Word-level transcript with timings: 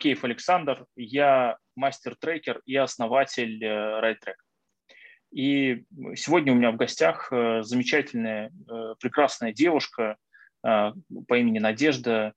Кейф 0.00 0.24
Александр, 0.24 0.86
я 0.96 1.58
мастер-трекер 1.76 2.62
и 2.64 2.74
основатель 2.74 3.62
RideTrack. 3.62 4.34
И 5.30 5.84
сегодня 6.16 6.52
у 6.52 6.56
меня 6.56 6.70
в 6.72 6.76
гостях 6.76 7.28
замечательная, 7.30 8.50
прекрасная 8.98 9.52
девушка 9.52 10.16
по 10.62 11.38
имени 11.38 11.58
Надежда. 11.58 12.32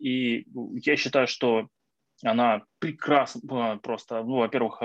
И 0.00 0.46
я 0.48 0.96
считаю, 0.96 1.28
что 1.28 1.68
она 2.24 2.62
прекрасно 2.80 3.78
просто, 3.78 4.22
ну, 4.24 4.38
во-первых, 4.38 4.80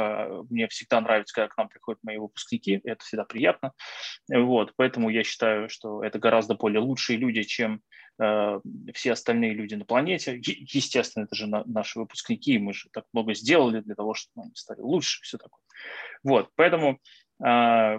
мне 0.50 0.68
всегда 0.68 1.02
нравится, 1.02 1.34
когда 1.34 1.48
к 1.48 1.58
нам 1.58 1.70
приходят 1.70 2.00
мои 2.04 2.18
выпускники, 2.18 2.82
это 2.84 3.04
всегда 3.04 3.26
приятно, 3.26 3.74
вот, 4.32 4.74
поэтому 4.76 5.10
я 5.10 5.24
считаю, 5.24 5.70
что 5.70 6.04
это 6.04 6.20
гораздо 6.20 6.56
более 6.56 6.82
лучшие 6.82 7.18
люди, 7.18 7.44
чем 7.44 7.76
э, 7.76 7.80
все 8.94 9.14
остальные 9.14 9.54
люди 9.54 9.76
на 9.76 9.86
планете. 9.86 10.38
Естественно, 10.38 11.24
это 11.24 11.36
же 11.36 11.48
на- 11.48 11.64
наши 11.66 12.00
выпускники, 12.00 12.58
мы 12.58 12.74
же 12.74 12.90
так 12.92 13.06
много 13.14 13.34
сделали 13.34 13.80
для 13.80 13.96
того, 13.96 14.14
чтобы 14.14 14.44
они 14.44 14.56
стали 14.56 14.82
лучше, 14.82 15.22
все 15.24 15.38
такое. 15.38 15.64
Вот, 16.24 16.50
поэтому 16.56 17.00
э, 17.44 17.98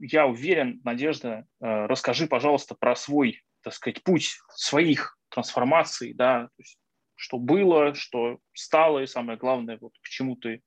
я 0.00 0.26
уверен, 0.26 0.80
Надежда, 0.82 1.46
э, 1.60 1.86
расскажи, 1.86 2.26
пожалуйста, 2.26 2.74
про 2.74 2.96
свой, 2.96 3.40
так 3.62 3.72
сказать, 3.72 4.02
путь 4.02 4.38
своих 4.48 5.16
трансформаций, 5.28 6.12
да, 6.12 6.46
то 6.46 6.58
есть 6.58 6.78
что 7.14 7.38
было, 7.38 7.94
что 7.94 8.38
стало, 8.52 8.98
и 8.98 9.06
самое 9.06 9.38
главное, 9.38 9.78
вот 9.80 9.92
к 10.02 10.08
чему 10.08 10.34
ты, 10.34 10.60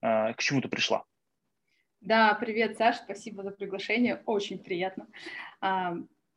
а, 0.00 0.34
к 0.34 0.38
чему 0.38 0.60
ты 0.60 0.68
пришла. 0.68 1.04
Да, 2.00 2.34
привет, 2.34 2.78
Саш, 2.78 2.98
спасибо 2.98 3.42
за 3.42 3.50
приглашение, 3.50 4.22
очень 4.24 4.60
приятно. 4.60 5.08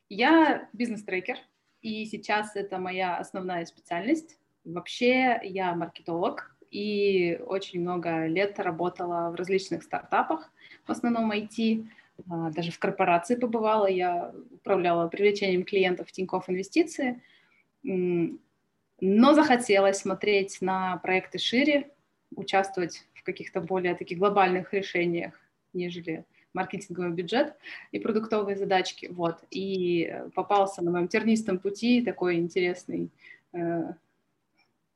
Я 0.08 0.68
бизнес-трекер, 0.72 1.38
и 1.82 2.04
сейчас 2.04 2.56
это 2.56 2.78
моя 2.78 3.16
основная 3.16 3.64
специальность. 3.64 4.38
Вообще 4.64 5.40
я 5.42 5.74
маркетолог, 5.74 6.56
и 6.70 7.40
очень 7.46 7.80
много 7.80 8.26
лет 8.26 8.58
работала 8.60 9.30
в 9.30 9.34
различных 9.34 9.82
стартапах, 9.82 10.52
в 10.86 10.90
основном 10.90 11.32
IT, 11.32 11.86
а, 12.30 12.50
даже 12.50 12.70
в 12.70 12.78
корпорации 12.78 13.36
побывала, 13.36 13.86
я 13.86 14.32
управляла 14.52 15.08
привлечением 15.08 15.64
клиентов 15.64 16.08
в 16.08 16.12
Тинькофф 16.12 16.48
Инвестиции, 16.48 17.22
но 17.82 19.34
захотелось 19.34 19.98
смотреть 19.98 20.58
на 20.60 20.98
проекты 20.98 21.38
шире, 21.38 21.90
участвовать 22.36 23.06
в 23.14 23.22
каких-то 23.24 23.60
более 23.60 23.94
таких 23.94 24.18
глобальных 24.18 24.72
решениях, 24.72 25.34
нежели 25.72 26.24
маркетинговый 26.54 27.12
бюджет 27.12 27.54
и 27.92 27.98
продуктовые 27.98 28.56
задачки. 28.56 29.08
Вот. 29.10 29.38
И 29.50 30.14
попался 30.34 30.82
на 30.82 30.90
моем 30.90 31.08
тернистом 31.08 31.58
пути 31.58 32.02
такой 32.02 32.36
интересный 32.36 33.10
э, 33.52 33.92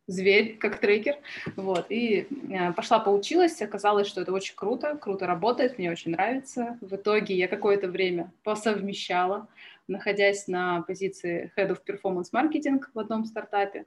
зверь, 0.07 0.57
как 0.59 0.79
трекер. 0.79 1.17
Вот. 1.57 1.87
И 1.89 2.27
э, 2.51 2.73
пошла 2.73 2.99
поучилась, 2.99 3.61
оказалось, 3.63 4.07
что 4.07 4.21
это 4.21 4.33
очень 4.33 4.55
круто, 4.57 4.97
круто 4.97 5.27
работает, 5.27 5.79
мне 5.79 5.91
очень 5.91 6.13
нравится. 6.13 6.79
В 6.81 6.97
итоге 6.97 7.35
я 7.35 7.49
какое-то 7.49 7.89
время 7.89 8.33
посовмещала, 8.43 9.49
находясь 9.89 10.49
на 10.49 10.83
позиции 10.83 11.53
Head 11.57 11.71
of 11.71 11.81
Performance 11.87 12.31
Marketing 12.33 12.83
в 12.93 12.99
одном 12.99 13.25
стартапе, 13.25 13.87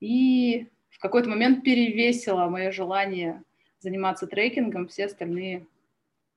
и 0.00 0.68
в 0.90 0.98
какой-то 0.98 1.28
момент 1.28 1.64
перевесило 1.64 2.48
мое 2.48 2.70
желание 2.70 3.42
заниматься 3.80 4.26
трекингом 4.26 4.88
все 4.88 5.06
остальные 5.06 5.66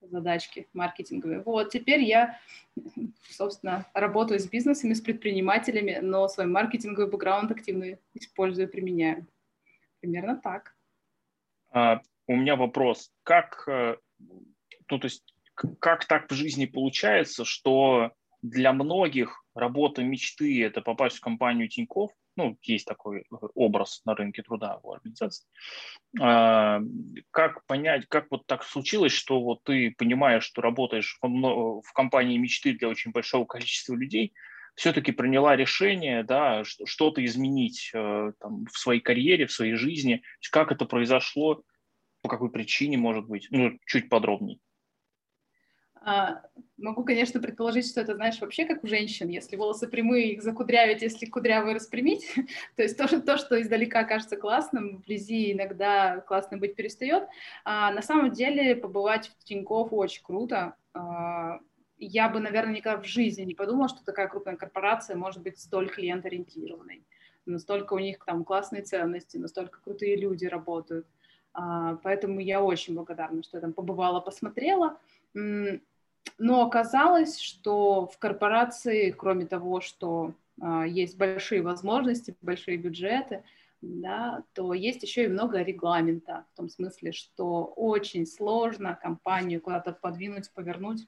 задачки 0.10 0.68
маркетинговые. 0.74 1.42
Вот, 1.42 1.70
теперь 1.70 2.02
я, 2.02 2.40
собственно, 3.30 3.86
работаю 3.94 4.40
с 4.40 4.48
бизнесами, 4.48 4.94
с 4.94 5.02
предпринимателями, 5.02 6.00
но 6.02 6.28
свой 6.28 6.48
маркетинговый 6.48 7.10
бэкграунд 7.10 7.52
активно 7.52 7.98
использую, 8.14 8.70
применяю. 8.70 9.28
Примерно 10.00 10.36
так. 10.36 10.76
А, 11.72 12.02
у 12.28 12.36
меня 12.36 12.56
вопрос. 12.56 13.12
Как, 13.24 13.64
э, 13.68 13.98
ну, 14.90 15.00
то 15.00 15.06
есть, 15.06 15.24
как 15.80 16.06
так 16.06 16.30
в 16.30 16.34
жизни 16.34 16.66
получается, 16.66 17.46
что 17.46 18.12
для 18.42 18.74
многих 18.74 19.44
работа 19.54 20.04
мечты– 20.04 20.64
это 20.66 20.82
попасть 20.82 21.18
в 21.18 21.22
компанию 21.22 21.68
Тинькофф, 21.68 22.12
ну, 22.36 22.58
есть 22.64 22.86
такой 22.86 23.20
э, 23.22 23.24
образ 23.54 24.02
на 24.06 24.16
рынке 24.16 24.44
труда 24.44 24.80
у 24.84 24.94
организации. 24.94 25.46
А, 26.20 26.82
как 27.32 27.66
понять, 27.66 28.08
как 28.08 28.28
вот 28.30 28.46
так 28.46 28.64
случилось, 28.64 29.14
что 29.14 29.42
вот 29.42 29.64
ты 29.64 29.94
понимаешь, 29.98 30.44
что 30.44 30.62
работаешь 30.62 31.18
в, 31.22 31.92
компании 31.94 32.38
мечты 32.38 32.74
для 32.74 32.90
очень 32.90 33.12
большого 33.12 33.46
количества 33.46 33.96
людей, 33.96 34.34
все-таки 34.76 35.12
приняла 35.14 35.56
решение, 35.56 36.24
да, 36.24 36.64
что-то 36.64 37.24
изменить 37.24 37.92
э, 37.94 38.34
там, 38.40 38.66
в 38.66 38.78
своей 38.78 39.00
карьере, 39.00 39.46
в 39.46 39.52
своей 39.52 39.76
жизни. 39.76 40.22
Как 40.52 40.72
это 40.72 40.86
произошло, 40.86 41.64
по 42.22 42.30
какой 42.30 42.52
причине, 42.52 42.98
может 42.98 43.26
быть, 43.26 43.48
ну, 43.52 43.78
чуть 43.86 44.10
подробнее. 44.10 44.60
А, 46.08 46.44
могу, 46.78 47.04
конечно, 47.04 47.40
предположить, 47.40 47.90
что 47.90 48.00
это, 48.00 48.14
знаешь, 48.14 48.40
вообще 48.40 48.66
как 48.66 48.84
у 48.84 48.88
женщин. 48.88 49.28
Если 49.28 49.56
волосы 49.56 49.88
прямые, 49.88 50.34
их 50.34 50.44
закудрявить, 50.44 51.02
если 51.02 51.26
кудрявые 51.26 51.74
распрямить. 51.74 52.32
то 52.76 52.84
есть 52.84 52.96
то, 52.96 53.08
то, 53.22 53.38
что 53.38 53.60
издалека 53.60 54.04
кажется 54.04 54.38
классным, 54.38 54.98
вблизи 54.98 55.54
иногда 55.54 56.20
классно 56.22 56.58
быть 56.58 56.76
перестает. 56.76 57.24
А, 57.64 57.92
на 57.92 58.04
самом 58.04 58.32
деле 58.32 58.76
побывать 58.76 59.32
в 59.40 59.44
Тинькофф 59.46 59.92
очень 59.94 60.24
круто. 60.24 60.76
А, 60.94 61.60
я 61.98 62.30
бы, 62.30 62.40
наверное, 62.40 62.76
никогда 62.76 63.02
в 63.02 63.06
жизни 63.06 63.42
не 63.42 63.56
подумала, 63.56 63.90
что 63.90 64.06
такая 64.06 64.28
крупная 64.28 64.58
корпорация 64.58 65.16
может 65.16 65.42
быть 65.42 65.58
столь 65.58 65.90
клиент-ориентированной. 65.90 67.04
Настолько 67.48 67.96
у 67.96 68.00
них 68.00 68.24
там 68.24 68.44
классные 68.44 68.84
ценности, 68.84 69.38
настолько 69.38 69.82
крутые 69.82 70.18
люди 70.18 70.46
работают. 70.46 71.08
А, 71.54 71.96
поэтому 72.04 72.42
я 72.42 72.62
очень 72.62 72.94
благодарна, 72.94 73.42
что 73.42 73.58
я 73.58 73.62
там 73.62 73.74
побывала, 73.74 74.20
посмотрела. 74.20 75.00
Но 76.38 76.66
оказалось, 76.66 77.40
что 77.40 78.08
в 78.08 78.18
корпорации, 78.18 79.12
кроме 79.12 79.46
того, 79.46 79.82
что 79.82 80.34
а, 80.62 80.86
есть 80.86 81.18
большие 81.18 81.62
возможности, 81.62 82.36
большие 82.42 82.78
бюджеты, 82.78 83.44
да, 83.82 84.44
то 84.54 84.74
есть 84.74 85.04
еще 85.04 85.26
и 85.26 85.30
много 85.30 85.62
регламента, 85.62 86.46
в 86.54 86.58
том 86.58 86.70
смысле, 86.70 87.12
что 87.12 87.66
очень 87.66 88.26
сложно 88.26 88.98
компанию 89.02 89.62
куда-то 89.62 89.92
подвинуть, 89.92 90.52
повернуть 90.52 91.08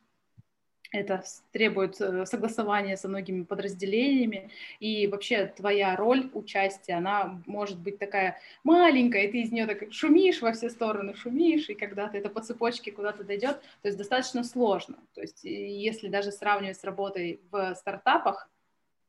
это 0.91 1.23
требует 1.51 1.99
э, 1.99 2.25
согласования 2.25 2.97
со 2.97 3.07
многими 3.07 3.43
подразделениями, 3.43 4.51
и 4.79 5.07
вообще 5.07 5.47
твоя 5.47 5.95
роль 5.95 6.29
участия, 6.33 6.93
она 6.93 7.41
может 7.45 7.79
быть 7.79 7.99
такая 7.99 8.39
маленькая, 8.63 9.23
и 9.23 9.31
ты 9.31 9.41
из 9.41 9.51
нее 9.51 9.65
так 9.65 9.91
шумишь 9.91 10.41
во 10.41 10.51
все 10.51 10.69
стороны, 10.69 11.15
шумишь, 11.15 11.69
и 11.69 11.75
когда-то 11.75 12.17
это 12.17 12.29
по 12.29 12.41
цепочке 12.41 12.91
куда-то 12.91 13.23
дойдет, 13.23 13.61
то 13.81 13.87
есть 13.87 13.97
достаточно 13.97 14.43
сложно. 14.43 14.97
То 15.13 15.21
есть 15.21 15.43
если 15.43 16.07
даже 16.07 16.31
сравнивать 16.31 16.77
с 16.77 16.83
работой 16.83 17.41
в 17.51 17.75
стартапах, 17.75 18.49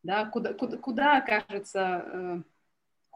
да, 0.03 0.27
куда, 0.27 0.55
куда, 0.55 0.77
куда 0.77 1.21
кажется 1.21 2.05
э, 2.06 2.43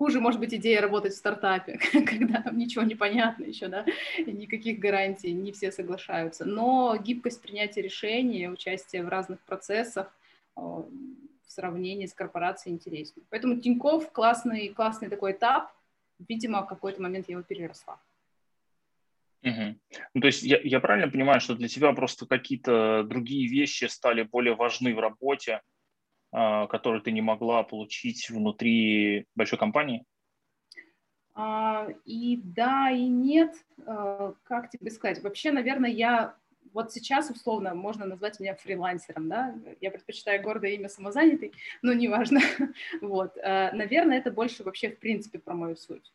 хуже 0.03 0.19
может 0.19 0.41
быть 0.41 0.53
идея 0.53 0.81
работать 0.81 1.13
в 1.13 1.17
стартапе, 1.17 1.79
когда 1.93 2.43
там 2.43 2.59
ничего 2.59 2.83
не 2.83 2.97
понятно 2.97 3.45
еще, 3.45 3.69
да, 3.69 3.87
никаких 4.19 4.81
гарантий, 4.81 5.33
не 5.33 5.53
все 5.53 5.71
соглашаются. 5.71 6.45
Но 6.45 6.97
гибкость 6.97 7.41
принятия 7.41 7.83
решений, 7.83 8.49
участие 8.49 9.05
в 9.05 9.09
разных 9.09 9.39
процессах 9.43 10.13
в 10.57 10.89
сравнении 11.47 12.07
с 12.07 12.15
корпорацией 12.15 12.75
интереснее. 12.75 13.25
Поэтому 13.31 13.61
Тиньков 13.61 14.11
классный, 14.11 14.71
классный 14.71 15.09
такой 15.09 15.33
этап. 15.33 15.71
Видимо, 16.29 16.65
в 16.65 16.67
какой-то 16.67 17.01
момент 17.01 17.29
я 17.29 17.35
его 17.35 17.45
переросла. 17.45 18.01
Угу. 19.45 19.77
Ну, 20.15 20.21
то 20.21 20.27
есть 20.27 20.43
я, 20.43 20.59
я 20.65 20.81
правильно 20.81 21.13
понимаю, 21.13 21.41
что 21.41 21.55
для 21.55 21.69
тебя 21.69 21.93
просто 21.93 22.27
какие-то 22.27 23.05
другие 23.05 23.49
вещи 23.49 23.85
стали 23.85 24.23
более 24.23 24.57
важны 24.57 24.97
в 24.97 24.99
работе, 24.99 25.61
который 26.33 27.01
ты 27.03 27.13
не 27.13 27.21
могла 27.21 27.63
получить 27.63 28.31
внутри 28.31 29.27
большой 29.35 29.59
компании? 29.59 30.05
А, 31.35 31.89
и 32.05 32.41
да, 32.43 32.91
и 32.91 33.07
нет. 33.07 33.55
А, 33.87 34.35
как 34.45 34.71
тебе 34.71 34.91
сказать? 34.91 35.23
Вообще, 35.23 35.53
наверное, 35.53 35.91
я 35.91 36.37
вот 36.73 36.93
сейчас 36.93 37.31
условно 37.31 37.75
можно 37.75 38.07
назвать 38.07 38.41
меня 38.41 38.55
фрилансером, 38.55 39.29
да, 39.29 39.55
я 39.83 39.91
предпочитаю 39.91 40.43
гордое 40.43 40.71
имя 40.71 40.89
самозанятый, 40.89 41.53
но 41.83 41.93
неважно, 41.93 42.41
вот, 43.03 43.37
наверное, 43.37 44.17
это 44.17 44.31
больше 44.31 44.65
вообще 44.65 44.91
в 44.91 44.99
принципе 44.99 45.39
про 45.39 45.53
мою 45.53 45.77
суть. 45.77 46.11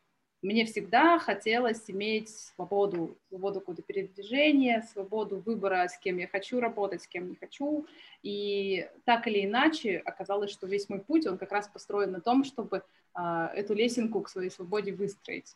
Мне 0.48 0.64
всегда 0.64 1.20
хотелось 1.20 1.84
иметь 1.90 2.30
свободу, 2.30 3.18
свободу 3.28 3.60
какого-то 3.60 3.82
передвижения, 3.82 4.82
свободу 4.94 5.44
выбора, 5.46 5.86
с 5.90 5.98
кем 5.98 6.20
я 6.20 6.28
хочу 6.30 6.62
работать, 6.62 7.04
с 7.04 7.08
кем 7.08 7.28
не 7.28 7.36
хочу. 7.36 7.86
И 8.24 8.88
так 9.04 9.28
или 9.28 9.44
иначе 9.44 9.98
оказалось, 9.98 10.50
что 10.50 10.66
весь 10.66 10.88
мой 10.88 11.00
путь, 11.00 11.28
он 11.28 11.38
как 11.38 11.52
раз 11.52 11.68
построен 11.68 12.14
на 12.14 12.22
том, 12.22 12.46
чтобы 12.46 12.84
а, 13.14 13.52
эту 13.54 13.74
лесенку 13.74 14.22
к 14.22 14.30
своей 14.30 14.50
свободе 14.50 14.94
выстроить. 14.94 15.54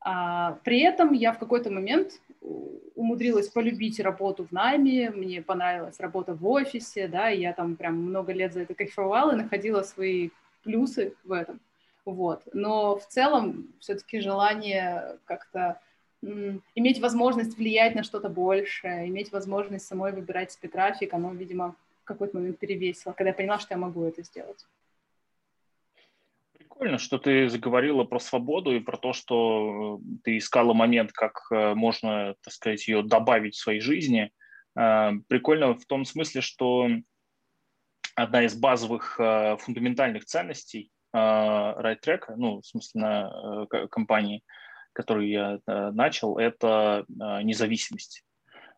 А, 0.00 0.52
при 0.64 0.80
этом 0.80 1.12
я 1.12 1.34
в 1.34 1.38
какой-то 1.38 1.70
момент 1.70 2.22
умудрилась 2.94 3.50
полюбить 3.50 4.00
работу 4.00 4.46
в 4.46 4.50
найме, 4.50 5.10
мне 5.10 5.42
понравилась 5.42 6.00
работа 6.00 6.32
в 6.32 6.46
офисе, 6.46 7.06
да, 7.06 7.30
и 7.30 7.42
я 7.42 7.52
там 7.52 7.76
прям 7.76 7.96
много 7.96 8.32
лет 8.32 8.54
за 8.54 8.60
это 8.60 8.72
кайфовала 8.72 9.32
и 9.32 9.42
находила 9.42 9.82
свои 9.82 10.30
плюсы 10.62 11.12
в 11.22 11.32
этом. 11.32 11.60
Вот. 12.10 12.42
Но 12.52 12.96
в 12.96 13.06
целом 13.06 13.68
все-таки 13.78 14.20
желание 14.20 15.18
как-то 15.24 15.80
иметь 16.22 17.00
возможность 17.00 17.56
влиять 17.56 17.94
на 17.94 18.02
что-то 18.02 18.28
большее, 18.28 19.08
иметь 19.08 19.32
возможность 19.32 19.86
самой 19.86 20.12
выбирать 20.12 20.52
себе 20.52 20.68
график, 20.68 21.14
оно, 21.14 21.32
видимо, 21.32 21.76
в 22.02 22.04
какой-то 22.04 22.36
момент 22.36 22.58
перевесило, 22.58 23.12
когда 23.12 23.30
я 23.30 23.34
поняла, 23.34 23.58
что 23.58 23.74
я 23.74 23.78
могу 23.78 24.04
это 24.04 24.22
сделать. 24.22 24.66
Прикольно, 26.52 26.98
что 26.98 27.18
ты 27.18 27.48
заговорила 27.48 28.04
про 28.04 28.18
свободу 28.18 28.74
и 28.74 28.80
про 28.80 28.96
то, 28.96 29.12
что 29.12 29.98
э, 29.98 30.18
ты 30.24 30.38
искала 30.38 30.72
момент, 30.72 31.12
как 31.12 31.46
э, 31.50 31.74
можно, 31.74 32.34
так 32.42 32.52
сказать, 32.52 32.86
ее 32.88 33.02
добавить 33.02 33.54
в 33.54 33.60
своей 33.60 33.80
жизни. 33.80 34.30
Э, 34.76 35.12
прикольно 35.28 35.74
в 35.74 35.84
том 35.86 36.04
смысле, 36.04 36.40
что 36.40 36.88
одна 38.14 38.44
из 38.44 38.54
базовых 38.54 39.16
фундаментальных 39.60 40.24
ценностей 40.26 40.90
RideTrack, 41.14 42.34
ну, 42.36 42.60
в 42.60 42.66
смысле, 42.66 43.00
на 43.00 43.66
компании, 43.90 44.42
которую 44.92 45.28
я 45.28 45.60
начал, 45.66 46.38
это 46.38 47.04
независимость. 47.08 48.24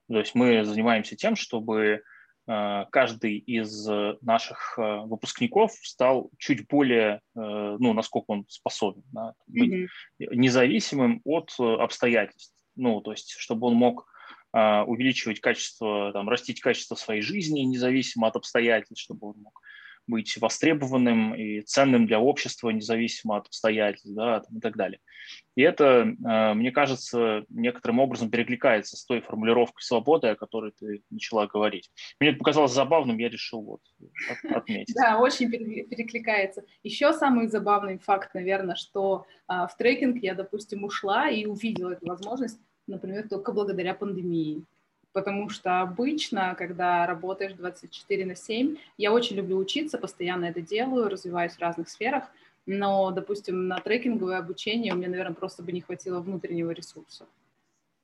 То 0.09 0.19
есть 0.19 0.35
мы 0.35 0.65
занимаемся 0.65 1.17
тем, 1.17 1.37
чтобы 1.37 2.03
Э, 2.49 2.87
каждый 2.91 3.39
из 3.39 3.89
э, 3.89 4.17
наших 4.21 4.77
э, 4.77 4.83
выпускников 5.05 5.73
стал 5.83 6.31
чуть 6.39 6.67
более, 6.67 7.21
ну, 7.35 7.93
насколько 7.93 8.27
он 8.29 8.45
способен 8.49 9.05
да, 9.13 9.35
быть 9.47 9.73
mm-hmm. 9.73 10.35
независимым 10.35 11.21
от 11.25 11.55
обстоятельств. 11.59 12.55
Ну, 12.75 13.01
то 13.01 13.13
есть, 13.13 13.31
чтобы 13.39 13.69
он 13.69 13.75
мог 13.75 14.09
увеличивать 14.55 15.41
качество, 15.41 16.13
там, 16.13 16.29
растить 16.29 16.61
качество 16.61 16.95
своей 16.95 17.23
жизни, 17.23 17.61
независимо 17.61 18.27
от 18.27 18.37
обстоятельств, 18.37 19.03
чтобы 19.03 19.29
он 19.29 19.37
мог 19.39 19.59
быть 20.13 20.37
востребованным 20.37 21.35
и 21.35 21.63
ценным 21.63 22.07
для 22.07 22.21
общества, 22.21 22.69
независимо 22.69 23.39
от 23.39 23.47
обстоятельств 23.47 24.11
да, 24.15 24.43
и 24.55 24.61
так 24.61 24.77
далее. 24.77 25.01
И 25.57 25.63
это, 25.63 25.85
э, 26.07 26.55
мне 26.55 26.71
кажется, 26.71 27.45
некоторым 27.49 27.99
образом 27.99 28.31
перекликается 28.31 28.99
с 28.99 29.07
той 29.07 29.23
формулировкой 29.23 29.83
свободы, 29.83 30.29
о 30.29 30.37
которой 30.37 30.73
ты 30.73 31.03
начала 31.09 31.47
говорить. 31.47 31.91
Мне 32.21 32.31
это 32.31 32.39
показалось 32.39 32.73
забавным, 32.73 33.17
я 33.17 33.31
решил 33.31 33.63
вот 33.63 33.81
отметить. 34.55 34.95
Да, 34.95 35.19
очень 35.19 35.51
перекликается. 35.51 36.63
Еще 36.83 37.15
самый 37.15 37.49
забавный 37.49 37.97
факт, 37.97 38.35
наверное, 38.35 38.77
что 38.77 39.25
а, 39.47 39.67
в 39.67 39.77
трекинг 39.79 40.23
я, 40.23 40.35
допустим, 40.35 40.85
ушла 40.85 41.31
и 41.31 41.47
увидела 41.47 41.93
эту 41.93 42.07
возможность, 42.07 42.61
например, 42.87 43.29
только 43.29 43.53
благодаря 43.53 43.95
пандемии 43.95 44.67
потому 45.13 45.49
что 45.49 45.81
обычно, 45.81 46.55
когда 46.57 47.07
работаешь 47.07 47.53
24 47.53 48.27
на 48.27 48.35
7, 48.35 48.77
я 48.99 49.13
очень 49.13 49.37
люблю 49.37 49.59
учиться, 49.59 49.99
постоянно 49.99 50.47
это 50.47 50.61
делаю, 50.61 51.09
развиваюсь 51.09 51.53
в 51.53 51.61
разных 51.61 51.89
сферах, 51.89 52.25
но, 52.67 53.11
допустим, 53.11 53.69
на 53.69 53.79
трекинговое 53.79 54.39
обучение 54.39 54.95
меня, 54.95 55.09
наверное, 55.09 55.35
просто 55.35 55.63
бы 55.63 55.73
не 55.73 55.81
хватило 55.81 56.21
внутреннего 56.21 56.71
ресурса. 56.71 57.27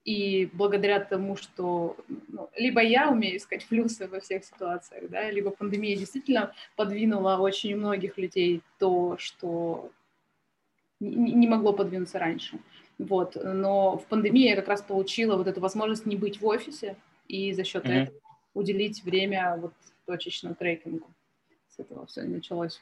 И 0.04 0.48
благодаря 0.54 1.00
тому, 1.00 1.36
что 1.36 1.96
ну, 2.28 2.48
либо 2.56 2.80
я 2.80 3.10
умею 3.10 3.36
искать 3.36 3.66
плюсы 3.66 4.08
во 4.08 4.20
всех 4.20 4.44
ситуациях, 4.44 5.10
да, 5.10 5.30
либо 5.30 5.50
пандемия 5.50 5.96
действительно 5.96 6.54
подвинула 6.76 7.36
очень 7.36 7.76
многих 7.76 8.16
людей 8.16 8.62
то, 8.78 9.16
что 9.18 9.90
не 11.00 11.46
могло 11.46 11.72
подвинуться 11.72 12.18
раньше. 12.18 12.58
Вот. 12.98 13.36
Но 13.42 13.98
в 13.98 14.06
пандемии 14.06 14.48
я 14.48 14.56
как 14.56 14.68
раз 14.68 14.82
получила 14.82 15.36
вот 15.36 15.46
эту 15.46 15.60
возможность 15.60 16.06
не 16.06 16.16
быть 16.16 16.40
в 16.40 16.46
офисе 16.46 16.96
и 17.26 17.52
за 17.52 17.64
счет 17.64 17.84
mm-hmm. 17.84 18.02
этого 18.02 18.18
уделить 18.54 19.02
время 19.04 19.56
вот 19.56 19.72
точечно 20.06 20.54
трекингу. 20.54 21.06
С 21.68 21.78
этого 21.78 22.06
все 22.06 22.22
началось. 22.22 22.80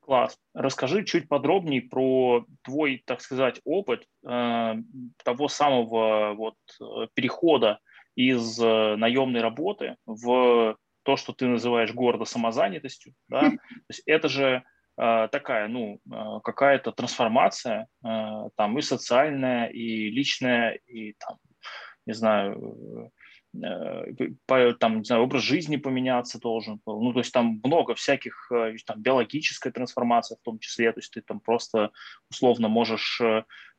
Класс. 0.00 0.38
Расскажи 0.54 1.04
чуть 1.04 1.28
подробнее 1.28 1.82
про 1.82 2.44
твой, 2.62 3.02
так 3.04 3.20
сказать, 3.20 3.60
опыт 3.64 4.06
э, 4.24 4.74
того 5.24 5.48
самого 5.48 6.34
вот 6.34 6.54
э, 6.80 7.08
перехода 7.14 7.80
из 8.14 8.58
э, 8.60 8.96
наемной 8.96 9.40
работы 9.40 9.96
в 10.06 10.76
то, 11.02 11.16
что 11.16 11.32
ты 11.32 11.46
называешь 11.46 11.92
гордо 11.92 12.24
самозанятостью. 12.24 13.14
Да? 13.28 13.40
То 13.50 13.90
есть 13.90 14.02
это 14.06 14.28
же 14.28 14.62
такая, 14.96 15.68
ну, 15.68 16.00
э, 16.10 16.40
какая-то 16.42 16.90
трансформация, 16.90 17.86
э, 18.02 18.08
там 18.56 18.78
и 18.78 18.82
социальная, 18.82 19.66
и 19.66 20.10
личная, 20.10 20.78
и 20.86 21.14
там, 21.18 21.36
не 22.06 22.14
знаю, 22.14 23.12
там, 24.78 24.98
не 24.98 25.04
знаю, 25.04 25.22
образ 25.22 25.42
жизни 25.42 25.76
поменяться 25.76 26.38
должен 26.38 26.80
был. 26.84 27.00
Ну, 27.00 27.12
то 27.12 27.20
есть 27.20 27.32
там 27.32 27.60
много 27.64 27.94
всяких, 27.94 28.50
там, 28.86 29.00
биологическая 29.00 29.72
трансформация 29.72 30.36
в 30.36 30.44
том 30.44 30.58
числе, 30.58 30.92
то 30.92 31.00
есть 31.00 31.12
ты 31.12 31.22
там 31.22 31.40
просто 31.40 31.90
условно 32.30 32.68
можешь 32.68 33.20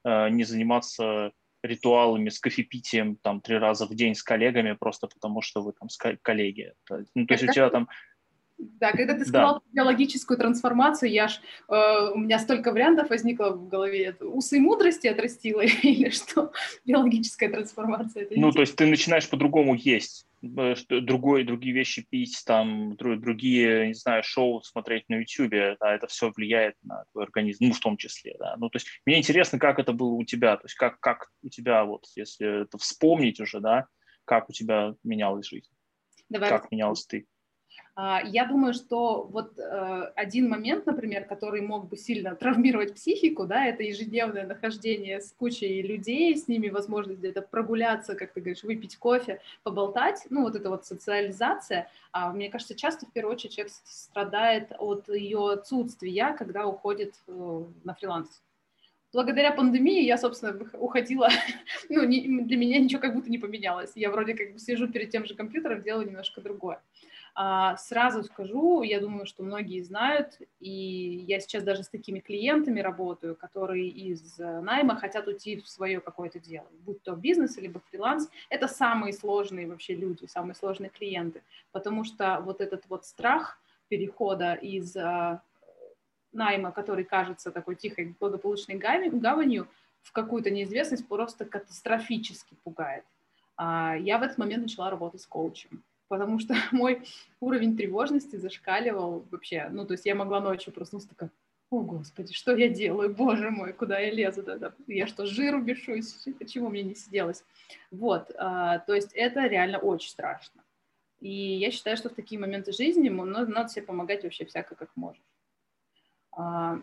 не 0.03 0.43
заниматься 0.43 1.31
ритуалами 1.61 2.29
с 2.29 2.39
кофепитием 2.39 3.17
там 3.17 3.39
три 3.39 3.57
раза 3.57 3.85
в 3.85 3.93
день 3.93 4.15
с 4.15 4.23
коллегами 4.23 4.73
просто 4.73 5.07
потому, 5.07 5.41
что 5.41 5.61
вы 5.61 5.73
там 5.73 5.89
коллеги. 6.23 6.73
Ну, 7.13 7.27
то 7.27 7.33
есть 7.33 7.43
у 7.43 7.51
тебя 7.51 7.69
там 7.69 7.87
да, 8.57 8.91
когда 8.91 9.13
ты 9.13 9.25
сказал 9.25 9.55
да. 9.55 9.61
биологическую 9.71 10.37
трансформацию, 10.37 11.11
я 11.11 11.27
ж, 11.27 11.39
э, 11.69 12.11
у 12.13 12.17
меня 12.17 12.39
столько 12.39 12.71
вариантов 12.71 13.09
возникло 13.09 13.51
в 13.51 13.67
голове. 13.67 14.15
Усы 14.19 14.59
мудрости 14.59 15.07
отрастила 15.07 15.61
или 15.83 16.09
что? 16.09 16.51
Биологическая 16.85 17.49
трансформация. 17.49 18.23
Это 18.23 18.33
ну, 18.35 18.51
то 18.51 18.61
есть 18.61 18.75
ты 18.75 18.87
начинаешь 18.87 19.29
по-другому 19.29 19.75
есть, 19.75 20.25
э, 20.41 20.75
другой, 20.89 21.43
другие 21.43 21.73
вещи 21.73 22.05
пить, 22.09 22.41
там, 22.45 22.95
другие, 22.95 23.87
не 23.87 23.93
знаю, 23.93 24.23
шоу 24.23 24.61
смотреть 24.63 25.07
на 25.07 25.15
YouTube, 25.15 25.77
да, 25.79 25.93
это 25.93 26.07
все 26.07 26.31
влияет 26.35 26.75
на 26.83 27.05
твой 27.11 27.25
организм, 27.25 27.65
ну, 27.65 27.73
в 27.73 27.79
том 27.79 27.95
числе, 27.97 28.35
да. 28.39 28.55
Ну, 28.57 28.69
то 28.69 28.77
есть 28.77 28.87
мне 29.05 29.19
интересно, 29.19 29.59
как 29.59 29.77
это 29.77 29.93
было 29.93 30.13
у 30.13 30.23
тебя, 30.23 30.57
то 30.57 30.65
есть 30.65 30.75
как, 30.75 30.99
как 30.99 31.29
у 31.43 31.49
тебя, 31.49 31.85
вот, 31.85 32.05
если 32.15 32.63
это 32.63 32.77
вспомнить 32.79 33.39
уже, 33.39 33.59
да, 33.59 33.85
как 34.25 34.49
у 34.49 34.53
тебя 34.53 34.95
менялась 35.03 35.47
жизнь, 35.47 35.71
Давай 36.29 36.49
как 36.49 36.71
менялась 36.71 37.05
ты. 37.05 37.27
А, 37.99 38.21
я 38.23 38.45
думаю, 38.45 38.75
что 38.75 39.23
вот 39.23 39.57
э, 39.57 40.11
один 40.15 40.47
момент, 40.49 40.85
например, 40.85 41.25
который 41.25 41.61
мог 41.61 41.89
бы 41.89 41.97
сильно 41.97 42.35
травмировать 42.35 42.93
психику, 42.93 43.47
да, 43.47 43.65
это 43.65 43.81
ежедневное 43.81 44.45
нахождение 44.45 45.19
с 45.19 45.31
кучей 45.31 45.81
людей, 45.81 46.37
с 46.37 46.47
ними 46.47 46.69
возможность 46.69 47.17
где-то 47.17 47.41
прогуляться, 47.41 48.13
как 48.13 48.33
ты 48.33 48.39
говоришь, 48.41 48.61
выпить 48.61 48.97
кофе, 48.97 49.41
поболтать, 49.63 50.27
ну 50.29 50.43
вот 50.43 50.55
эта 50.55 50.69
вот 50.69 50.85
социализация. 50.85 51.89
А 52.11 52.31
мне 52.31 52.51
кажется, 52.51 52.75
часто 52.75 53.07
в 53.07 53.11
первую 53.11 53.33
очередь 53.33 53.55
человек 53.55 53.73
страдает 53.83 54.73
от 54.77 55.09
ее 55.09 55.53
отсутствия, 55.53 56.35
когда 56.37 56.67
уходит 56.67 57.15
э, 57.27 57.63
на 57.83 57.95
фриланс 57.95 58.43
благодаря 59.13 59.51
пандемии 59.51 60.03
я, 60.03 60.17
собственно, 60.17 60.55
уходила, 60.73 61.29
ну, 61.89 62.03
не, 62.03 62.43
для 62.43 62.57
меня 62.57 62.77
ничего 62.77 63.01
как 63.01 63.15
будто 63.15 63.31
не 63.31 63.39
поменялось. 63.39 63.91
Я 63.95 64.11
вроде 64.11 64.35
как 64.35 64.59
сижу 64.59 64.87
перед 64.87 65.09
тем 65.09 65.25
же 65.25 65.33
компьютером, 65.33 65.81
делаю 65.81 66.05
немножко 66.05 66.41
другое. 66.41 66.79
А, 67.39 67.77
сразу 67.77 68.23
скажу, 68.23 68.81
я 68.81 68.99
думаю, 68.99 69.27
что 69.27 69.43
многие 69.43 69.83
знают, 69.83 70.39
и 70.59 71.23
я 71.27 71.39
сейчас 71.39 71.61
даже 71.61 71.83
с 71.83 71.87
такими 71.87 72.17
клиентами 72.17 72.79
работаю, 72.79 73.35
которые 73.35 73.89
из 73.89 74.39
э, 74.39 74.59
найма 74.61 74.95
хотят 74.95 75.27
уйти 75.27 75.61
в 75.61 75.69
свое 75.69 76.01
какое-то 76.01 76.39
дело, 76.39 76.65
будь 76.79 77.03
то 77.03 77.15
бизнес, 77.15 77.57
либо 77.57 77.79
фриланс. 77.91 78.27
Это 78.49 78.67
самые 78.67 79.13
сложные 79.13 79.67
вообще 79.67 79.93
люди, 79.93 80.25
самые 80.25 80.55
сложные 80.55 80.89
клиенты, 80.89 81.43
потому 81.71 82.03
что 82.05 82.41
вот 82.43 82.59
этот 82.59 82.89
вот 82.89 83.05
страх 83.05 83.59
перехода 83.87 84.55
из 84.55 84.95
э, 84.95 85.39
найма, 86.31 86.71
который 86.71 87.03
кажется 87.03 87.51
такой 87.51 87.75
тихой, 87.75 88.15
благополучной 88.19 88.77
гаванью, 88.77 89.67
в 90.01 90.11
какую-то 90.11 90.49
неизвестность 90.49 91.07
просто 91.07 91.45
катастрофически 91.45 92.55
пугает. 92.63 93.05
А, 93.57 93.95
я 93.95 94.17
в 94.17 94.23
этот 94.23 94.39
момент 94.39 94.63
начала 94.63 94.89
работать 94.89 95.21
с 95.21 95.27
коучем 95.27 95.83
потому 96.07 96.39
что 96.39 96.55
мой 96.71 97.03
уровень 97.39 97.77
тревожности 97.77 98.35
зашкаливал 98.35 99.25
вообще. 99.31 99.69
Ну, 99.71 99.85
то 99.85 99.93
есть 99.93 100.05
я 100.05 100.15
могла 100.15 100.39
ночью 100.41 100.73
проснуться 100.73 101.09
такая, 101.09 101.31
о, 101.69 101.81
Господи, 101.81 102.33
что 102.33 102.55
я 102.55 102.69
делаю, 102.69 103.13
Боже 103.13 103.49
мой, 103.49 103.73
куда 103.73 103.99
я 103.99 104.11
лезу? 104.11 104.41
Да, 104.41 104.57
да. 104.57 104.73
Я 104.87 105.05
что, 105.05 105.25
жиру 105.25 105.61
бешусь? 105.61 106.25
Почему 106.39 106.69
мне 106.69 106.81
не 106.83 106.95
сиделось? 106.95 107.43
Вот, 107.91 108.31
а, 108.37 108.79
то 108.79 108.93
есть 108.93 109.11
это 109.13 109.45
реально 109.47 109.79
очень 109.79 110.09
страшно. 110.09 110.63
И 111.19 111.29
я 111.29 111.71
считаю, 111.71 111.97
что 111.97 112.09
в 112.09 112.13
такие 112.13 112.39
моменты 112.39 112.71
жизни 112.71 113.09
надо, 113.09 113.51
надо 113.51 113.69
себе 113.69 113.85
помогать 113.85 114.23
вообще 114.23 114.45
всяко, 114.45 114.75
как 114.75 114.95
можешь. 114.95 115.21
А, 116.31 116.79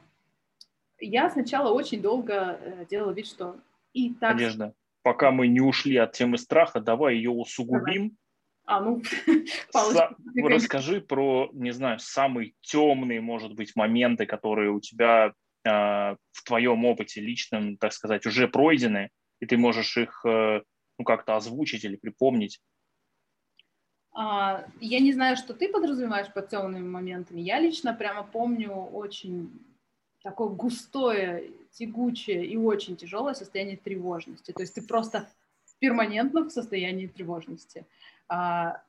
я 1.00 1.30
сначала 1.30 1.72
очень 1.72 2.02
долго 2.02 2.58
э, 2.60 2.86
делала 2.90 3.12
вид, 3.12 3.26
что 3.26 3.56
и 3.94 4.12
так... 4.12 4.34
Надежда, 4.34 4.74
пока 5.02 5.30
мы 5.30 5.48
не 5.48 5.60
ушли 5.60 5.96
от 5.96 6.12
темы 6.12 6.36
страха, 6.36 6.80
давай 6.80 7.16
ее 7.16 7.30
усугубим. 7.30 8.18
А, 8.66 8.80
ну, 8.80 9.02
Са- 9.74 10.16
расскажи 10.36 11.00
про, 11.00 11.50
не 11.52 11.72
знаю, 11.72 11.98
самые 11.98 12.54
темные, 12.62 13.20
может 13.20 13.54
быть, 13.54 13.76
моменты, 13.76 14.26
которые 14.26 14.70
у 14.70 14.80
тебя 14.80 15.34
э, 15.64 15.70
в 15.70 16.44
твоем 16.44 16.84
опыте 16.84 17.20
личном, 17.20 17.76
так 17.76 17.92
сказать, 17.92 18.26
уже 18.26 18.48
пройдены, 18.48 19.10
и 19.40 19.46
ты 19.46 19.58
можешь 19.58 19.96
их 19.98 20.24
э, 20.24 20.62
ну, 20.98 21.04
как-то 21.04 21.36
озвучить 21.36 21.84
или 21.84 21.96
припомнить. 21.96 22.60
А, 24.14 24.64
я 24.80 25.00
не 25.00 25.12
знаю, 25.12 25.36
что 25.36 25.52
ты 25.54 25.68
подразумеваешь 25.68 26.32
под 26.32 26.48
темными 26.48 26.88
моментами. 26.88 27.40
Я 27.40 27.58
лично 27.58 27.92
прямо 27.92 28.22
помню 28.22 28.72
очень 28.72 29.50
такое 30.22 30.48
густое, 30.48 31.50
тягучее 31.72 32.46
и 32.46 32.56
очень 32.56 32.96
тяжелое 32.96 33.34
состояние 33.34 33.76
тревожности. 33.76 34.52
То 34.52 34.62
есть 34.62 34.74
ты 34.74 34.82
просто 34.82 35.28
перманентно 35.80 36.44
в 36.44 36.50
состоянии 36.50 37.08
тревожности. 37.08 37.80
А, 37.80 37.84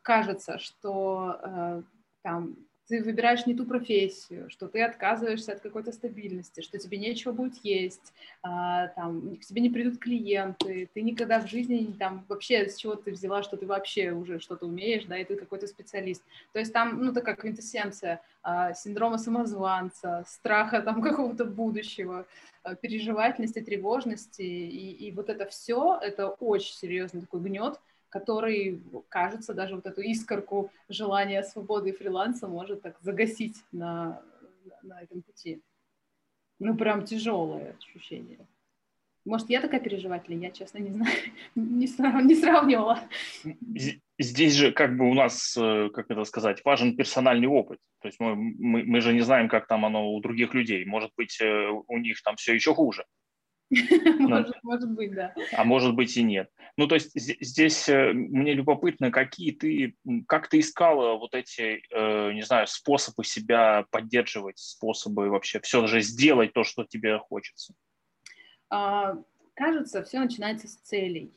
кажется, 0.01 0.59
что 0.59 1.39
а, 1.41 1.83
там 2.21 2.55
ты 2.87 3.03
выбираешь 3.03 3.45
не 3.45 3.55
ту 3.55 3.65
профессию, 3.65 4.49
что 4.49 4.67
ты 4.67 4.83
отказываешься 4.83 5.53
от 5.53 5.61
какой-то 5.61 5.91
стабильности, 5.91 6.61
что 6.61 6.77
тебе 6.77 6.97
нечего 6.97 7.31
будет 7.31 7.55
есть, 7.63 8.13
а, 8.43 8.89
там, 8.89 9.37
к 9.37 9.45
тебе 9.45 9.61
не 9.61 9.69
придут 9.69 9.97
клиенты, 9.99 10.89
ты 10.93 11.01
никогда 11.01 11.39
в 11.39 11.49
жизни 11.49 11.95
там 11.97 12.23
вообще 12.27 12.69
с 12.69 12.75
чего 12.75 12.95
ты 12.95 13.11
взяла, 13.11 13.41
что 13.41 13.57
ты 13.57 13.65
вообще 13.65 14.11
уже 14.11 14.39
что-то 14.39 14.67
умеешь, 14.67 15.05
да, 15.05 15.17
и 15.17 15.23
ты 15.23 15.35
какой-то 15.35 15.67
специалист. 15.67 16.23
То 16.53 16.59
есть 16.59 16.73
там, 16.73 17.03
ну, 17.03 17.11
такая 17.11 17.35
квинтэссенция 17.35 18.21
а, 18.43 18.73
синдрома 18.73 19.17
самозванца, 19.17 20.23
страха 20.27 20.81
там 20.81 21.01
какого-то 21.01 21.45
будущего, 21.45 22.27
а, 22.61 22.75
переживательности, 22.75 23.61
тревожности, 23.61 24.43
и, 24.43 25.07
и 25.07 25.11
вот 25.11 25.29
это 25.29 25.47
все, 25.47 25.97
это 25.99 26.29
очень 26.29 26.75
серьезный 26.75 27.21
такой 27.21 27.41
гнет, 27.41 27.79
который, 28.15 28.81
кажется, 29.09 29.53
даже 29.53 29.75
вот 29.75 29.85
эту 29.85 29.99
искорку 29.99 30.71
желания 30.87 31.43
свободы 31.43 31.89
и 31.89 31.91
фриланса 31.91 32.47
может 32.47 32.81
так 32.81 32.95
загасить 33.01 33.57
на, 33.73 34.21
на 34.83 35.01
этом 35.01 35.21
пути. 35.21 35.61
Ну, 36.59 36.77
прям 36.77 37.03
тяжелое 37.03 37.75
ощущение. 37.77 38.39
Может, 39.25 39.49
я 39.49 39.59
такая 39.59 39.81
переживатель, 39.81 40.33
я, 40.35 40.51
честно, 40.51 40.77
не 40.77 40.91
знаю, 40.91 41.17
не 41.55 42.35
сравнивала. 42.35 42.99
Здесь 44.17 44.53
же, 44.53 44.71
как 44.71 44.95
бы 44.95 45.09
у 45.09 45.13
нас, 45.13 45.57
э, 45.57 45.89
как 45.93 46.09
это 46.09 46.23
сказать, 46.23 46.63
важен 46.63 46.95
персональный 46.95 47.47
опыт. 47.47 47.79
То 47.99 48.07
есть 48.07 48.21
мы, 48.21 48.35
мы, 48.35 48.85
мы 48.85 49.01
же 49.01 49.11
не 49.11 49.21
знаем, 49.21 49.49
как 49.49 49.67
там 49.67 49.83
оно 49.83 50.13
у 50.13 50.21
других 50.21 50.53
людей. 50.53 50.85
Может 50.85 51.11
быть, 51.17 51.41
э, 51.41 51.67
у 51.87 51.97
них 51.97 52.23
там 52.23 52.37
все 52.37 52.53
еще 52.53 52.73
хуже. 52.73 53.03
Может, 54.19 54.63
может 54.63 54.91
быть, 54.91 55.13
да. 55.13 55.33
А 55.53 55.63
может 55.63 55.95
быть 55.95 56.15
и 56.17 56.23
нет. 56.23 56.49
Ну, 56.77 56.87
то 56.87 56.95
есть 56.95 57.11
здесь 57.15 57.87
э, 57.89 58.13
мне 58.13 58.53
любопытно, 58.53 59.11
какие 59.11 59.51
ты, 59.51 59.95
как 60.27 60.49
ты 60.49 60.59
искала 60.59 61.17
вот 61.17 61.33
эти, 61.33 61.81
э, 61.91 62.33
не 62.33 62.41
знаю, 62.41 62.67
способы 62.67 63.23
себя 63.23 63.85
поддерживать, 63.91 64.59
способы 64.59 65.29
вообще 65.29 65.59
все 65.61 65.87
же 65.87 66.01
сделать 66.01 66.53
то, 66.53 66.63
что 66.63 66.83
тебе 66.83 67.17
хочется? 67.17 67.73
А, 68.69 69.15
кажется, 69.53 70.03
все 70.03 70.19
начинается 70.19 70.67
с 70.67 70.75
целей. 70.75 71.33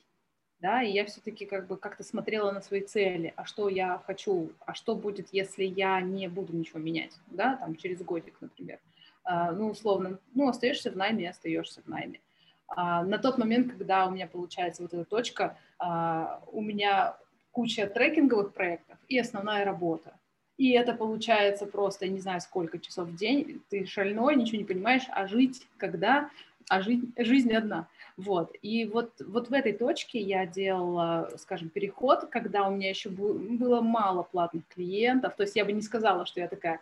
Да, 0.61 0.83
и 0.83 0.90
я 0.90 1.04
все-таки 1.04 1.47
как 1.47 1.68
бы 1.68 1.76
как-то 1.76 2.02
смотрела 2.02 2.50
на 2.50 2.61
свои 2.61 2.80
цели, 2.80 3.33
а 3.37 3.45
что 3.45 3.68
я 3.68 4.02
хочу, 4.04 4.50
а 4.66 4.75
что 4.75 4.97
будет, 4.97 5.28
если 5.30 5.62
я 5.62 6.00
не 6.00 6.26
буду 6.28 6.52
ничего 6.52 6.80
менять, 6.80 7.12
да, 7.28 7.54
там 7.57 7.76
через 7.76 8.02
годик, 8.02 8.35
например. 8.40 8.80
А, 9.23 9.52
ну, 9.52 9.71
условно, 9.71 10.18
ну, 10.35 10.49
остаешься 10.49 10.90
в 10.90 10.97
найме, 10.97 11.30
остаешься 11.30 11.80
в 11.83 11.87
найме. 11.87 12.21
А, 12.69 13.03
на 13.05 13.19
тот 13.19 13.39
момент, 13.39 13.73
когда 13.73 14.07
у 14.07 14.11
меня 14.11 14.27
получается 14.27 14.83
вот 14.83 14.93
эта 14.93 15.05
точка, 15.05 15.57
а, 15.79 16.43
у 16.53 16.61
меня 16.61 17.17
куча 17.51 17.87
трекинговых 17.87 18.53
проектов 18.53 18.99
и 19.09 19.19
основная 19.19 19.65
работа. 19.65 20.15
И 20.59 20.71
это 20.73 20.93
получается 20.93 21.67
просто, 21.67 22.07
я 22.07 22.13
не 22.13 22.21
знаю, 22.21 22.41
сколько 22.41 22.79
часов 22.79 23.09
в 23.09 23.17
день, 23.17 23.63
ты 23.71 23.87
шальной, 23.87 24.35
ничего 24.35 24.59
не 24.59 24.65
понимаешь, 24.65 25.05
а 25.11 25.29
жить 25.29 25.67
когда, 25.77 26.31
а 26.69 26.83
жить, 26.83 27.05
жизнь 27.17 27.53
одна. 27.55 27.89
Вот. 28.17 28.55
И 28.61 28.85
вот, 28.85 29.13
вот 29.21 29.49
в 29.49 29.53
этой 29.53 29.73
точке 29.73 30.21
я 30.21 30.47
делала, 30.47 31.31
скажем, 31.39 31.69
переход, 31.69 32.27
когда 32.27 32.67
у 32.67 32.75
меня 32.75 32.91
еще 32.91 33.09
было 33.09 33.81
мало 33.81 34.25
платных 34.25 34.67
клиентов. 34.69 35.37
То 35.37 35.45
есть 35.45 35.55
я 35.55 35.65
бы 35.65 35.73
не 35.73 35.83
сказала, 35.83 36.27
что 36.27 36.41
я 36.41 36.49
такая 36.49 36.81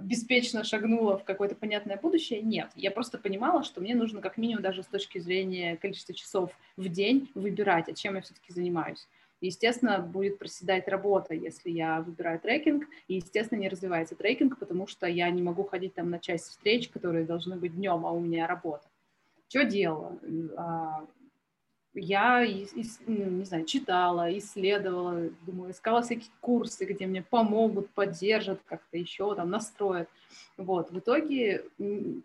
беспечно 0.00 0.64
шагнула 0.64 1.18
в 1.18 1.24
какое-то 1.24 1.54
понятное 1.54 1.96
будущее. 1.96 2.42
Нет, 2.42 2.70
я 2.76 2.90
просто 2.90 3.18
понимала, 3.18 3.62
что 3.64 3.80
мне 3.80 3.94
нужно 3.94 4.20
как 4.20 4.36
минимум 4.36 4.62
даже 4.62 4.82
с 4.82 4.86
точки 4.86 5.18
зрения 5.18 5.76
количества 5.76 6.14
часов 6.14 6.50
в 6.76 6.88
день 6.88 7.30
выбирать, 7.34 7.88
а 7.88 7.94
чем 7.94 8.16
я 8.16 8.20
все-таки 8.22 8.52
занимаюсь. 8.52 9.06
Естественно, 9.40 9.98
будет 9.98 10.38
проседать 10.38 10.88
работа, 10.88 11.34
если 11.34 11.70
я 11.70 12.00
выбираю 12.00 12.40
трекинг, 12.40 12.86
и, 13.08 13.16
естественно, 13.16 13.58
не 13.58 13.68
развивается 13.68 14.14
трекинг, 14.14 14.58
потому 14.58 14.86
что 14.86 15.06
я 15.06 15.28
не 15.30 15.42
могу 15.42 15.64
ходить 15.64 15.94
там 15.94 16.10
на 16.10 16.18
часть 16.18 16.48
встреч, 16.48 16.88
которые 16.88 17.26
должны 17.26 17.56
быть 17.56 17.74
днем, 17.74 18.06
а 18.06 18.12
у 18.12 18.20
меня 18.20 18.46
работа. 18.46 18.88
Что 19.48 19.64
делала? 19.64 20.18
Я, 21.94 22.44
ну, 23.06 23.24
не 23.24 23.44
знаю, 23.44 23.64
читала, 23.64 24.36
исследовала, 24.36 25.30
думаю, 25.46 25.70
искала 25.70 26.02
всякие 26.02 26.30
курсы, 26.40 26.84
где 26.84 27.06
мне 27.06 27.22
помогут, 27.22 27.88
поддержат, 27.90 28.60
как-то 28.66 28.98
еще 28.98 29.34
там 29.34 29.50
настроят. 29.50 30.08
Вот, 30.56 30.90
в 30.90 30.98
итоге 30.98 31.64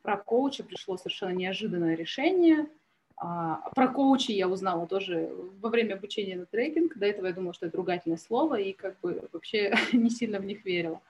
про 0.02 0.18
коуча 0.18 0.64
пришло 0.64 0.98
совершенно 0.98 1.32
неожиданное 1.32 1.96
решение. 1.96 2.68
А, 3.22 3.70
про 3.76 3.90
коуча 3.90 4.32
я 4.32 4.48
узнала 4.48 4.88
тоже 4.88 5.30
во 5.62 5.70
время 5.70 5.96
обучения 5.96 6.38
на 6.38 6.46
трекинг. 6.46 6.98
До 6.98 7.06
этого 7.06 7.28
я 7.28 7.34
думала, 7.34 7.54
что 7.54 7.66
это 7.66 7.76
ругательное 7.76 8.18
слово, 8.18 8.56
и 8.56 8.72
как 8.72 8.98
бы 9.02 9.28
вообще 9.34 9.76
не 9.94 10.10
сильно 10.10 10.40
в 10.40 10.46
них 10.46 10.64
верила. 10.64 11.02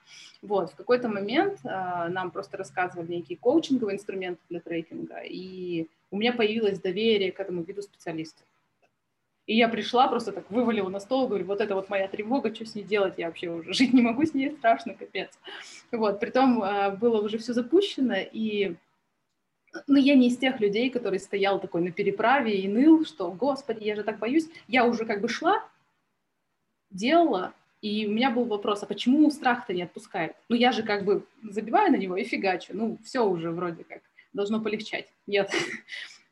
Вот, 0.41 0.71
в 0.71 0.75
какой-то 0.75 1.07
момент 1.07 1.59
а, 1.63 2.09
нам 2.09 2.31
просто 2.31 2.57
рассказывали 2.57 3.11
некие 3.11 3.37
коучинговые 3.37 3.95
инструменты 3.95 4.41
для 4.49 4.59
трекинга, 4.59 5.21
и 5.23 5.87
у 6.11 6.17
меня 6.17 6.33
появилось 6.33 6.79
доверие 6.79 7.31
к 7.31 7.39
этому 7.39 7.63
виду 7.63 7.81
специалистов. 7.81 8.45
И 9.45 9.55
я 9.55 9.67
пришла, 9.67 10.07
просто 10.07 10.31
так 10.31 10.49
вывалила 10.51 10.89
на 10.89 10.99
стол, 10.99 11.27
говорю, 11.27 11.45
вот 11.45 11.59
это 11.59 11.73
вот 11.73 11.89
моя 11.89 12.07
тревога, 12.07 12.53
что 12.53 12.65
с 12.65 12.75
ней 12.75 12.83
делать, 12.83 13.15
я 13.17 13.27
вообще 13.27 13.49
уже 13.49 13.73
жить 13.73 13.93
не 13.93 14.01
могу 14.01 14.23
с 14.23 14.35
ней, 14.35 14.51
страшно, 14.51 14.93
капец. 14.93 15.31
Вот, 15.91 16.19
притом 16.19 16.61
а, 16.61 16.91
было 16.91 17.19
уже 17.19 17.39
все 17.39 17.53
запущено, 17.53 18.15
и 18.17 18.75
ну, 19.87 19.97
я 19.97 20.15
не 20.15 20.27
из 20.27 20.37
тех 20.37 20.59
людей, 20.59 20.89
который 20.91 21.19
стоял 21.19 21.59
такой 21.59 21.81
на 21.81 21.91
переправе 21.91 22.59
и 22.59 22.67
ныл, 22.67 23.05
что, 23.05 23.31
господи, 23.31 23.83
я 23.83 23.95
же 23.95 24.03
так 24.03 24.19
боюсь. 24.19 24.47
Я 24.67 24.85
уже 24.85 25.05
как 25.05 25.21
бы 25.21 25.27
шла, 25.27 25.63
делала, 26.91 27.53
и 27.81 28.05
у 28.07 28.11
меня 28.11 28.29
был 28.29 28.45
вопрос, 28.45 28.83
а 28.83 28.85
почему 28.85 29.29
страх-то 29.31 29.73
не 29.73 29.83
отпускает? 29.83 30.35
Ну, 30.49 30.55
я 30.55 30.71
же 30.71 30.83
как 30.83 31.05
бы 31.05 31.25
забиваю 31.43 31.91
на 31.91 31.97
него 31.97 32.17
и 32.17 32.23
фигачу. 32.23 32.73
Ну, 32.73 32.97
все 33.03 33.25
уже 33.25 33.51
вроде 33.51 33.83
как 33.83 34.01
должно 34.33 34.61
полегчать. 34.61 35.13
Нет. 35.27 35.51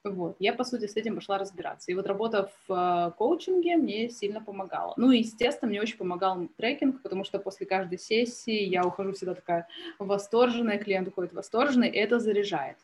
Вот. 0.04 0.38
Я, 0.40 0.54
по 0.54 0.64
сути, 0.64 0.88
с 0.88 0.96
этим 0.96 1.16
пошла 1.16 1.38
разбираться. 1.38 1.92
И 1.92 1.96
вот 1.96 2.08
работа 2.08 2.50
в 2.68 2.74
э, 2.74 3.12
коучинге 3.18 3.76
мне 3.76 4.10
сильно 4.10 4.42
помогала. 4.42 4.94
Ну 4.96 5.12
и, 5.12 5.18
естественно, 5.18 5.70
мне 5.70 5.82
очень 5.82 5.98
помогал 5.98 6.48
трекинг, 6.56 7.02
потому 7.02 7.26
что 7.26 7.40
после 7.40 7.66
каждой 7.66 8.00
сессии 8.00 8.64
я 8.64 8.86
ухожу 8.86 9.12
всегда 9.12 9.34
такая 9.34 9.68
восторженная, 10.00 10.78
клиент 10.78 11.10
уходит 11.10 11.34
восторженный, 11.34 11.90
и 11.90 11.98
это 11.98 12.20
заряжает. 12.20 12.78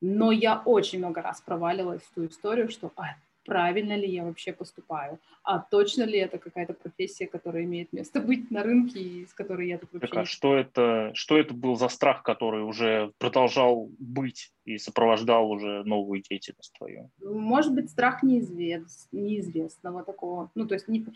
Но 0.00 0.32
я 0.32 0.62
очень 0.64 1.00
много 1.00 1.22
раз 1.22 1.42
проваливалась 1.42 2.02
в 2.02 2.14
ту 2.14 2.26
историю, 2.26 2.70
что 2.70 2.92
а, 2.96 3.16
правильно 3.44 3.96
ли 3.96 4.08
я 4.08 4.24
вообще 4.24 4.52
поступаю, 4.52 5.18
а 5.42 5.58
точно 5.58 6.04
ли 6.04 6.18
это 6.18 6.38
какая-то 6.38 6.74
профессия, 6.74 7.26
которая 7.26 7.64
имеет 7.64 7.92
место 7.92 8.20
быть 8.20 8.50
на 8.50 8.62
рынке 8.62 9.00
и 9.00 9.26
с 9.26 9.34
которой 9.34 9.68
я 9.68 9.78
тут 9.78 9.92
вообще... 9.92 10.08
Так, 10.08 10.22
а 10.22 10.24
что 10.24 10.56
это, 10.56 11.10
что 11.14 11.38
это 11.38 11.54
был 11.54 11.76
за 11.76 11.88
страх, 11.88 12.22
который 12.22 12.62
уже 12.62 13.12
продолжал 13.18 13.90
быть 13.98 14.52
и 14.64 14.78
сопровождал 14.78 15.50
уже 15.50 15.84
новую 15.84 16.22
деятельность 16.22 16.72
твою? 16.76 17.10
Может 17.20 17.74
быть, 17.74 17.90
страх 17.90 18.22
неизвест, 18.22 19.08
неизвестного 19.12 20.04
такого. 20.04 20.50
Ну, 20.54 20.66
то 20.66 20.74
есть, 20.74 20.88
не... 20.88 21.06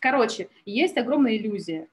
короче, 0.00 0.48
есть 0.64 0.96
огромная 0.96 1.36
иллюзия. 1.36 1.88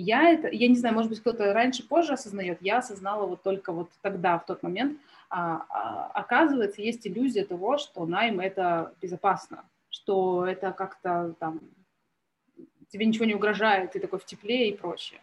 Я 0.00 0.30
это, 0.30 0.48
я 0.48 0.68
не 0.68 0.76
знаю, 0.76 0.94
может 0.94 1.10
быть, 1.10 1.20
кто-то 1.20 1.52
раньше, 1.52 1.82
позже 1.82 2.12
осознает, 2.12 2.58
я 2.60 2.78
осознала 2.78 3.26
вот 3.26 3.42
только 3.42 3.72
вот 3.72 3.90
тогда, 4.00 4.38
в 4.38 4.46
тот 4.46 4.62
момент, 4.62 4.98
а, 5.28 5.66
а, 5.68 6.10
оказывается, 6.14 6.80
есть 6.82 7.06
иллюзия 7.06 7.44
того, 7.44 7.78
что 7.78 8.06
найм 8.06 8.38
это 8.38 8.94
безопасно, 9.02 9.64
что 9.90 10.46
это 10.46 10.70
как-то 10.70 11.34
там 11.40 11.60
тебе 12.90 13.06
ничего 13.06 13.24
не 13.24 13.34
угрожает, 13.34 13.92
ты 13.92 14.00
такой 14.00 14.20
в 14.20 14.24
тепле 14.24 14.70
и 14.70 14.76
прочее. 14.76 15.20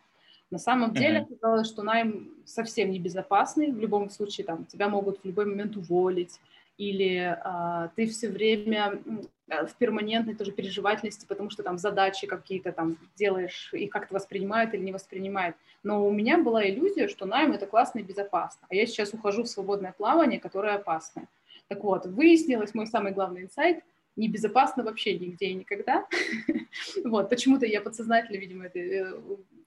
На 0.52 0.60
самом 0.60 0.94
деле 0.94 1.20
оказалось, 1.20 1.68
что 1.68 1.82
найм 1.82 2.30
совсем 2.46 2.92
не 2.92 3.00
безопасный. 3.00 3.72
В 3.72 3.80
любом 3.80 4.10
случае, 4.10 4.46
там, 4.46 4.66
тебя 4.66 4.90
могут 4.90 5.20
в 5.22 5.26
любой 5.26 5.46
момент 5.46 5.76
уволить, 5.76 6.40
или 6.78 7.38
а, 7.44 7.90
ты 7.96 8.08
все 8.08 8.30
время 8.30 9.02
в 9.48 9.76
перманентной 9.78 10.36
тоже 10.36 10.52
переживательности, 10.52 11.26
потому 11.28 11.50
что 11.50 11.62
там 11.64 11.78
задачи 11.78 12.26
какие-то 12.26 12.72
там 12.72 12.98
делаешь, 13.16 13.70
и 13.74 13.88
как-то 13.88 14.16
воспринимают 14.16 14.74
или 14.74 14.82
не 14.82 14.92
воспринимают. 14.92 15.56
Но 15.84 16.08
у 16.08 16.12
меня 16.12 16.38
была 16.38 16.68
иллюзия, 16.68 17.08
что 17.08 17.26
найм 17.26 17.52
это 17.52 17.68
классно 17.68 18.00
и 18.00 18.04
безопасно. 18.04 18.68
А 18.70 18.76
я 18.76 18.88
сейчас 18.88 19.14
ухожу 19.14 19.44
в 19.44 19.48
свободное 19.48 19.94
плавание, 19.96 20.40
которое 20.40 20.76
опасное. 20.76 21.28
Так 21.68 21.84
вот, 21.84 22.06
выяснилось 22.06 22.74
мой 22.74 22.88
самый 22.88 23.12
главный 23.12 23.44
инсайт– 23.44 23.84
небезопасно 24.16 24.84
вообще 24.84 25.18
нигде 25.18 25.48
и 25.48 25.54
никогда. 25.54 26.06
вот, 27.04 27.30
почему-то 27.30 27.66
я 27.66 27.82
подсознательно, 27.82 28.38
видимо, 28.38 28.66
это 28.66 28.80
э, 28.80 29.14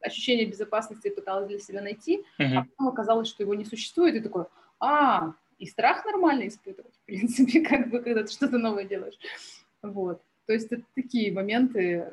ощущение 0.01 0.47
безопасности 0.47 1.11
пыталась 1.11 1.49
для 1.49 1.59
себя 1.59 1.83
найти, 1.83 2.25
а 2.39 2.65
потом 2.65 2.89
оказалось, 2.89 3.29
что 3.29 3.43
его 3.43 3.55
не 3.55 3.65
существует, 3.65 4.15
и 4.15 4.21
такой, 4.21 4.45
а, 4.81 5.35
и 5.59 5.67
страх 5.67 6.05
нормально 6.05 6.49
испытывать, 6.49 6.95
в 6.95 7.07
принципе, 7.07 7.61
как 7.69 7.91
бы, 7.91 8.01
когда 8.01 8.23
ты 8.23 8.33
что-то 8.33 8.59
новое 8.59 8.85
делаешь. 8.85 9.19
Вот. 9.83 10.21
То 10.47 10.55
есть 10.55 10.73
это 10.73 10.83
такие 10.95 11.31
моменты, 11.31 12.07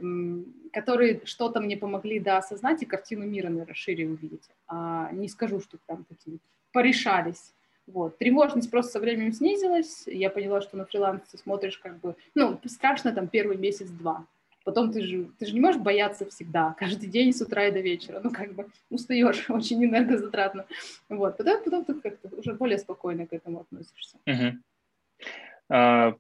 которые 0.74 1.22
что-то 1.24 1.62
мне 1.62 1.78
помогли, 1.78 2.20
да, 2.20 2.40
осознать 2.40 2.84
и 2.84 2.86
картину 2.86 3.26
мира, 3.26 3.48
наверное, 3.48 3.74
шире 3.74 4.10
увидеть. 4.10 4.50
А 4.68 5.10
не 5.14 5.30
скажу, 5.30 5.62
что 5.62 5.78
там 5.86 6.04
такие 6.04 6.40
порешались 6.74 7.54
Вот. 7.88 8.18
Тревожность 8.18 8.70
просто 8.70 8.94
со 8.94 9.00
временем 9.00 9.32
снизилась. 9.32 10.04
Я 10.06 10.30
поняла, 10.30 10.60
что 10.60 10.76
на 10.76 10.86
фрилансе 10.86 11.38
смотришь 11.38 11.78
как 11.78 12.00
бы... 12.02 12.16
Ну, 12.34 12.60
страшно 12.66 13.14
там 13.14 13.30
первый 13.30 13.56
месяц-два. 13.56 14.26
Потом 14.66 14.92
ты 14.92 15.04
же, 15.04 15.30
ты 15.38 15.46
же 15.46 15.54
не 15.54 15.62
можешь 15.62 15.80
бояться 15.80 16.26
всегда, 16.26 16.74
каждый 16.80 17.08
день 17.08 17.32
с 17.32 17.42
утра 17.42 17.68
и 17.68 17.72
до 17.72 17.82
вечера. 17.82 18.20
Ну, 18.24 18.32
как 18.32 18.56
бы 18.56 18.68
устаешь, 18.90 19.46
очень 19.50 19.86
энергозатратно. 19.86 20.66
Вот. 21.08 21.38
Потом, 21.38 21.64
потом 21.64 21.86
ты 21.86 21.94
как-то 21.94 22.36
уже 22.36 22.54
более 22.54 22.80
спокойно 22.80 23.28
к 23.28 23.34
этому 23.34 23.62
относишься. 23.62 24.18
Угу. 24.26 24.58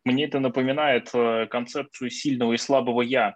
Мне 0.05 0.25
это 0.25 0.39
напоминает 0.39 1.09
э, 1.13 1.45
концепцию 1.47 2.09
сильного 2.09 2.53
и 2.53 2.57
слабого 2.57 3.03
«я», 3.03 3.35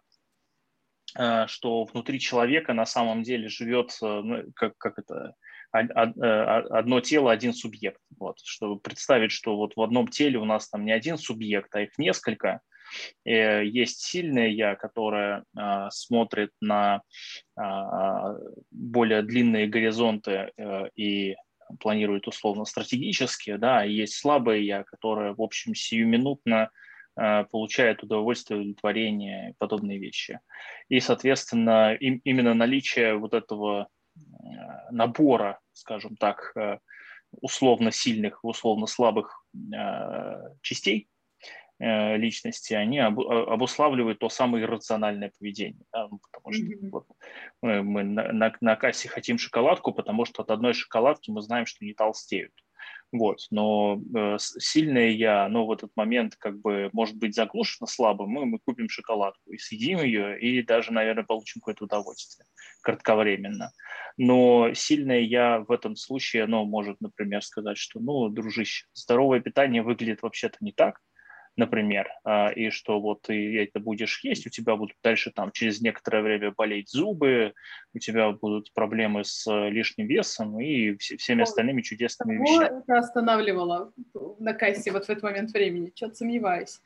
э, 1.16 1.46
что 1.48 1.84
внутри 1.86 2.20
человека 2.20 2.74
на 2.74 2.86
самом 2.86 3.22
деле 3.22 3.48
живет, 3.48 3.92
э, 4.02 4.22
ну, 4.24 4.44
как, 4.56 4.76
как 4.78 4.98
это, 4.98 5.36
одно 5.72 7.00
тело, 7.00 7.32
один 7.32 7.54
субъект. 7.54 8.02
Вот, 8.18 8.40
чтобы 8.44 8.80
представить, 8.80 9.32
что 9.32 9.56
вот 9.56 9.76
в 9.76 9.82
одном 9.82 10.08
теле 10.08 10.40
у 10.40 10.46
нас 10.46 10.68
там 10.68 10.84
не 10.84 10.92
один 10.92 11.18
субъект, 11.18 11.76
а 11.76 11.82
их 11.82 11.96
несколько. 12.00 12.62
Есть 13.26 14.02
сильное 14.02 14.48
я, 14.48 14.76
которое 14.76 15.44
смотрит 15.90 16.52
на 16.62 17.02
более 18.72 19.22
длинные 19.22 19.68
горизонты 19.68 20.52
и 20.96 21.36
планирует 21.78 22.28
условно 22.28 22.66
стратегически, 22.66 23.56
да, 23.56 23.84
есть 23.84 24.16
слабое 24.16 24.60
я, 24.60 24.84
которое, 24.84 25.34
в 25.34 25.42
общем, 25.42 25.76
сиюминутно 25.76 26.72
э, 27.16 27.44
получает 27.46 28.04
удовольствие, 28.04 28.60
удовлетворение 28.60 29.52
и 29.52 29.54
подобные 29.58 30.00
вещи. 30.00 30.40
И, 30.88 31.00
соответственно, 31.00 31.94
им, 31.94 32.22
именно 32.24 32.54
наличие 32.54 33.18
вот 33.18 33.34
этого 33.34 33.88
э, 34.16 34.20
набора, 34.92 35.60
скажем 35.74 36.16
так, 36.16 36.52
э, 36.56 36.80
условно 37.42 37.92
сильных, 37.92 38.44
условно 38.44 38.88
слабых 38.88 39.46
частей 40.62 41.08
Э, 41.10 41.19
личности, 41.80 42.74
они 42.74 43.00
обуславливают 43.00 44.20
то 44.20 44.30
самое 44.30 44.66
иррациональное 44.66 45.32
поведение. 45.38 45.86
Да? 45.94 46.08
Ну, 46.10 46.20
потому 46.20 46.54
что 46.54 46.64
mm-hmm. 46.66 46.90
вот, 46.92 47.08
мы, 47.62 48.04
на, 48.04 48.34
на, 48.34 48.54
на 48.60 48.76
кассе 48.76 49.08
хотим 49.08 49.38
шоколадку, 49.38 49.94
потому 49.94 50.26
что 50.26 50.44
от 50.44 50.52
одной 50.52 50.74
шоколадки 50.74 51.32
мы 51.32 51.42
знаем, 51.42 51.66
что 51.66 51.86
не 51.86 51.94
толстеют. 51.94 52.54
Вот. 53.12 53.40
Но 53.50 54.00
э, 54.16 54.38
сильное 54.38 55.10
я, 55.10 55.48
ну, 55.50 55.66
в 55.66 55.72
этот 55.72 55.92
момент 55.96 56.36
как 56.36 56.60
бы 56.60 56.90
может 56.94 57.18
быть 57.18 57.34
заглушено 57.34 57.88
слабым, 57.88 58.30
мы, 58.30 58.46
мы 58.46 58.60
купим 58.60 58.88
шоколадку 58.88 59.52
и 59.52 59.58
съедим 59.58 60.00
ее, 60.00 60.40
и 60.40 60.62
даже, 60.62 60.94
наверное, 60.94 61.24
получим 61.24 61.60
какое-то 61.62 61.86
удовольствие 61.86 62.46
кратковременно. 62.82 63.72
Но 64.18 64.74
сильное 64.74 65.22
я 65.22 65.60
в 65.60 65.72
этом 65.72 65.96
случае, 65.96 66.46
ну, 66.46 66.66
может, 66.66 67.02
например, 67.02 67.42
сказать, 67.44 67.78
что, 67.78 68.00
ну, 68.00 68.30
дружище, 68.30 68.86
здоровое 68.94 69.40
питание 69.40 69.82
выглядит 69.82 70.22
вообще-то 70.22 70.58
не 70.62 70.72
так, 70.72 71.00
например, 71.60 72.10
а, 72.24 72.50
и 72.50 72.70
что 72.70 73.00
вот 73.00 73.24
ты 73.24 73.62
это 73.62 73.80
будешь 73.80 74.24
есть, 74.24 74.48
у 74.48 74.50
тебя 74.50 74.76
будут 74.76 74.96
дальше 75.04 75.30
там 75.30 75.52
через 75.52 75.82
некоторое 75.82 76.24
время 76.24 76.52
болеть 76.52 76.90
зубы, 76.90 77.54
у 77.94 78.00
тебя 78.00 78.32
будут 78.32 78.74
проблемы 78.74 79.24
с 79.26 79.46
лишним 79.70 80.08
весом 80.08 80.60
и 80.60 80.98
всеми 80.98 81.44
остальными 81.44 81.82
чудесными 81.82 82.38
Кого 82.38 82.62
вещами. 82.62 82.82
это 82.82 82.98
останавливало 82.98 83.94
на 84.40 84.54
кассе 84.54 84.92
вот 84.92 85.06
в 85.06 85.10
этот 85.10 85.24
момент 85.24 85.52
времени? 85.52 85.92
Что-то 85.94 86.16
сомневаюсь. 86.16 86.82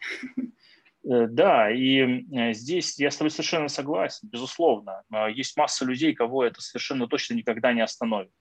Э, 1.06 1.27
да, 1.27 1.70
и 1.70 2.00
э, 2.00 2.53
здесь 2.53 2.98
я 2.98 3.12
с 3.12 3.18
тобой 3.18 3.30
совершенно 3.30 3.68
согласен, 3.68 4.30
безусловно. 4.30 5.03
А, 5.12 5.30
есть 5.30 5.58
масса 5.58 5.86
людей, 5.86 6.13
кого 6.13 6.46
это 6.46 6.62
совершенно 6.62 7.08
точно 7.08 7.36
никогда 7.36 7.74
не 7.74 7.82
остановит. 7.82 8.32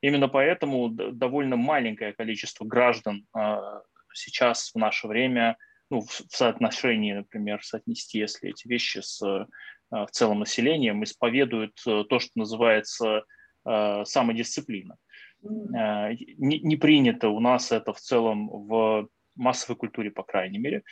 Именно 0.00 0.28
поэтому 0.28 0.88
довольно 0.88 1.56
маленькое 1.56 2.12
количество 2.12 2.64
граждан 2.64 3.26
а, 3.34 3.82
сейчас 4.14 4.70
в 4.72 4.78
наше 4.78 5.06
время– 5.06 5.56
ну, 5.92 6.00
в, 6.00 6.24
соотношении, 6.30 7.12
например, 7.12 7.62
соотнести, 7.62 8.18
если 8.18 8.48
эти 8.48 8.66
вещи 8.66 9.00
с 9.00 9.22
э, 9.22 9.44
в 9.90 10.08
целым 10.10 10.38
населением, 10.38 11.04
исповедуют 11.04 11.78
э, 11.86 12.04
то, 12.08 12.18
что 12.18 12.30
называется 12.34 13.24
э, 13.66 14.04
самодисциплина. 14.06 14.96
Не, 15.42 16.60
не 16.60 16.76
принято 16.76 17.28
у 17.28 17.40
нас 17.40 17.72
это 17.72 17.92
в 17.92 18.00
целом 18.00 18.48
в 18.48 19.08
массовой 19.34 19.76
культуре, 19.76 20.10
по 20.10 20.22
крайней 20.22 20.58
мере. 20.58 20.82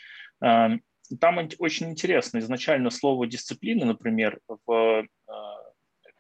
Там 0.40 1.48
очень 1.59 1.90
интересно. 1.90 2.38
Изначально 2.38 2.90
слово 2.90 3.29
«дисциплина», 3.29 3.87
например, 3.87 4.40
в 4.66 5.07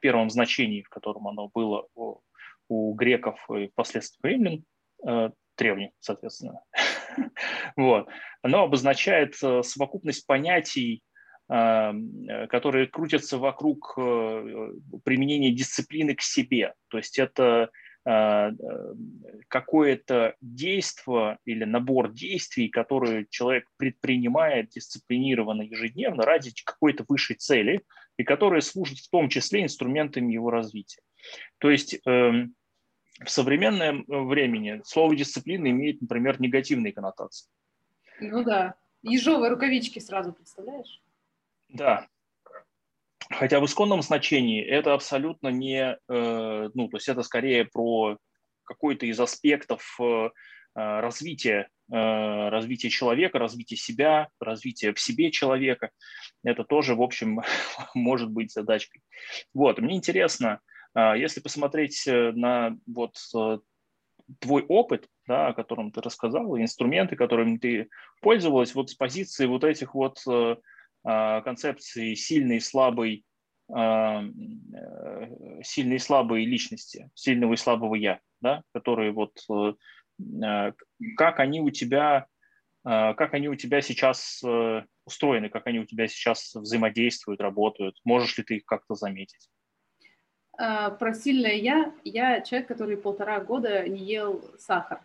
первом 0.00 0.30
значении, 0.30 0.82
в 0.82 0.88
котором 0.88 1.26
оно 1.26 1.50
было 1.52 1.88
у, 1.96 2.20
у 2.68 2.94
греков 2.94 3.44
и 3.50 3.66
впоследствии 3.66 4.30
римлян, 4.30 4.64
древних, 5.60 5.90
соответственно, 6.00 6.60
вот. 7.76 8.08
Оно 8.42 8.64
обозначает 8.64 9.36
э, 9.42 9.62
совокупность 9.62 10.26
понятий, 10.26 11.02
э, 11.48 11.92
которые 12.48 12.86
крутятся 12.86 13.38
вокруг 13.38 13.94
э, 13.98 14.72
применения 15.04 15.52
дисциплины 15.52 16.14
к 16.14 16.22
себе. 16.22 16.74
То 16.88 16.96
есть 16.96 17.18
это 17.18 17.70
какое-то 19.48 20.34
действие 20.40 21.36
или 21.44 21.64
набор 21.64 22.10
действий, 22.10 22.70
которые 22.70 23.26
человек 23.28 23.66
предпринимает 23.76 24.70
дисциплинированно 24.70 25.60
ежедневно 25.60 26.24
ради 26.24 26.50
какой-то 26.64 27.04
высшей 27.06 27.36
цели, 27.36 27.82
и 28.16 28.24
которые 28.24 28.62
служат 28.62 28.96
в 28.98 29.10
том 29.10 29.28
числе 29.28 29.64
инструментами 29.64 30.32
его 30.32 30.50
развития. 30.50 31.02
То 31.58 31.68
есть 31.68 31.98
эм, 32.06 32.54
в 33.18 33.30
современном 33.30 34.02
э, 34.02 34.20
времени 34.22 34.80
слово 34.84 35.14
дисциплина 35.14 35.68
имеет, 35.68 36.00
например, 36.00 36.40
негативные 36.40 36.92
коннотации. 36.92 37.48
Ну 38.20 38.42
да. 38.44 38.74
Ежовые 39.02 39.50
рукавички 39.50 39.98
сразу 39.98 40.32
представляешь? 40.32 41.02
Да. 41.68 42.06
Хотя 43.30 43.60
в 43.60 43.64
исконном 43.64 44.02
значении 44.02 44.62
это 44.64 44.94
абсолютно 44.94 45.48
не, 45.48 45.96
э, 46.08 46.70
ну, 46.74 46.88
то 46.88 46.96
есть 46.96 47.08
это 47.08 47.22
скорее 47.22 47.64
про 47.64 48.18
какой-то 48.64 49.06
из 49.06 49.18
аспектов 49.20 49.98
э, 50.00 50.28
развития, 50.74 51.68
развития 51.88 52.90
человека, 52.90 53.40
развития 53.40 53.74
себя, 53.74 54.28
развития 54.38 54.94
в 54.94 55.00
себе 55.00 55.32
человека. 55.32 55.90
Это 56.44 56.62
тоже, 56.62 56.94
в 56.94 57.02
общем, 57.02 57.40
может 57.94 58.30
быть 58.30 58.52
задачкой. 58.52 59.02
Вот, 59.52 59.80
мне 59.80 59.96
интересно, 59.96 60.60
если 60.94 61.40
посмотреть 61.40 62.06
э, 62.06 62.32
на 62.32 62.76
вот 62.86 63.16
э, 63.34 63.58
твой 64.40 64.64
опыт, 64.68 65.08
да, 65.26 65.48
о 65.48 65.54
котором 65.54 65.92
ты 65.92 66.00
рассказал, 66.00 66.58
инструменты, 66.58 67.16
которыми 67.16 67.58
ты 67.58 67.88
пользовалась, 68.20 68.74
вот 68.74 68.90
с 68.90 68.94
позиции 68.94 69.46
вот 69.46 69.64
этих 69.64 69.94
вот 69.94 70.18
э, 70.28 70.56
а, 71.02 71.40
концепций 71.42 72.14
сильной 72.14 72.56
и 72.56 72.60
слабой, 72.60 73.24
а, 73.72 74.22
сильной 75.62 75.96
и 75.96 76.00
слабой 76.00 76.44
личности, 76.44 77.10
сильного 77.14 77.54
и 77.54 77.56
слабого 77.56 77.94
я, 77.94 78.20
да, 78.40 78.62
которые 78.74 79.12
вот 79.12 79.38
как 81.16 81.40
они 81.40 81.62
у 81.62 81.70
тебя 81.70 82.26
как 82.82 83.32
они 83.32 83.48
у 83.48 83.54
тебя 83.54 83.80
сейчас 83.80 84.42
устроены, 85.06 85.48
как 85.48 85.66
они 85.66 85.78
у 85.78 85.86
тебя 85.86 86.08
сейчас 86.08 86.54
взаимодействуют, 86.54 87.40
работают, 87.40 87.98
можешь 88.04 88.36
ли 88.36 88.44
ты 88.44 88.56
их 88.56 88.66
как-то 88.66 88.94
заметить? 88.94 89.48
А, 90.62 90.90
про 90.90 91.14
сильное 91.14 91.54
я. 91.54 91.94
Я 92.04 92.42
человек, 92.42 92.68
который 92.68 92.98
полтора 92.98 93.40
года 93.40 93.88
не 93.88 94.04
ел 94.04 94.44
сахар. 94.58 95.00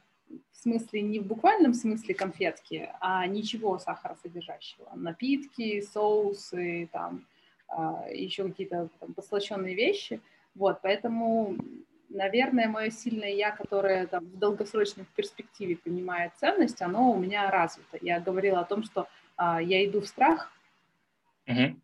В 0.51 0.57
смысле, 0.57 1.01
не 1.01 1.19
в 1.19 1.27
буквальном 1.27 1.73
смысле 1.73 2.13
конфетки, 2.13 2.89
а 2.99 3.25
ничего 3.25 3.79
сахара 3.79 4.17
содержащего. 4.21 4.89
Напитки, 4.95 5.79
соусы, 5.79 6.89
там, 6.91 7.25
а, 7.69 8.05
еще 8.11 8.43
какие-то 8.43 8.89
там, 8.99 9.13
послащенные 9.13 9.75
вещи. 9.75 10.19
Вот, 10.55 10.79
поэтому, 10.81 11.55
наверное, 12.09 12.67
мое 12.67 12.89
сильное 12.89 13.31
я, 13.31 13.51
которое 13.51 14.07
там, 14.07 14.25
в 14.25 14.37
долгосрочной 14.37 15.05
перспективе 15.15 15.77
понимает 15.77 16.33
ценность, 16.37 16.81
оно 16.81 17.11
у 17.11 17.17
меня 17.17 17.49
развито. 17.49 17.97
Я 18.01 18.19
говорила 18.19 18.59
о 18.59 18.65
том, 18.65 18.83
что 18.83 19.07
а, 19.37 19.61
я 19.61 19.85
иду 19.85 20.01
в 20.01 20.07
страх, 20.07 20.51
uh-huh 21.47 21.75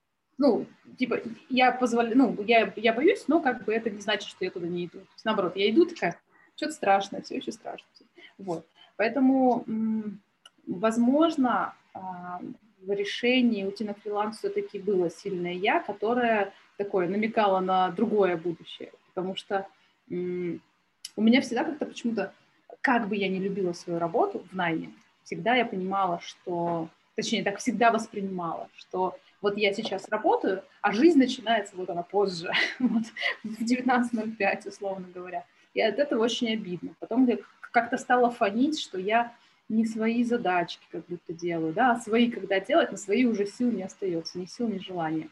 ну, 0.41 0.65
типа, 0.97 1.19
я 1.49 1.71
позволяю, 1.71 2.17
ну, 2.17 2.35
я, 2.47 2.73
я 2.75 2.93
боюсь, 2.93 3.25
но 3.27 3.41
как 3.41 3.63
бы 3.63 3.75
это 3.75 3.91
не 3.91 4.01
значит, 4.01 4.27
что 4.27 4.43
я 4.43 4.49
туда 4.49 4.67
не 4.67 4.85
иду. 4.85 4.97
То 4.97 5.13
есть, 5.13 5.23
наоборот, 5.23 5.55
я 5.55 5.69
иду 5.69 5.85
такая, 5.85 6.17
что-то 6.55 6.73
страшное, 6.73 7.21
все 7.21 7.35
еще 7.37 7.51
страшно. 7.51 7.85
Вот. 8.39 8.65
Поэтому, 8.97 9.63
возможно, 10.65 11.75
а, 11.93 12.41
в 12.81 12.91
решении 12.91 13.63
уйти 13.63 13.83
на 13.83 13.93
фриланс 13.93 14.39
все-таки 14.39 14.79
было 14.79 15.11
сильное 15.11 15.53
я, 15.53 15.79
которое 15.79 16.51
такое 16.75 17.07
намекало 17.07 17.59
на 17.59 17.91
другое 17.91 18.35
будущее. 18.35 18.91
Потому 19.13 19.35
что 19.35 19.67
у 20.09 21.21
меня 21.21 21.41
всегда 21.41 21.65
как-то 21.65 21.85
почему-то, 21.85 22.33
как 22.81 23.07
бы 23.07 23.15
я 23.15 23.27
не 23.27 23.37
любила 23.37 23.73
свою 23.73 23.99
работу 23.99 24.43
в 24.51 24.55
найме, 24.55 24.91
всегда 25.23 25.53
я 25.53 25.65
понимала, 25.65 26.19
что, 26.19 26.89
точнее, 27.15 27.43
так 27.43 27.59
всегда 27.59 27.91
воспринимала, 27.91 28.69
что 28.75 29.15
вот 29.41 29.57
я 29.57 29.73
сейчас 29.73 30.07
работаю, 30.09 30.63
а 30.81 30.91
жизнь 30.91 31.17
начинается 31.17 31.75
вот 31.75 31.89
она 31.89 32.03
позже, 32.03 32.51
вот 32.79 33.03
в 33.43 33.61
19.05, 33.63 34.67
условно 34.67 35.07
говоря. 35.13 35.45
И 35.73 35.81
от 35.81 35.99
этого 35.99 36.23
очень 36.23 36.53
обидно. 36.53 36.95
Потом 36.99 37.27
как-то 37.71 37.97
стало 37.97 38.29
фонить, 38.29 38.79
что 38.79 38.99
я 38.99 39.33
не 39.69 39.85
свои 39.85 40.23
задачки 40.23 40.85
как 40.91 41.05
будто 41.07 41.33
делаю, 41.33 41.73
да, 41.73 41.91
а 41.91 41.99
свои 41.99 42.29
когда 42.29 42.59
делать, 42.59 42.91
но 42.91 42.97
свои 42.97 43.25
уже 43.25 43.45
сил 43.45 43.71
не 43.71 43.83
остается, 43.83 44.37
ни 44.37 44.45
сил, 44.45 44.67
ни 44.67 44.79
желания. 44.79 45.29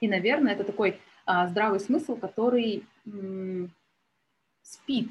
И, 0.00 0.08
наверное, 0.08 0.54
это 0.54 0.64
такой 0.64 0.98
а, 1.26 1.46
здравый 1.48 1.78
смысл, 1.78 2.16
который 2.16 2.84
м- 3.04 3.70
спит. 4.62 5.10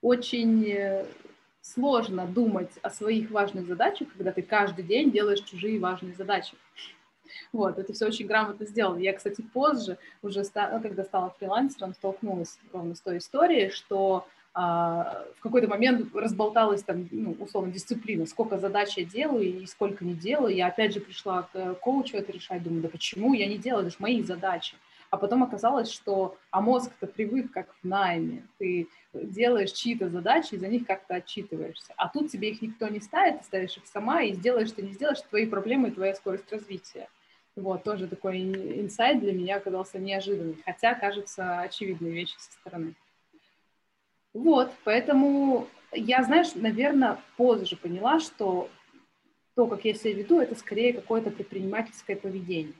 Очень 0.00 0.66
э, 0.70 1.06
сложно 1.60 2.26
думать 2.26 2.70
о 2.82 2.90
своих 2.90 3.30
важных 3.30 3.66
задачах, 3.66 4.08
когда 4.16 4.32
ты 4.32 4.42
каждый 4.42 4.84
день 4.84 5.10
делаешь 5.10 5.40
чужие 5.40 5.78
важные 5.78 6.14
задачи. 6.14 6.54
Вот, 7.56 7.78
это 7.78 7.94
все 7.94 8.06
очень 8.06 8.26
грамотно 8.26 8.66
сделано. 8.66 8.98
Я, 8.98 9.14
кстати, 9.14 9.40
позже, 9.40 9.96
уже 10.22 10.44
когда 10.44 11.04
стала 11.04 11.34
фрилансером, 11.38 11.94
столкнулась 11.94 12.58
ровно 12.70 12.94
с 12.94 13.00
той 13.00 13.16
историей, 13.16 13.70
что 13.70 14.26
а, 14.52 15.24
в 15.38 15.40
какой-то 15.40 15.66
момент 15.66 16.14
разболталась 16.14 16.82
там, 16.82 17.08
ну, 17.10 17.34
условно, 17.40 17.72
дисциплина, 17.72 18.26
сколько 18.26 18.58
задач 18.58 18.98
я 18.98 19.06
делаю 19.06 19.62
и 19.62 19.64
сколько 19.64 20.04
не 20.04 20.12
делаю. 20.12 20.54
Я 20.54 20.66
опять 20.66 20.92
же 20.92 21.00
пришла 21.00 21.48
к 21.50 21.74
коучу 21.76 22.18
это 22.18 22.30
решать, 22.30 22.62
думаю, 22.62 22.82
да 22.82 22.88
почему 22.90 23.32
я 23.32 23.46
не 23.46 23.56
делаю, 23.56 23.86
это 23.86 23.90
же 23.90 23.96
мои 24.00 24.22
задачи. 24.22 24.76
А 25.08 25.16
потом 25.16 25.42
оказалось, 25.42 25.90
что 25.90 26.36
а 26.50 26.60
мозг-то 26.60 27.06
привык 27.06 27.52
как 27.52 27.74
в 27.82 27.88
найме. 27.88 28.42
Ты 28.58 28.88
делаешь 29.14 29.72
чьи-то 29.72 30.10
задачи 30.10 30.54
и 30.54 30.58
за 30.58 30.68
них 30.68 30.86
как-то 30.86 31.14
отчитываешься. 31.14 31.94
А 31.96 32.08
тут 32.08 32.30
тебе 32.30 32.50
их 32.50 32.60
никто 32.60 32.88
не 32.88 33.00
ставит, 33.00 33.38
ты 33.38 33.44
ставишь 33.44 33.78
их 33.78 33.86
сама, 33.86 34.22
и 34.22 34.34
сделаешь, 34.34 34.68
что 34.68 34.82
не 34.82 34.92
сделаешь, 34.92 35.22
твои 35.22 35.46
проблемы 35.46 35.88
и 35.88 35.92
твоя 35.92 36.14
скорость 36.14 36.52
развития. 36.52 37.08
Вот, 37.56 37.84
тоже 37.84 38.06
такой 38.06 38.42
инсайт 38.42 39.20
для 39.20 39.32
меня 39.32 39.56
оказался 39.56 39.98
неожиданный, 39.98 40.58
хотя 40.64 40.94
кажется 40.94 41.60
очевидные 41.60 42.12
вещи 42.12 42.34
со 42.38 42.52
стороны. 42.52 42.94
Вот, 44.34 44.70
поэтому 44.84 45.66
я, 45.92 46.22
знаешь, 46.22 46.54
наверное, 46.54 47.18
позже 47.38 47.76
поняла, 47.76 48.20
что 48.20 48.68
то, 49.54 49.66
как 49.66 49.86
я 49.86 49.94
себя 49.94 50.12
веду, 50.12 50.38
это 50.38 50.54
скорее 50.54 50.92
какое-то 50.92 51.30
предпринимательское 51.30 52.16
поведение. 52.16 52.74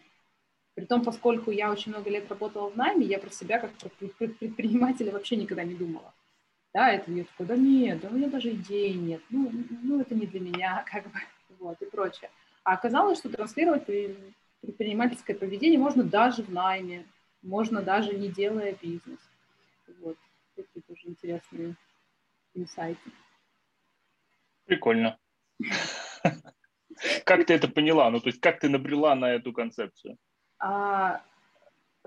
Притом, 0.75 1.03
поскольку 1.03 1.51
я 1.51 1.73
очень 1.73 1.93
много 1.93 2.11
лет 2.11 2.29
работала 2.29 2.69
в 2.69 2.77
найме, 2.77 3.07
я 3.07 3.19
про 3.19 3.31
себя 3.31 3.59
как 3.59 3.73
про 3.73 3.89
предпринимателя 3.89 5.11
вообще 5.11 5.37
никогда 5.37 5.65
не 5.65 5.75
думала. 5.75 6.12
Да, 6.75 6.93
это 6.93 7.11
я 7.11 7.25
такой, 7.25 7.47
да 7.47 7.57
нет, 7.57 8.01
да 8.01 8.09
у 8.09 8.12
меня 8.12 8.29
даже 8.29 8.51
идеи 8.51 8.93
нет, 8.93 9.23
ну, 9.31 9.51
ну 9.83 10.03
это 10.03 10.15
не 10.15 10.27
для 10.27 10.41
меня, 10.41 10.85
как 10.93 11.05
бы, 11.05 11.19
вот, 11.59 11.81
и 11.81 11.87
прочее. 11.87 12.31
А 12.62 12.75
оказалось, 12.75 13.21
что 13.21 13.31
транслировать 13.31 13.87
предпринимательское 14.61 15.37
поведение 15.37 15.79
можно 15.79 16.03
даже 16.03 16.42
в 16.42 16.53
найме, 16.53 17.07
можно 17.42 17.83
даже 17.83 18.14
не 18.14 18.29
делая 18.29 18.77
бизнес. 18.81 19.21
Вот 20.01 20.16
такие 20.55 20.83
тоже 20.83 21.03
интересные 21.05 21.77
инсайты. 22.55 23.11
Прикольно. 24.64 25.19
Как 27.25 27.45
ты 27.47 27.55
это 27.55 27.69
поняла? 27.69 28.11
Ну, 28.11 28.21
то 28.21 28.29
есть, 28.29 28.40
как 28.40 28.59
ты 28.59 28.69
набрела 28.69 29.14
на 29.14 29.33
эту 29.33 29.53
концепцию? 29.53 30.16
А, 30.59 31.23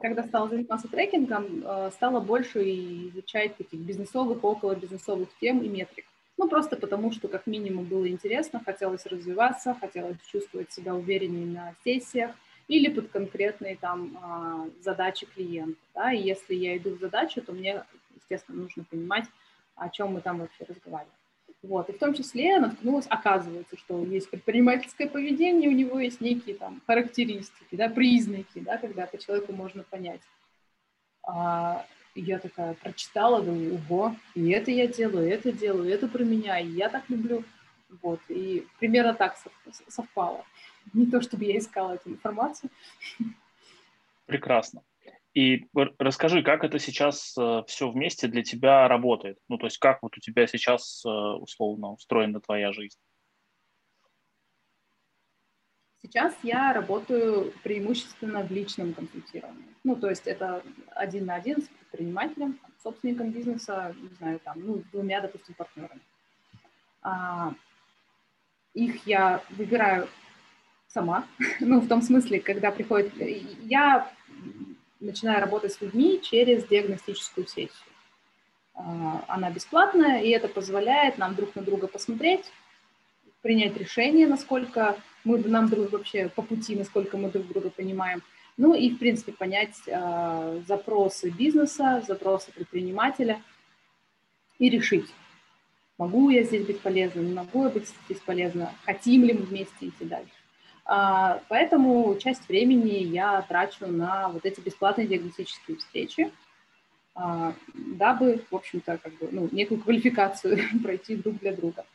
когда 0.01 0.23
стала 0.23 0.49
заниматься 0.49 0.87
трекингом, 0.87 1.63
э, 1.63 1.91
стала 1.91 2.19
больше 2.19 2.63
изучать 3.09 3.55
таких 3.57 3.79
бизнесовых, 3.81 4.43
около 4.43 4.75
бизнесовых 4.75 5.29
тем 5.39 5.61
и 5.61 5.69
метрик. 5.69 6.05
Ну, 6.39 6.47
просто 6.47 6.77
потому, 6.77 7.11
что 7.11 7.27
как 7.27 7.47
минимум 7.47 7.83
было 7.83 8.07
интересно, 8.07 8.61
хотелось 8.63 9.05
развиваться, 9.05 9.75
хотелось 9.77 10.15
чувствовать 10.31 10.71
себя 10.71 10.95
увереннее 10.95 11.45
на 11.45 11.75
сессиях 11.83 12.31
или 12.69 12.89
под 12.89 13.09
конкретные 13.09 13.75
там 13.75 14.17
а, 14.21 14.69
задачи 14.79 15.25
клиента. 15.25 15.77
Да? 15.93 16.13
И 16.13 16.21
если 16.21 16.55
я 16.55 16.77
иду 16.77 16.95
в 16.95 16.99
задачу, 17.01 17.41
то 17.41 17.51
мне 17.51 17.83
естественно, 18.15 18.61
нужно 18.61 18.85
понимать, 18.85 19.25
о 19.75 19.89
чем 19.89 20.13
мы 20.13 20.21
там 20.21 20.39
вообще 20.39 20.63
разговариваем. 20.63 21.11
Вот. 21.61 21.89
И 21.89 21.91
в 21.91 21.99
том 21.99 22.13
числе 22.13 22.57
наткнулась, 22.57 23.07
оказывается, 23.09 23.75
что 23.77 24.01
есть 24.05 24.29
предпринимательское 24.29 25.09
поведение, 25.09 25.67
у 25.67 25.73
него 25.73 25.99
есть 25.99 26.21
некие 26.21 26.55
там 26.55 26.81
характеристики, 26.87 27.75
да, 27.75 27.89
признаки, 27.89 28.61
да, 28.61 28.77
когда 28.77 29.07
по 29.07 29.17
человеку 29.17 29.51
можно 29.51 29.83
понять. 29.83 30.21
А, 32.19 32.25
я 32.25 32.39
такая 32.39 32.73
прочитала, 32.73 33.41
думаю, 33.41 33.75
ого, 33.75 34.15
и 34.35 34.49
это 34.49 34.71
я 34.71 34.87
делаю, 34.87 35.27
и 35.27 35.31
это 35.31 35.51
делаю, 35.51 35.89
и 35.89 35.91
это 35.91 36.07
про 36.07 36.23
меня, 36.23 36.59
и 36.59 36.67
я 36.67 36.89
так 36.89 37.09
люблю. 37.09 37.43
Вот, 38.01 38.19
и 38.29 38.67
примерно 38.79 39.13
так 39.13 39.35
совпало. 39.87 40.45
Не 40.93 41.05
то, 41.07 41.21
чтобы 41.21 41.45
я 41.45 41.57
искала 41.57 41.93
эту 41.93 42.09
информацию. 42.09 42.69
Прекрасно. 44.25 44.83
И 45.33 45.67
расскажи, 45.97 46.43
как 46.43 46.63
это 46.63 46.79
сейчас 46.79 47.35
э, 47.37 47.63
все 47.67 47.89
вместе 47.89 48.27
для 48.27 48.43
тебя 48.43 48.87
работает? 48.87 49.37
Ну, 49.47 49.57
то 49.57 49.67
есть 49.67 49.77
как 49.77 50.01
вот 50.01 50.17
у 50.17 50.19
тебя 50.19 50.47
сейчас 50.47 51.03
э, 51.05 51.09
условно 51.09 51.93
устроена 51.93 52.41
твоя 52.41 52.71
жизнь? 52.71 52.97
Сейчас 56.01 56.33
я 56.43 56.71
работаю 56.71 57.53
преимущественно 57.63 58.41
в 58.43 58.51
личном 58.51 58.93
консультировании. 58.93 59.65
Ну, 59.83 59.95
то 59.95 60.09
есть 60.09 60.27
это 60.27 60.63
один 60.95 61.25
на 61.25 61.35
один 61.35 61.61
с 61.61 61.67
предпринимателем, 61.67 62.57
собственником 62.81 63.31
бизнеса, 63.31 63.93
не 64.01 64.09
знаю, 64.17 64.39
там, 64.39 64.55
ну, 64.65 64.83
двумя, 64.91 65.19
допустим, 65.19 65.55
партнерами. 65.55 66.01
А, 67.01 67.53
их 68.73 69.05
я 69.05 69.43
выбираю 69.49 70.07
сама, 70.87 71.27
ну, 71.59 71.81
в 71.81 71.87
том 71.87 72.01
смысле, 72.01 72.39
когда 72.39 72.71
приходит... 72.71 73.13
Я 73.63 74.09
начинаю 74.99 75.41
работать 75.41 75.73
с 75.73 75.81
людьми 75.81 76.21
через 76.21 76.65
диагностическую 76.65 77.47
сессию. 77.47 77.91
А, 78.73 79.25
она 79.27 79.51
бесплатная, 79.51 80.21
и 80.21 80.29
это 80.29 80.47
позволяет 80.47 81.17
нам 81.17 81.35
друг 81.35 81.55
на 81.55 81.61
друга 81.61 81.87
посмотреть, 81.87 82.51
принять 83.41 83.77
решение, 83.77 84.27
насколько 84.27 84.97
мы 85.23 85.39
нам 85.39 85.69
друг 85.69 85.91
вообще 85.91 86.29
по 86.29 86.41
пути, 86.41 86.75
насколько 86.75 87.17
мы 87.17 87.29
друг 87.29 87.47
друга 87.47 87.69
понимаем. 87.69 88.21
Ну 88.57 88.73
и, 88.73 88.89
в 88.89 88.99
принципе, 88.99 89.31
понять 89.31 89.77
э, 89.87 90.61
запросы 90.67 91.29
бизнеса, 91.29 92.03
запросы 92.05 92.51
предпринимателя 92.51 93.41
и 94.57 94.69
решить, 94.69 95.07
могу 95.97 96.29
я 96.29 96.43
здесь 96.43 96.65
быть 96.65 96.81
полезным, 96.81 97.27
не 97.27 97.33
могу 97.33 97.63
я 97.63 97.69
быть 97.69 97.87
здесь 98.05 98.19
полезна, 98.19 98.73
хотим 98.83 99.23
ли 99.23 99.33
мы 99.33 99.43
вместе 99.43 99.87
идти 99.87 100.05
дальше. 100.05 100.33
А, 100.85 101.41
поэтому 101.49 102.17
часть 102.19 102.49
времени 102.49 103.03
я 103.03 103.41
трачу 103.43 103.85
на 103.87 104.29
вот 104.29 104.45
эти 104.45 104.59
бесплатные 104.59 105.07
диагностические 105.07 105.77
встречи, 105.77 106.31
а, 107.13 107.53
дабы, 107.73 108.43
в 108.49 108.55
общем-то, 108.55 108.97
как 108.97 109.13
бы, 109.19 109.29
ну, 109.31 109.47
некую 109.51 109.81
квалификацию 109.81 110.57
пройти 110.83 111.15
друг 111.15 111.37
для 111.39 111.53
друга. 111.53 111.85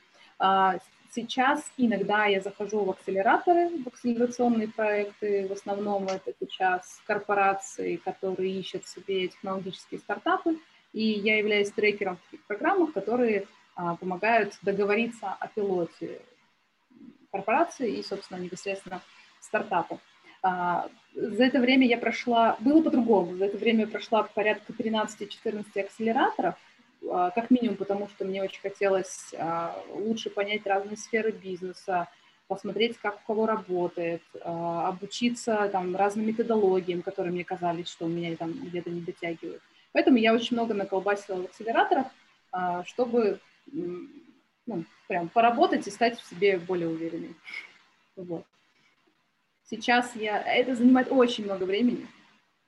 А, 1.14 1.20
сейчас 1.20 1.64
иногда 1.76 2.26
я 2.26 2.40
захожу 2.40 2.84
в 2.84 2.90
акселераторы, 2.90 3.70
в 3.84 3.88
акселерационные 3.88 4.68
проекты. 4.68 5.46
В 5.48 5.52
основном 5.52 6.06
это 6.06 6.32
сейчас 6.40 7.00
корпорации, 7.06 7.96
которые 7.96 8.52
ищут 8.52 8.86
себе 8.86 9.28
технологические 9.28 10.00
стартапы. 10.00 10.58
И 10.92 11.04
я 11.04 11.38
являюсь 11.38 11.70
трекером 11.70 12.16
в 12.16 12.30
таких 12.30 12.46
программах, 12.46 12.92
которые 12.92 13.46
помогают 13.74 14.56
договориться 14.62 15.32
о 15.40 15.48
пилоте 15.48 16.20
корпорации 17.32 17.98
и, 17.98 18.02
собственно, 18.02 18.38
непосредственно 18.38 19.00
стартапу. 19.40 20.00
А, 20.42 20.88
за 21.14 21.44
это 21.44 21.58
время 21.58 21.86
я 21.86 21.98
прошла, 21.98 22.56
было 22.60 22.82
по-другому, 22.82 23.36
за 23.36 23.46
это 23.46 23.56
время 23.56 23.80
я 23.80 23.86
прошла 23.86 24.22
порядка 24.22 24.72
13-14 24.72 25.80
акселераторов, 25.80 26.54
а, 26.54 26.58
как 27.08 27.50
минимум 27.50 27.76
потому, 27.76 28.08
что 28.08 28.24
мне 28.24 28.42
очень 28.42 28.60
хотелось 28.60 29.34
а, 29.36 29.78
лучше 29.92 30.30
понять 30.30 30.66
разные 30.66 30.96
сферы 30.96 31.32
бизнеса, 31.32 32.08
посмотреть, 32.48 32.98
как 32.98 33.16
у 33.16 33.26
кого 33.26 33.46
работает, 33.46 34.22
обучиться 34.42 35.68
там 35.72 35.96
разным 35.96 36.26
методологиям, 36.26 37.02
которые 37.02 37.32
мне 37.32 37.44
казались, 37.44 37.88
что 37.88 38.04
у 38.04 38.08
меня 38.08 38.36
там 38.36 38.52
где-то 38.52 38.90
не 38.90 39.00
дотягивают. 39.00 39.62
Поэтому 39.92 40.18
я 40.18 40.34
очень 40.34 40.56
много 40.56 40.74
наколбасила 40.74 41.40
в 41.40 41.44
акселераторах, 41.46 42.06
чтобы 42.84 43.40
ну, 43.72 44.84
прям 45.08 45.28
поработать 45.28 45.86
и 45.86 45.90
стать 45.90 46.18
в 46.20 46.28
себе 46.28 46.58
более 46.58 46.88
уверенной. 46.88 47.34
Вот. 48.16 48.44
Сейчас 49.68 50.14
я... 50.14 50.40
Это 50.40 50.74
занимает 50.74 51.08
очень 51.10 51.44
много 51.44 51.64
времени, 51.64 52.06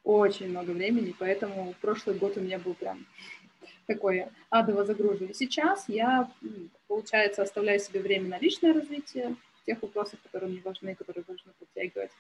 очень 0.04 0.48
много 0.48 0.70
времени, 0.70 1.14
поэтому 1.18 1.74
прошлый 1.80 2.16
год 2.16 2.36
у 2.36 2.40
меня 2.40 2.58
был 2.58 2.74
прям 2.74 3.06
такое 3.86 4.30
адово 4.50 4.84
загруженное. 4.84 5.34
Сейчас 5.34 5.84
я, 5.88 6.30
получается, 6.88 7.42
оставляю 7.42 7.80
себе 7.80 8.00
время 8.00 8.28
на 8.28 8.38
личное 8.38 8.72
развитие, 8.72 9.36
тех 9.66 9.82
вопросов, 9.82 10.20
которые 10.22 10.50
мне 10.50 10.62
важны, 10.64 10.94
которые 10.94 11.24
важно 11.26 11.52
подтягивать, 11.58 12.10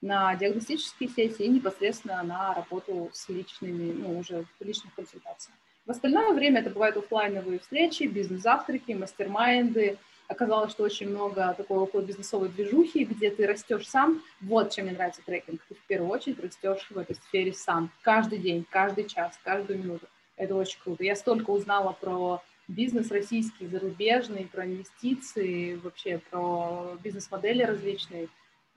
на 0.00 0.34
диагностические 0.36 1.08
сессии 1.08 1.44
и 1.44 1.48
непосредственно 1.48 2.22
на 2.22 2.54
работу 2.54 3.10
с 3.12 3.28
личными, 3.28 3.92
ну, 3.92 4.18
уже 4.18 4.44
в 4.58 4.64
личных 4.64 4.94
консультациях. 4.94 5.56
В 5.86 5.90
остальное 5.90 6.32
время 6.32 6.60
это 6.60 6.70
бывают 6.70 6.96
офлайновые 6.96 7.60
встречи, 7.60 8.04
бизнес-завтраки, 8.04 8.92
мастер-майнды. 8.92 9.98
Оказалось, 10.26 10.72
что 10.72 10.82
очень 10.82 11.08
много 11.08 11.54
такой 11.56 11.78
около 11.78 12.02
бизнесовой 12.02 12.48
движухи, 12.48 13.04
где 13.04 13.30
ты 13.30 13.46
растешь 13.46 13.88
сам. 13.88 14.20
Вот 14.40 14.72
чем 14.72 14.86
мне 14.86 14.94
нравится 14.94 15.22
трекинг. 15.24 15.62
Ты 15.68 15.76
в 15.76 15.86
первую 15.86 16.10
очередь 16.10 16.40
растешь 16.40 16.90
в 16.90 16.98
этой 16.98 17.14
сфере 17.14 17.52
сам. 17.52 17.92
Каждый 18.02 18.38
день, 18.38 18.66
каждый 18.68 19.04
час, 19.08 19.38
каждую 19.44 19.78
минуту. 19.78 20.08
Это 20.36 20.54
очень 20.54 20.78
круто. 20.80 21.02
Я 21.02 21.16
столько 21.16 21.50
узнала 21.50 21.92
про 21.92 22.42
бизнес 22.68 23.10
российский, 23.10 23.66
зарубежный, 23.66 24.46
про 24.46 24.66
инвестиции, 24.66 25.74
вообще 25.76 26.18
про 26.30 26.96
бизнес-модели 27.02 27.62
различные. 27.62 28.28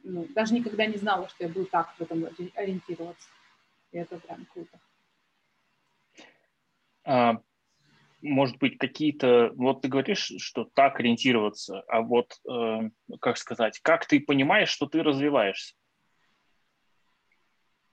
Ну, 0.03 0.27
даже 0.33 0.53
никогда 0.53 0.85
не 0.85 0.97
знала, 0.97 1.27
что 1.27 1.43
я 1.43 1.49
буду 1.49 1.65
так 1.65 1.93
в 1.97 2.01
этом 2.01 2.25
ориентироваться. 2.55 3.29
И 3.91 3.97
это 3.97 4.17
прям 4.19 4.45
круто. 4.53 4.79
А, 7.03 7.41
может 8.21 8.57
быть, 8.57 8.77
какие-то... 8.77 9.51
Вот 9.55 9.81
ты 9.81 9.89
говоришь, 9.89 10.31
что 10.37 10.65
так 10.73 10.99
ориентироваться, 10.99 11.81
а 11.87 12.01
вот, 12.01 12.39
э, 12.49 12.89
как 13.19 13.37
сказать, 13.37 13.79
как 13.81 14.05
ты 14.05 14.19
понимаешь, 14.19 14.69
что 14.69 14.85
ты 14.85 15.03
развиваешься? 15.03 15.75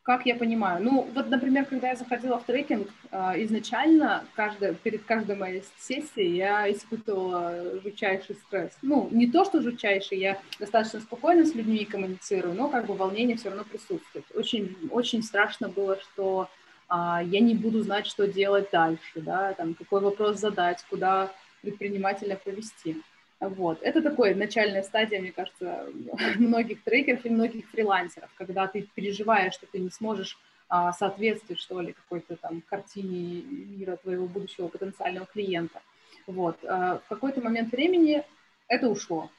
Как 0.07 0.25
я 0.25 0.37
понимаю? 0.37 0.85
Ну, 0.85 1.11
вот, 1.12 1.31
например, 1.31 1.64
когда 1.64 1.88
я 1.88 1.97
заходила 1.97 2.38
в 2.38 2.45
трекинг, 2.45 2.88
а, 3.11 3.35
изначально 3.42 4.25
каждая, 4.37 4.73
перед 4.73 5.03
каждой 5.03 5.35
моей 5.35 5.64
сессией 5.81 6.37
я 6.37 6.71
испытывала 6.73 7.81
жутчайший 7.83 8.37
стресс. 8.37 8.71
Ну, 8.83 9.09
не 9.11 9.27
то, 9.27 9.45
что 9.45 9.61
жутчайший, 9.61 10.19
я 10.19 10.38
достаточно 10.61 11.01
спокойно 11.01 11.45
с 11.45 11.57
людьми 11.57 11.85
коммуницирую, 11.85 12.55
но 12.55 12.69
как 12.69 12.87
бы 12.87 12.95
волнение 12.95 13.37
все 13.37 13.49
равно 13.49 13.64
присутствует. 13.64 14.25
Очень, 14.33 14.77
очень 14.92 15.25
страшно 15.25 15.69
было, 15.69 15.99
что 15.99 16.49
а, 16.88 17.21
я 17.25 17.40
не 17.40 17.57
буду 17.57 17.83
знать, 17.83 18.07
что 18.07 18.29
делать 18.29 18.69
дальше, 18.71 19.16
да, 19.16 19.55
там, 19.55 19.75
какой 19.75 20.01
вопрос 20.01 20.38
задать, 20.38 20.85
куда 20.88 21.33
предпринимателя 21.62 22.37
повести. 22.37 23.03
Вот. 23.40 23.83
Это 23.83 24.03
такое 24.03 24.35
начальная 24.35 24.83
стадия, 24.83 25.20
мне 25.20 25.33
кажется, 25.33 25.87
многих 26.37 26.83
трекеров 26.83 27.25
и 27.25 27.31
многих 27.31 27.68
фрилансеров, 27.70 28.31
когда 28.37 28.66
ты 28.66 28.88
переживаешь, 28.94 29.55
что 29.55 29.66
ты 29.66 29.79
не 29.79 29.90
сможешь 29.90 30.38
а, 30.68 30.92
соответствовать, 30.92 31.61
что 31.61 31.81
ли, 31.81 31.92
какой-то 31.92 32.37
там 32.37 32.62
картине 32.62 33.42
мира 33.42 33.96
твоего 33.96 34.27
будущего 34.27 34.68
потенциального 34.68 35.27
клиента. 35.27 35.83
Вот. 36.27 36.57
А, 36.64 36.99
в 36.99 37.09
какой-то 37.09 37.40
момент 37.40 37.70
времени 37.72 38.25
это 38.68 38.88
ушло. 38.88 39.31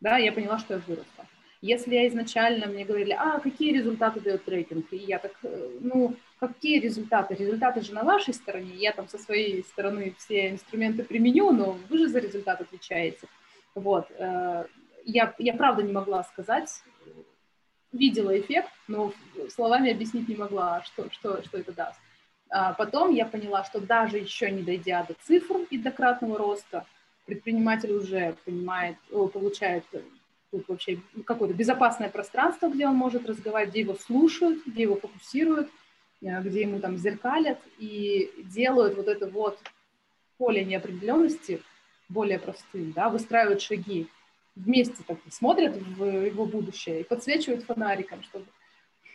Да, 0.00 0.18
я 0.18 0.32
поняла, 0.32 0.58
что 0.58 0.74
я 0.74 0.80
выросла. 0.80 1.26
Если 1.66 1.96
я 1.96 2.06
изначально 2.06 2.66
мне 2.66 2.84
говорили, 2.84 3.10
а 3.10 3.40
какие 3.40 3.72
результаты 3.72 4.20
дает 4.20 4.44
трекинг, 4.44 4.86
и 4.92 4.98
я 4.98 5.18
так, 5.18 5.32
э, 5.42 5.78
ну, 5.80 6.14
какие 6.38 6.78
результаты? 6.78 7.34
Результаты 7.34 7.80
же 7.80 7.92
на 7.92 8.04
вашей 8.04 8.34
стороне, 8.34 8.74
я 8.76 8.92
там 8.92 9.08
со 9.08 9.18
своей 9.18 9.64
стороны 9.64 10.14
все 10.16 10.50
инструменты 10.50 11.02
применю, 11.02 11.50
но 11.50 11.76
вы 11.88 11.98
же 11.98 12.06
за 12.06 12.20
результат 12.20 12.60
отвечаете. 12.60 13.26
Вот. 13.74 14.06
Э, 14.12 14.66
я, 15.04 15.34
я 15.38 15.54
правда 15.54 15.82
не 15.82 15.92
могла 15.92 16.22
сказать, 16.22 16.70
видела 17.92 18.38
эффект, 18.38 18.70
но 18.86 19.12
словами 19.48 19.90
объяснить 19.90 20.28
не 20.28 20.36
могла, 20.36 20.82
что, 20.84 21.10
что, 21.10 21.42
что 21.42 21.58
это 21.58 21.72
даст. 21.72 21.98
А 22.48 22.74
потом 22.74 23.12
я 23.12 23.26
поняла, 23.26 23.64
что 23.64 23.80
даже 23.80 24.18
еще 24.18 24.52
не 24.52 24.62
дойдя 24.62 25.02
до 25.02 25.14
цифр 25.24 25.66
и 25.70 25.78
до 25.78 25.90
кратного 25.90 26.38
роста, 26.38 26.86
предприниматель 27.24 27.92
уже 27.92 28.36
понимает, 28.44 28.98
получает 29.10 29.84
тут 30.58 30.68
вообще 30.68 31.00
какое-то 31.24 31.54
безопасное 31.54 32.08
пространство, 32.08 32.68
где 32.68 32.86
он 32.86 32.96
может 32.96 33.26
разговаривать, 33.26 33.72
где 33.72 33.80
его 33.80 33.94
слушают, 33.94 34.64
где 34.66 34.82
его 34.82 34.96
фокусируют, 34.96 35.68
э, 36.22 36.42
где 36.42 36.62
ему 36.62 36.80
там 36.80 36.96
зеркалят 36.96 37.58
и 37.78 38.30
делают 38.44 38.96
вот 38.96 39.08
это 39.08 39.28
вот 39.28 39.58
поле 40.38 40.64
неопределенности 40.64 41.62
более 42.08 42.38
простым, 42.38 42.92
да, 42.92 43.08
выстраивают 43.08 43.60
шаги 43.60 44.08
вместе 44.56 45.02
так 45.06 45.18
смотрят 45.30 45.76
в 45.76 46.04
его 46.04 46.46
будущее 46.46 47.00
и 47.00 47.04
подсвечивают 47.04 47.64
фонариком, 47.64 48.22
чтобы, 48.22 48.46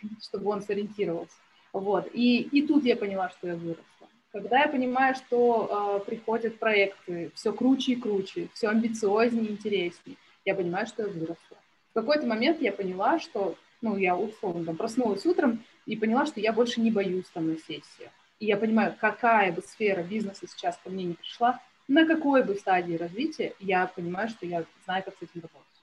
чтобы 0.22 0.50
он 0.50 0.62
сориентировался. 0.62 1.34
Вот. 1.72 2.08
И, 2.12 2.42
и 2.42 2.66
тут 2.66 2.84
я 2.84 2.96
поняла, 2.96 3.30
что 3.30 3.48
я 3.48 3.56
выросла. 3.56 3.84
Когда 4.30 4.60
я 4.60 4.68
понимаю, 4.68 5.14
что 5.14 6.00
э, 6.00 6.06
приходят 6.06 6.58
проекты 6.58 7.30
все 7.34 7.52
круче 7.52 7.92
и 7.92 7.96
круче, 7.96 8.48
все 8.54 8.68
амбициознее 8.68 9.46
и 9.46 9.52
интереснее, 9.52 10.16
я 10.44 10.54
понимаю, 10.54 10.86
что 10.86 11.02
я 11.02 11.08
выросла. 11.08 11.58
В 11.90 11.94
какой-то 11.94 12.26
момент 12.26 12.60
я 12.60 12.72
поняла, 12.72 13.18
что, 13.18 13.56
ну, 13.80 13.96
я 13.96 14.16
условно 14.16 14.64
там, 14.64 14.76
проснулась 14.76 15.26
утром 15.26 15.64
и 15.86 15.96
поняла, 15.96 16.26
что 16.26 16.40
я 16.40 16.52
больше 16.52 16.80
не 16.80 16.90
боюсь 16.90 17.28
там 17.32 17.48
на 17.48 17.58
сессии. 17.58 18.10
И 18.38 18.46
я 18.46 18.56
понимаю, 18.56 18.96
какая 18.98 19.52
бы 19.52 19.62
сфера 19.62 20.02
бизнеса 20.02 20.46
сейчас 20.48 20.76
ко 20.82 20.90
мне 20.90 21.04
не 21.04 21.14
пришла, 21.14 21.60
на 21.88 22.06
какой 22.06 22.44
бы 22.44 22.54
стадии 22.54 22.94
развития, 22.94 23.54
я 23.60 23.86
понимаю, 23.86 24.28
что 24.28 24.46
я 24.46 24.64
знаю, 24.84 25.04
как 25.04 25.14
с 25.16 25.22
этим 25.22 25.42
работать. 25.42 25.82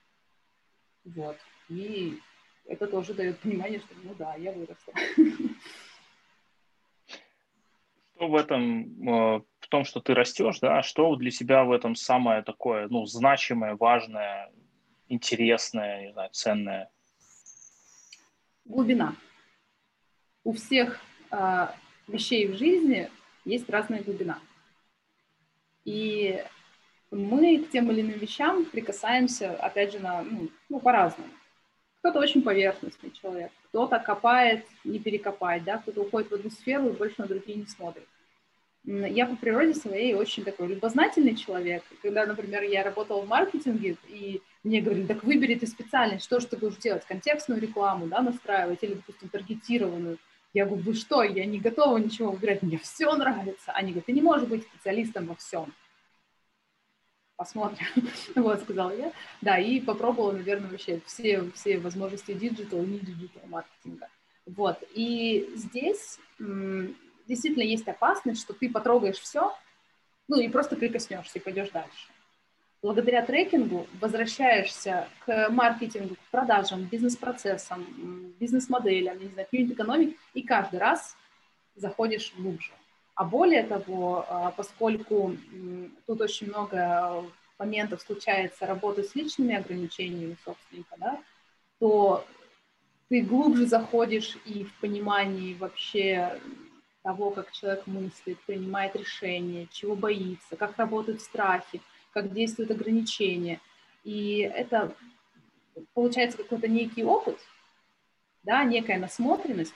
Вот. 1.06 1.38
И 1.69 2.19
это 2.65 2.88
тоже 2.88 3.13
дает 3.13 3.39
понимание, 3.39 3.80
что, 3.80 3.93
ну 4.04 4.15
да, 4.17 4.36
я 4.36 4.52
выросла. 4.52 4.93
Что 8.15 8.28
в 8.28 8.36
этом, 8.36 8.95
в 8.95 9.45
том, 9.69 9.86
что 9.86 9.99
ты 9.99 10.13
растешь, 10.13 10.60
да, 10.60 10.82
что 10.84 11.15
для 11.15 11.32
себя 11.32 11.63
в 11.63 11.71
этом 11.71 11.95
самое 11.95 12.41
такое, 12.41 12.88
ну, 12.89 13.05
значимое, 13.05 13.75
важное, 13.75 14.51
интересное, 15.08 16.08
не 16.08 16.12
знаю, 16.12 16.29
ценное? 16.32 16.89
Глубина. 18.65 19.15
У 20.43 20.53
всех 20.53 20.99
э, 21.32 21.67
вещей 22.08 22.47
в 22.47 22.58
жизни 22.58 23.10
есть 23.45 23.69
разная 23.69 24.03
глубина. 24.03 24.39
И 25.86 26.43
мы 27.12 27.60
к 27.60 27.71
тем 27.71 27.91
или 27.91 28.01
иным 28.01 28.19
вещам 28.19 28.65
прикасаемся, 28.65 29.55
опять 29.55 29.91
же, 29.91 29.99
на, 29.99 30.21
ну, 30.23 30.49
ну, 30.69 30.79
по-разному. 30.79 31.29
Кто-то 31.99 32.19
очень 32.19 32.41
поверхностный 32.41 33.12
человек, 33.12 33.51
кто-то 33.69 33.99
копает, 33.99 34.65
не 34.84 34.99
перекопает, 34.99 35.63
да, 35.63 35.77
кто-то 35.79 36.01
уходит 36.01 36.32
в 36.32 36.36
одну 36.36 36.49
сферу 36.49 36.89
и 36.89 36.97
больше 36.97 37.15
на 37.17 37.27
другие 37.27 37.58
не 37.58 37.65
смотрит. 37.65 38.08
Я 38.91 39.28
по 39.28 39.36
природе 39.36 39.75
своей 39.75 40.15
очень 40.15 40.43
такой 40.43 40.65
любознательный 40.65 41.36
человек. 41.36 41.84
Когда, 42.02 42.25
например, 42.25 42.63
я 42.63 42.84
работала 42.84 43.21
в 43.21 43.28
маркетинге, 43.28 43.97
и 44.08 44.41
мне 44.63 44.82
говорили, 44.82 45.06
так 45.06 45.23
выбери 45.23 45.54
ты 45.54 45.67
специальность, 45.67 46.25
что 46.25 46.39
же 46.39 46.47
ты 46.47 46.58
будешь 46.58 46.78
делать, 46.78 47.06
контекстную 47.06 47.62
рекламу, 47.62 48.08
да, 48.08 48.21
настраивать 48.21 48.82
или, 48.82 48.95
допустим, 48.95 49.30
таргетированную. 49.30 50.17
Я 50.56 50.65
говорю, 50.65 50.82
вы 50.82 50.93
что, 50.95 51.21
я 51.21 51.45
не 51.45 51.60
готова 51.60 51.99
ничего 51.99 52.32
выбирать, 52.32 52.63
мне 52.63 52.80
все 52.80 53.15
нравится. 53.15 53.71
Они 53.73 53.91
говорят, 53.91 54.08
ты 54.08 54.12
не 54.12 54.23
можешь 54.23 54.47
быть 54.47 54.63
специалистом 54.63 55.28
во 55.28 55.36
всем. 55.36 55.71
Посмотрим. 57.36 57.86
вот, 58.36 58.62
сказала 58.62 58.97
я. 58.97 59.13
Да, 59.41 59.60
и 59.60 59.80
попробовала, 59.82 60.32
наверное, 60.32 60.71
вообще 60.71 60.99
все, 61.06 61.47
все 61.54 61.78
возможности 61.78 62.34
digital 62.34 62.82
и 62.82 62.88
не 62.88 62.97
digital 62.98 63.43
маркетинга. 63.49 64.10
Вот, 64.47 64.80
и 64.95 65.47
здесь 65.56 66.17
действительно 67.30 67.63
есть 67.63 67.88
опасность, 67.88 68.42
что 68.42 68.54
ты 68.54 68.70
потрогаешь 68.70 69.20
все, 69.20 69.56
ну 70.28 70.38
и 70.39 70.50
просто 70.50 70.76
прикоснешься 70.76 71.39
и 71.39 71.42
пойдешь 71.42 71.70
дальше 71.70 72.10
благодаря 72.82 73.26
трекингу 73.26 73.88
возвращаешься 74.00 75.08
к 75.26 75.50
маркетингу, 75.50 76.15
к 76.15 76.32
продажам, 76.32 76.84
бизнес-процессам, 76.84 77.86
бизнес-моделям, 78.39 79.20
не 79.20 79.28
знаю, 79.28 79.48
юнит-экономик, 79.52 80.18
и 80.34 80.42
каждый 80.44 80.80
раз 80.80 81.15
заходишь 81.76 82.34
глубже. 82.38 82.72
А 83.15 83.26
более 83.26 83.63
того, 83.63 84.26
а, 84.30 84.52
поскольку 84.52 85.36
тут 86.06 86.22
очень 86.22 86.48
много 86.48 87.26
моментов 87.58 88.02
случается 88.02 88.65
работы 88.65 89.04
с 89.04 89.13
личными 89.13 89.56
ограничениями 89.56 90.38
собственника, 90.46 90.96
да, 90.98 91.20
то 91.80 92.26
ты 93.10 93.22
глубже 93.22 93.65
заходишь 93.65 94.38
и 94.46 94.63
в 94.63 94.74
понимании 94.76 95.56
вообще 95.56 96.39
того, 97.04 97.32
как 97.32 97.52
человек 97.52 97.88
мыслит, 97.88 98.40
принимает 98.46 98.96
решения, 98.96 99.68
чего 99.72 99.96
боится, 99.96 100.56
как 100.56 100.78
работают 100.78 101.22
страхи, 101.22 101.82
как 102.14 102.34
действуют 102.34 102.72
ограничения. 102.72 103.60
И 104.04 104.40
это 104.40 104.94
получается 105.94 106.38
какой-то 106.38 106.68
некий 106.68 107.04
опыт, 107.04 107.40
да, 108.44 108.64
некая 108.64 108.98
насмотренность, 108.98 109.74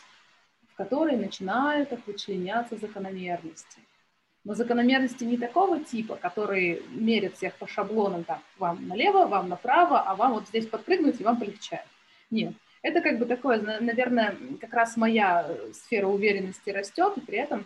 в 0.72 0.76
которой 0.76 1.16
начинают 1.16 1.90
вычленяться 2.06 2.78
закономерности. 2.78 3.80
Но 4.44 4.56
закономерности 4.56 5.24
не 5.24 5.38
такого 5.38 5.80
типа, 5.80 6.18
которые 6.18 6.82
мерят 6.90 7.36
всех 7.36 7.56
по 7.56 7.68
шаблонам, 7.68 8.26
так, 8.26 8.42
вам 8.58 8.88
налево, 8.88 9.26
вам 9.26 9.48
направо, 9.48 10.02
а 10.02 10.16
вам 10.16 10.34
вот 10.34 10.48
здесь 10.48 10.68
подпрыгнуть, 10.68 11.22
и 11.22 11.24
вам 11.24 11.40
полегчает. 11.40 11.86
Нет, 12.30 12.54
это 12.84 13.02
как 13.02 13.18
бы 13.18 13.26
такое, 13.26 13.60
наверное, 13.80 14.38
как 14.62 14.74
раз 14.74 14.96
моя 14.96 15.50
сфера 15.74 16.06
уверенности 16.06 16.70
растет, 16.70 17.14
и 17.18 17.22
при 17.22 17.40
этом 17.40 17.66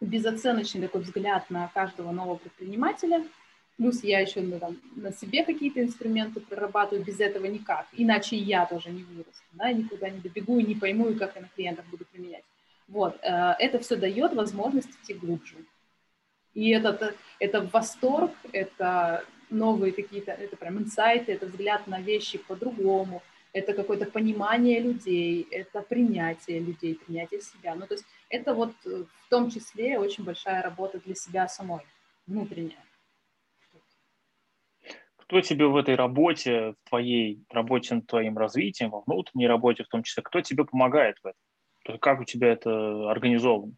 безоценочный 0.00 0.82
такой 0.82 1.00
взгляд 1.00 1.50
на 1.50 1.66
каждого 1.74 2.12
нового 2.12 2.36
предпринимателя– 2.36 3.24
Плюс 3.78 4.02
я 4.02 4.18
еще 4.18 4.40
ну, 4.40 4.58
там, 4.58 4.76
на 4.96 5.12
себе 5.12 5.44
какие-то 5.44 5.80
инструменты 5.80 6.40
прорабатываю, 6.40 7.04
без 7.04 7.20
этого 7.20 7.46
никак. 7.46 7.86
Иначе 7.92 8.36
я 8.36 8.66
тоже 8.66 8.90
не 8.90 9.04
вырасту, 9.04 9.44
да, 9.52 9.70
никуда 9.70 10.10
не 10.10 10.18
добегу 10.18 10.58
и 10.58 10.64
не 10.64 10.74
пойму, 10.74 11.08
и 11.08 11.14
как 11.14 11.36
я 11.36 11.42
на 11.42 11.48
клиентах 11.54 11.86
буду 11.86 12.04
применять. 12.04 12.42
Вот, 12.88 13.16
э, 13.22 13.54
это 13.60 13.78
все 13.78 13.94
дает 13.94 14.34
возможность 14.34 14.90
идти 14.90 15.14
глубже. 15.14 15.54
И 16.54 16.70
это, 16.70 17.14
это 17.38 17.68
восторг, 17.72 18.32
это 18.50 19.24
новые 19.48 19.92
какие-то, 19.92 20.32
это 20.32 20.56
прям 20.56 20.78
инсайты, 20.78 21.32
это 21.32 21.46
взгляд 21.46 21.86
на 21.86 22.00
вещи 22.00 22.38
по-другому, 22.38 23.22
это 23.52 23.72
какое-то 23.72 24.06
понимание 24.06 24.80
людей, 24.80 25.46
это 25.50 25.82
принятие 25.82 26.60
людей, 26.60 26.94
принятие 26.94 27.40
себя. 27.40 27.74
Ну, 27.74 27.86
то 27.86 27.94
есть 27.94 28.04
это 28.28 28.54
вот 28.54 28.72
э, 28.84 29.04
в 29.04 29.28
том 29.28 29.50
числе 29.50 29.98
очень 29.98 30.24
большая 30.24 30.62
работа 30.62 31.00
для 31.00 31.14
себя 31.14 31.48
самой 31.48 31.80
внутренняя. 32.26 32.84
Кто 35.16 35.40
тебе 35.40 35.66
в 35.66 35.76
этой 35.76 35.94
работе, 35.94 36.74
в 36.84 36.88
твоей 36.88 37.44
работе 37.50 37.96
над 37.96 38.06
твоим 38.06 38.38
развитием, 38.38 38.90
во 38.90 39.02
внутренней 39.02 39.46
работе 39.46 39.84
в 39.84 39.88
том 39.88 40.02
числе, 40.02 40.22
кто 40.22 40.40
тебе 40.40 40.64
помогает 40.64 41.18
в 41.18 41.26
этом? 41.26 41.40
То 41.84 41.92
есть 41.92 42.00
как 42.00 42.20
у 42.20 42.24
тебя 42.24 42.52
это 42.52 43.10
организовано? 43.10 43.74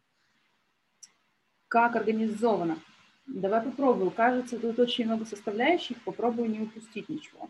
Как 1.67 1.95
организовано? 1.95 2.77
Давай 3.25 3.61
попробую. 3.61 4.11
Кажется, 4.11 4.59
тут 4.59 4.79
очень 4.79 5.05
много 5.05 5.25
составляющих. 5.25 6.01
Попробую 6.03 6.49
не 6.49 6.59
упустить 6.59 7.07
ничего. 7.07 7.49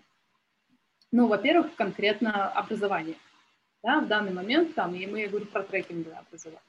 Ну, 1.11 1.27
во-первых, 1.27 1.75
конкретно 1.75 2.49
образование. 2.49 3.15
Да, 3.83 3.99
в 3.99 4.07
данный 4.07 4.31
момент 4.31 4.75
там, 4.75 4.95
и 4.95 5.05
мы, 5.07 5.21
я 5.21 5.27
говорю 5.27 5.45
про 5.47 5.63
трекинговое 5.63 6.19
образование. 6.19 6.61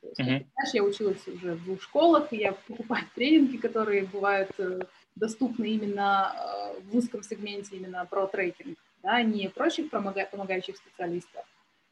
То 0.00 0.08
есть, 0.08 0.46
знаешь, 0.54 0.74
я 0.74 0.84
училась 0.84 1.26
уже 1.26 1.54
в 1.54 1.64
двух 1.64 1.82
школах, 1.82 2.32
и 2.32 2.36
я 2.36 2.52
покупаю 2.52 3.04
тренинги, 3.14 3.56
которые 3.56 4.04
бывают 4.04 4.50
э, 4.58 4.80
доступны 5.16 5.66
именно 5.66 6.32
э, 6.34 6.80
в 6.82 6.96
узком 6.96 7.22
сегменте, 7.22 7.76
именно 7.76 8.06
про 8.06 8.26
трекинг, 8.28 8.78
да, 9.02 9.22
не 9.22 9.48
прочих 9.48 9.90
помогающих 9.90 10.76
специалистов, 10.76 11.44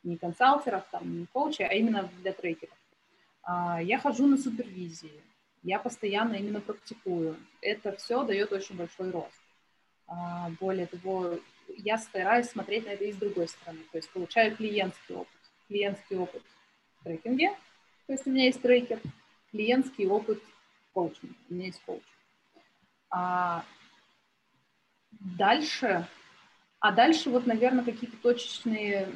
не 0.05 0.17
консалтеров, 0.17 0.85
там, 0.93 1.21
не 1.21 1.27
коучей, 1.27 1.67
а 1.67 1.73
именно 1.73 2.09
для 2.23 2.33
трекеров. 2.33 2.77
А, 3.43 3.83
я 3.83 3.99
хожу 3.99 4.27
на 4.27 4.37
супервизии, 4.37 5.23
я 5.63 5.79
постоянно 5.79 6.35
именно 6.35 6.61
практикую. 6.61 7.37
Это 7.61 7.93
все 7.97 8.23
дает 8.25 8.53
очень 8.53 8.77
большой 8.77 9.11
рост. 9.11 9.43
А, 10.07 10.51
более 10.61 10.87
того, 10.87 11.39
я 11.69 11.99
стараюсь 11.99 12.49
смотреть 12.49 12.87
на 12.87 12.91
это 12.91 13.05
и 13.05 13.13
с 13.13 13.17
другой 13.17 13.49
стороны, 13.49 13.81
то 13.91 13.99
есть 13.99 14.11
получаю 14.11 14.57
клиентский 14.57 15.15
опыт. 15.15 15.29
Клиентский 15.69 16.17
опыт 16.17 16.43
в 17.01 17.05
трекинге, 17.05 17.51
то 18.07 18.13
есть 18.13 18.27
у 18.27 18.31
меня 18.31 18.45
есть 18.45 18.61
трекер, 18.61 19.01
клиентский 19.51 20.07
опыт 20.07 20.43
коучинга, 20.93 21.35
у 21.49 21.55
меня 21.55 21.67
есть 21.67 21.81
коуч. 21.87 22.03
А 23.11 23.65
дальше, 25.13 26.07
а 26.81 26.93
дальше 26.93 27.31
вот, 27.31 27.47
наверное, 27.47 27.85
какие-то 27.85 28.17
точечные 28.19 29.09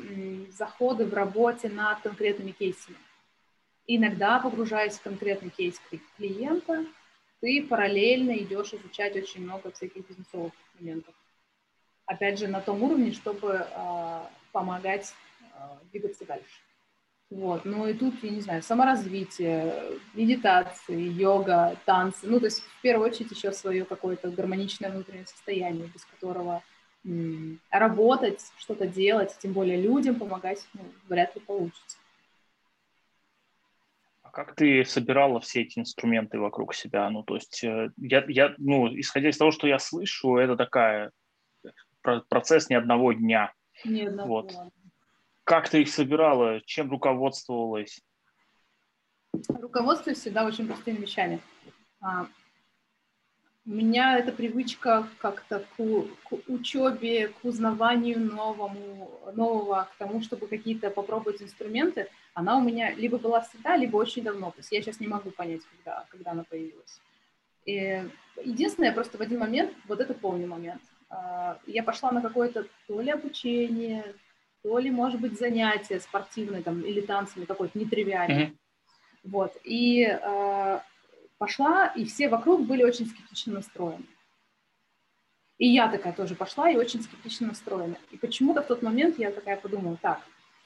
заходы 0.52 1.04
в 1.04 1.14
работе 1.14 1.68
над 1.68 2.00
конкретными 2.00 2.52
кейсами. 2.52 2.96
Иногда, 3.86 4.38
погружаясь 4.38 4.98
в 4.98 5.02
конкретный 5.02 5.50
кейс 5.50 5.80
клиента, 6.16 6.84
ты 7.40 7.66
параллельно 7.66 8.32
идешь 8.38 8.74
изучать 8.74 9.16
очень 9.16 9.42
много 9.42 9.70
всяких 9.70 10.06
бизнесовых 10.08 10.52
моментов. 10.78 11.14
Опять 12.08 12.38
же, 12.38 12.48
на 12.48 12.62
том 12.62 12.82
уровне, 12.82 13.12
чтобы 13.12 13.66
э, 13.70 14.20
помогать 14.50 15.14
э, 15.42 15.46
двигаться 15.92 16.24
дальше. 16.24 16.62
Вот. 17.28 17.66
Ну 17.66 17.86
и 17.86 17.92
тут, 17.92 18.14
я 18.22 18.30
не 18.30 18.40
знаю, 18.40 18.62
саморазвитие, 18.62 19.74
медитации, 20.14 20.98
йога, 20.98 21.76
танцы. 21.84 22.26
Ну, 22.26 22.40
то 22.40 22.46
есть 22.46 22.62
в 22.62 22.80
первую 22.80 23.10
очередь 23.10 23.30
еще 23.30 23.52
свое 23.52 23.84
какое-то 23.84 24.30
гармоничное 24.30 24.90
внутреннее 24.90 25.26
состояние, 25.26 25.86
без 25.92 26.06
которого 26.06 26.62
м- 27.04 27.60
работать, 27.70 28.40
что-то 28.56 28.86
делать, 28.86 29.36
тем 29.42 29.52
более 29.52 29.78
людям 29.78 30.14
помогать, 30.14 30.66
ну, 30.72 30.80
вряд 31.10 31.34
ли 31.36 31.42
получится. 31.42 31.98
А 34.22 34.30
как 34.30 34.54
ты 34.54 34.82
собирала 34.86 35.40
все 35.40 35.60
эти 35.60 35.78
инструменты 35.78 36.38
вокруг 36.38 36.74
себя? 36.74 37.10
Ну, 37.10 37.22
то 37.22 37.34
есть 37.34 37.62
э, 37.62 37.90
я, 37.98 38.24
я, 38.28 38.54
ну, 38.56 38.88
исходя 38.98 39.28
из 39.28 39.36
того, 39.36 39.50
что 39.50 39.66
я 39.66 39.78
слышу, 39.78 40.38
это 40.38 40.56
такая 40.56 41.10
процесс 42.28 42.68
не 42.68 42.76
одного 42.76 43.12
дня. 43.12 43.52
Не 43.84 44.06
одного. 44.06 44.28
Вот. 44.28 44.54
Как 45.44 45.68
ты 45.68 45.82
их 45.82 45.88
собирала? 45.88 46.60
Чем 46.62 46.90
руководствовалась? 46.90 48.00
Руководствуюсь 49.48 50.18
всегда 50.18 50.44
очень 50.44 50.66
простыми 50.66 50.96
вещами. 50.96 51.40
А, 52.00 52.26
у 53.68 53.70
меня 53.70 54.18
эта 54.18 54.32
привычка 54.32 55.06
как-то 55.18 55.60
к, 55.60 55.76
к 55.76 56.38
учебе, 56.48 57.28
к 57.28 57.44
узнаванию 57.44 58.18
новому, 58.18 59.10
нового, 59.34 59.88
к 59.92 59.98
тому, 59.98 60.22
чтобы 60.22 60.46
какие-то 60.46 60.90
попробовать 60.90 61.42
инструменты, 61.42 62.08
она 62.32 62.56
у 62.56 62.62
меня 62.62 62.94
либо 62.94 63.18
была 63.18 63.42
всегда, 63.42 63.76
либо 63.76 63.96
очень 63.96 64.22
давно. 64.22 64.50
То 64.52 64.58
есть 64.58 64.72
я 64.72 64.80
сейчас 64.80 65.00
не 65.00 65.06
могу 65.06 65.30
понять, 65.30 65.60
когда, 65.76 66.06
когда 66.08 66.30
она 66.30 66.44
появилась. 66.44 67.00
И 67.66 68.02
единственное, 68.42 68.92
просто 68.92 69.18
в 69.18 69.20
один 69.20 69.40
момент, 69.40 69.74
вот 69.86 70.00
это 70.00 70.14
помню 70.14 70.46
момент, 70.46 70.80
я 71.66 71.82
пошла 71.82 72.10
на 72.12 72.20
какое-то 72.20 72.66
то 72.86 73.00
ли 73.00 73.10
обучение, 73.10 74.14
то 74.62 74.78
ли, 74.78 74.90
может 74.90 75.20
быть, 75.20 75.38
занятие 75.38 76.00
спортивное 76.00 76.62
там, 76.62 76.82
или 76.82 77.00
танцами 77.00 77.44
какой-то 77.44 77.78
нетривиальный. 77.78 78.46
Mm-hmm. 78.46 78.56
Вот. 79.24 79.56
И 79.64 80.02
э, 80.04 80.80
пошла, 81.38 81.86
и 81.86 82.04
все 82.04 82.28
вокруг 82.28 82.66
были 82.66 82.84
очень 82.84 83.06
скептично 83.06 83.54
настроены. 83.54 84.04
И 85.58 85.68
я 85.68 85.88
такая 85.88 86.12
тоже 86.12 86.34
пошла 86.34 86.70
и 86.70 86.76
очень 86.76 87.02
скептично 87.02 87.48
настроена. 87.48 87.96
И 88.10 88.16
почему-то 88.16 88.62
в 88.62 88.66
тот 88.66 88.82
момент 88.82 89.18
я 89.18 89.32
такая 89.32 89.56
подумала, 89.56 89.96
так, 90.00 90.20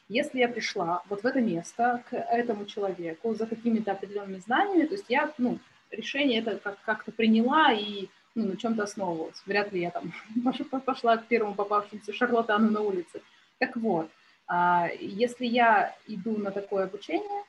если 0.09 0.41
я 0.41 0.49
пришла 0.49 1.03
вот 1.09 1.23
в 1.23 1.27
это 1.27 1.41
место 1.41 2.03
к 2.11 2.17
этому 2.17 2.67
человеку 2.67 3.35
за 3.35 3.47
какими-то 3.47 3.93
определенными 3.93 4.39
знаниями, 4.39 4.87
то 4.87 4.95
есть 4.95 5.07
я, 5.09 5.33
ну, 5.39 5.59
решение 5.91 6.41
это 6.41 6.59
как- 6.59 6.81
как-то 6.83 7.13
приняла 7.13 7.73
и 7.73 8.09
ну, 8.35 8.47
на 8.47 8.57
чем-то 8.57 8.85
основывалась. 8.85 9.43
Вряд 9.47 9.73
ли 9.73 9.81
я 9.81 9.91
там 9.91 10.13
пошла 10.85 11.17
к 11.17 11.27
первому 11.27 11.55
попавшемуся 11.55 12.13
шарлатану 12.13 12.71
на 12.71 12.81
улице. 12.81 13.23
Так 13.59 13.77
вот, 13.77 14.11
а, 14.47 14.89
если 15.01 15.47
я 15.47 15.97
иду 16.07 16.37
на 16.37 16.51
такое 16.51 16.85
обучение, 16.85 17.45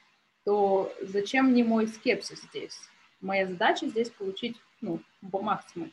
то 0.46 0.94
зачем 1.02 1.52
мне 1.52 1.64
мой 1.64 1.88
скепсис 1.88 2.42
здесь? 2.42 2.80
Моя 3.22 3.48
задача 3.48 3.88
здесь 3.88 4.10
получить 4.10 4.58
ну, 4.82 5.00
максимум. 5.22 5.92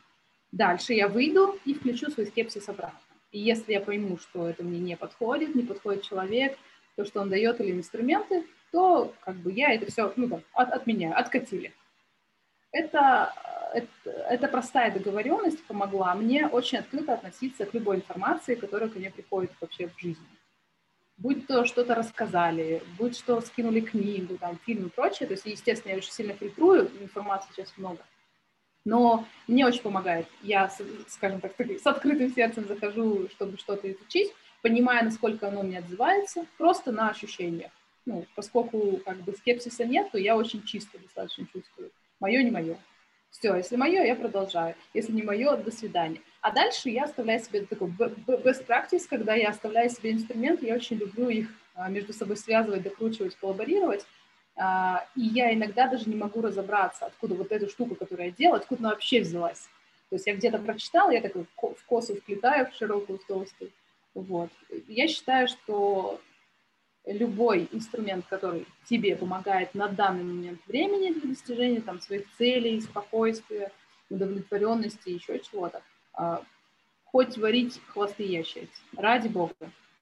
Дальше 0.52 0.94
я 0.94 1.08
выйду 1.08 1.58
и 1.64 1.74
включу 1.74 2.10
свой 2.10 2.26
скепсис 2.26 2.68
обратно. 2.68 2.98
И 3.30 3.38
если 3.38 3.72
я 3.72 3.80
пойму, 3.80 4.18
что 4.18 4.48
это 4.48 4.64
мне 4.64 4.80
не 4.80 4.96
подходит, 4.96 5.54
не 5.54 5.62
подходит 5.62 6.02
человек, 6.02 6.58
то, 6.96 7.04
что 7.04 7.20
он 7.20 7.30
дает 7.30 7.60
или 7.60 7.70
инструменты, 7.70 8.44
то 8.72 9.14
как 9.20 9.36
бы 9.36 9.52
я 9.52 9.72
это 9.72 9.90
все 9.90 10.12
ну, 10.16 10.28
там, 10.28 10.42
от, 10.52 10.72
отменяю, 10.72 11.16
откатили. 11.18 11.72
Это, 12.72 13.32
это, 13.74 14.48
простая 14.48 14.90
договоренность 14.92 15.64
помогла 15.64 16.14
мне 16.14 16.46
очень 16.46 16.78
открыто 16.78 17.14
относиться 17.14 17.66
к 17.66 17.74
любой 17.74 17.96
информации, 17.96 18.54
которая 18.54 18.88
ко 18.88 18.98
мне 18.98 19.10
приходит 19.10 19.50
вообще 19.60 19.88
в 19.88 20.00
жизни. 20.00 20.26
Будь 21.16 21.46
то 21.46 21.66
что-то 21.66 21.94
рассказали, 21.94 22.82
будь 22.98 23.16
что 23.16 23.40
скинули 23.40 23.80
книгу, 23.80 24.38
там, 24.38 24.58
фильм 24.64 24.86
и 24.86 24.90
прочее. 24.90 25.26
То 25.26 25.34
есть, 25.34 25.44
естественно, 25.46 25.92
я 25.92 25.98
очень 25.98 26.12
сильно 26.12 26.32
фильтрую, 26.32 26.90
информации 27.00 27.50
сейчас 27.54 27.72
много. 27.76 27.98
Но 28.86 29.26
мне 29.46 29.66
очень 29.66 29.82
помогает. 29.82 30.26
Я, 30.42 30.70
скажем 31.08 31.40
так, 31.42 31.52
с 31.58 31.86
открытым 31.86 32.32
сердцем 32.32 32.66
захожу, 32.66 33.28
чтобы 33.28 33.58
что-то 33.58 33.90
изучить, 33.92 34.32
понимая, 34.62 35.04
насколько 35.04 35.48
оно 35.48 35.62
мне 35.62 35.78
отзывается, 35.78 36.46
просто 36.56 36.90
на 36.90 37.10
ощущениях. 37.10 37.70
Ну, 38.06 38.24
поскольку 38.34 38.96
как 39.04 39.18
бы 39.18 39.34
скепсиса 39.34 39.84
нет, 39.84 40.10
то 40.10 40.18
я 40.18 40.36
очень 40.36 40.62
чисто 40.62 40.98
достаточно 40.98 41.46
чувствую 41.52 41.90
мое 42.20 42.42
не 42.42 42.50
мое. 42.50 42.76
Все, 43.30 43.54
если 43.54 43.76
мое, 43.76 44.02
я 44.04 44.16
продолжаю. 44.16 44.74
Если 44.92 45.12
не 45.12 45.22
мое, 45.22 45.56
до 45.56 45.70
свидания. 45.70 46.20
А 46.40 46.50
дальше 46.52 46.90
я 46.90 47.04
оставляю 47.04 47.40
себе 47.40 47.62
такой 47.62 47.88
best 47.88 48.66
practice, 48.66 49.06
когда 49.08 49.34
я 49.34 49.50
оставляю 49.50 49.88
себе 49.90 50.12
инструменты, 50.12 50.66
я 50.66 50.74
очень 50.74 50.96
люблю 50.96 51.28
их 51.28 51.48
а, 51.74 51.88
между 51.88 52.12
собой 52.12 52.36
связывать, 52.36 52.82
докручивать, 52.82 53.36
коллаборировать. 53.36 54.04
А, 54.56 55.06
и 55.14 55.22
я 55.22 55.54
иногда 55.54 55.86
даже 55.86 56.08
не 56.08 56.16
могу 56.16 56.40
разобраться, 56.42 57.06
откуда 57.06 57.34
вот 57.34 57.52
эта 57.52 57.68
штука, 57.68 57.94
которую 57.94 58.26
я 58.26 58.32
делаю, 58.32 58.60
откуда 58.60 58.80
она 58.80 58.90
вообще 58.90 59.20
взялась. 59.20 59.68
То 60.08 60.16
есть 60.16 60.26
я 60.26 60.34
где-то 60.34 60.58
прочитала, 60.58 61.10
я 61.10 61.20
такой 61.20 61.46
в 61.56 61.84
косу 61.86 62.16
вплетаю, 62.16 62.68
в 62.68 62.74
широкую, 62.74 63.18
в 63.18 63.26
толстую. 63.26 63.70
Вот. 64.14 64.50
Я 64.88 65.06
считаю, 65.06 65.46
что 65.46 66.20
любой 67.12 67.68
инструмент, 67.72 68.24
который 68.28 68.66
тебе 68.84 69.16
помогает 69.16 69.74
на 69.74 69.88
данный 69.88 70.24
момент 70.24 70.60
времени 70.66 71.12
для 71.12 71.28
достижения 71.30 71.80
там, 71.80 72.00
своих 72.00 72.24
целей, 72.38 72.80
спокойствия, 72.80 73.72
удовлетворенности, 74.08 75.10
еще 75.10 75.38
чего-то, 75.40 75.82
а, 76.14 76.42
хоть 77.04 77.36
варить 77.38 77.80
хвосты 77.88 78.24
ящериц, 78.24 78.70
ради 78.96 79.28
бога, 79.28 79.54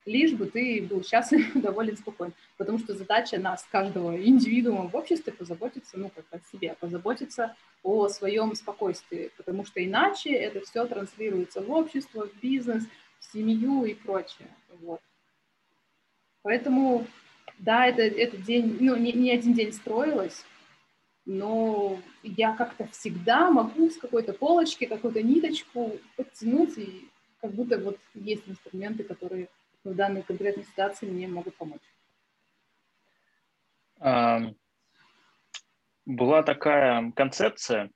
лишь 0.04 0.32
бы 0.32 0.46
ты 0.46 0.82
был 0.82 1.04
счастлив, 1.04 1.52
доволен, 1.54 1.96
спокоен. 1.96 2.32
Потому 2.56 2.78
что 2.78 2.94
задача 2.94 3.38
нас, 3.38 3.66
каждого 3.70 4.16
индивидуума 4.20 4.88
в 4.88 4.94
обществе, 4.94 5.32
позаботиться, 5.32 5.98
ну, 5.98 6.10
как 6.14 6.24
о 6.30 6.40
себе, 6.50 6.76
позаботиться 6.80 7.54
о 7.82 8.08
своем 8.08 8.54
спокойствии, 8.54 9.30
потому 9.36 9.64
что 9.64 9.84
иначе 9.84 10.30
это 10.30 10.60
все 10.62 10.84
транслируется 10.86 11.60
в 11.60 11.70
общество, 11.70 12.26
в 12.26 12.40
бизнес, 12.42 12.84
в 13.20 13.32
семью 13.32 13.84
и 13.84 13.94
прочее. 13.94 14.48
Вот. 14.80 15.00
Поэтому, 16.48 17.06
да, 17.58 17.84
это, 17.84 18.00
этот 18.00 18.42
день, 18.44 18.78
ну, 18.80 18.96
не, 18.96 19.12
не 19.12 19.30
один 19.30 19.52
день 19.52 19.70
строилось, 19.70 20.46
но 21.26 22.00
я 22.22 22.56
как-то 22.56 22.86
всегда 22.86 23.50
могу 23.50 23.90
с 23.90 23.98
какой-то 23.98 24.32
полочки, 24.32 24.86
какую-то 24.86 25.22
ниточку 25.22 25.98
подтянуть, 26.16 26.78
и 26.78 27.06
как 27.42 27.50
будто 27.50 27.78
вот 27.78 27.98
есть 28.14 28.48
инструменты, 28.48 29.04
которые 29.04 29.50
в 29.84 29.94
данной 29.94 30.22
конкретной 30.22 30.64
ситуации 30.64 31.04
мне 31.04 31.28
могут 31.28 31.54
помочь. 31.56 31.82
Была 36.06 36.42
такая 36.42 37.12
концепция, 37.14 37.90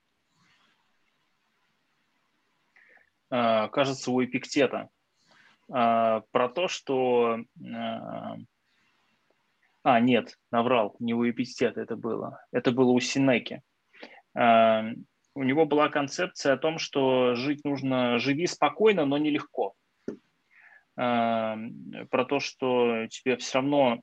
а, 3.31 3.67
кажется, 3.69 4.11
у 4.11 4.23
Эпиктета, 4.23 4.89
про 5.67 6.49
то, 6.49 6.67
что... 6.67 7.39
А, 9.85 9.99
нет, 9.99 10.39
наврал, 10.49 10.95
не 10.99 11.13
у 11.13 11.29
Эпиктета 11.29 11.81
это 11.81 11.95
было. 11.97 12.39
Это 12.51 12.71
было 12.71 12.91
у 12.91 12.99
Синеки. 12.99 13.61
У 14.35 15.43
него 15.43 15.65
была 15.65 15.89
концепция 15.89 16.53
о 16.53 16.57
том, 16.57 16.77
что 16.77 17.33
жить 17.35 17.65
нужно, 17.65 18.19
живи 18.19 18.47
спокойно, 18.47 19.05
но 19.05 19.17
нелегко. 19.17 19.73
Про 20.95 22.25
то, 22.29 22.39
что 22.39 23.07
тебе 23.07 23.37
все 23.37 23.59
равно 23.59 24.01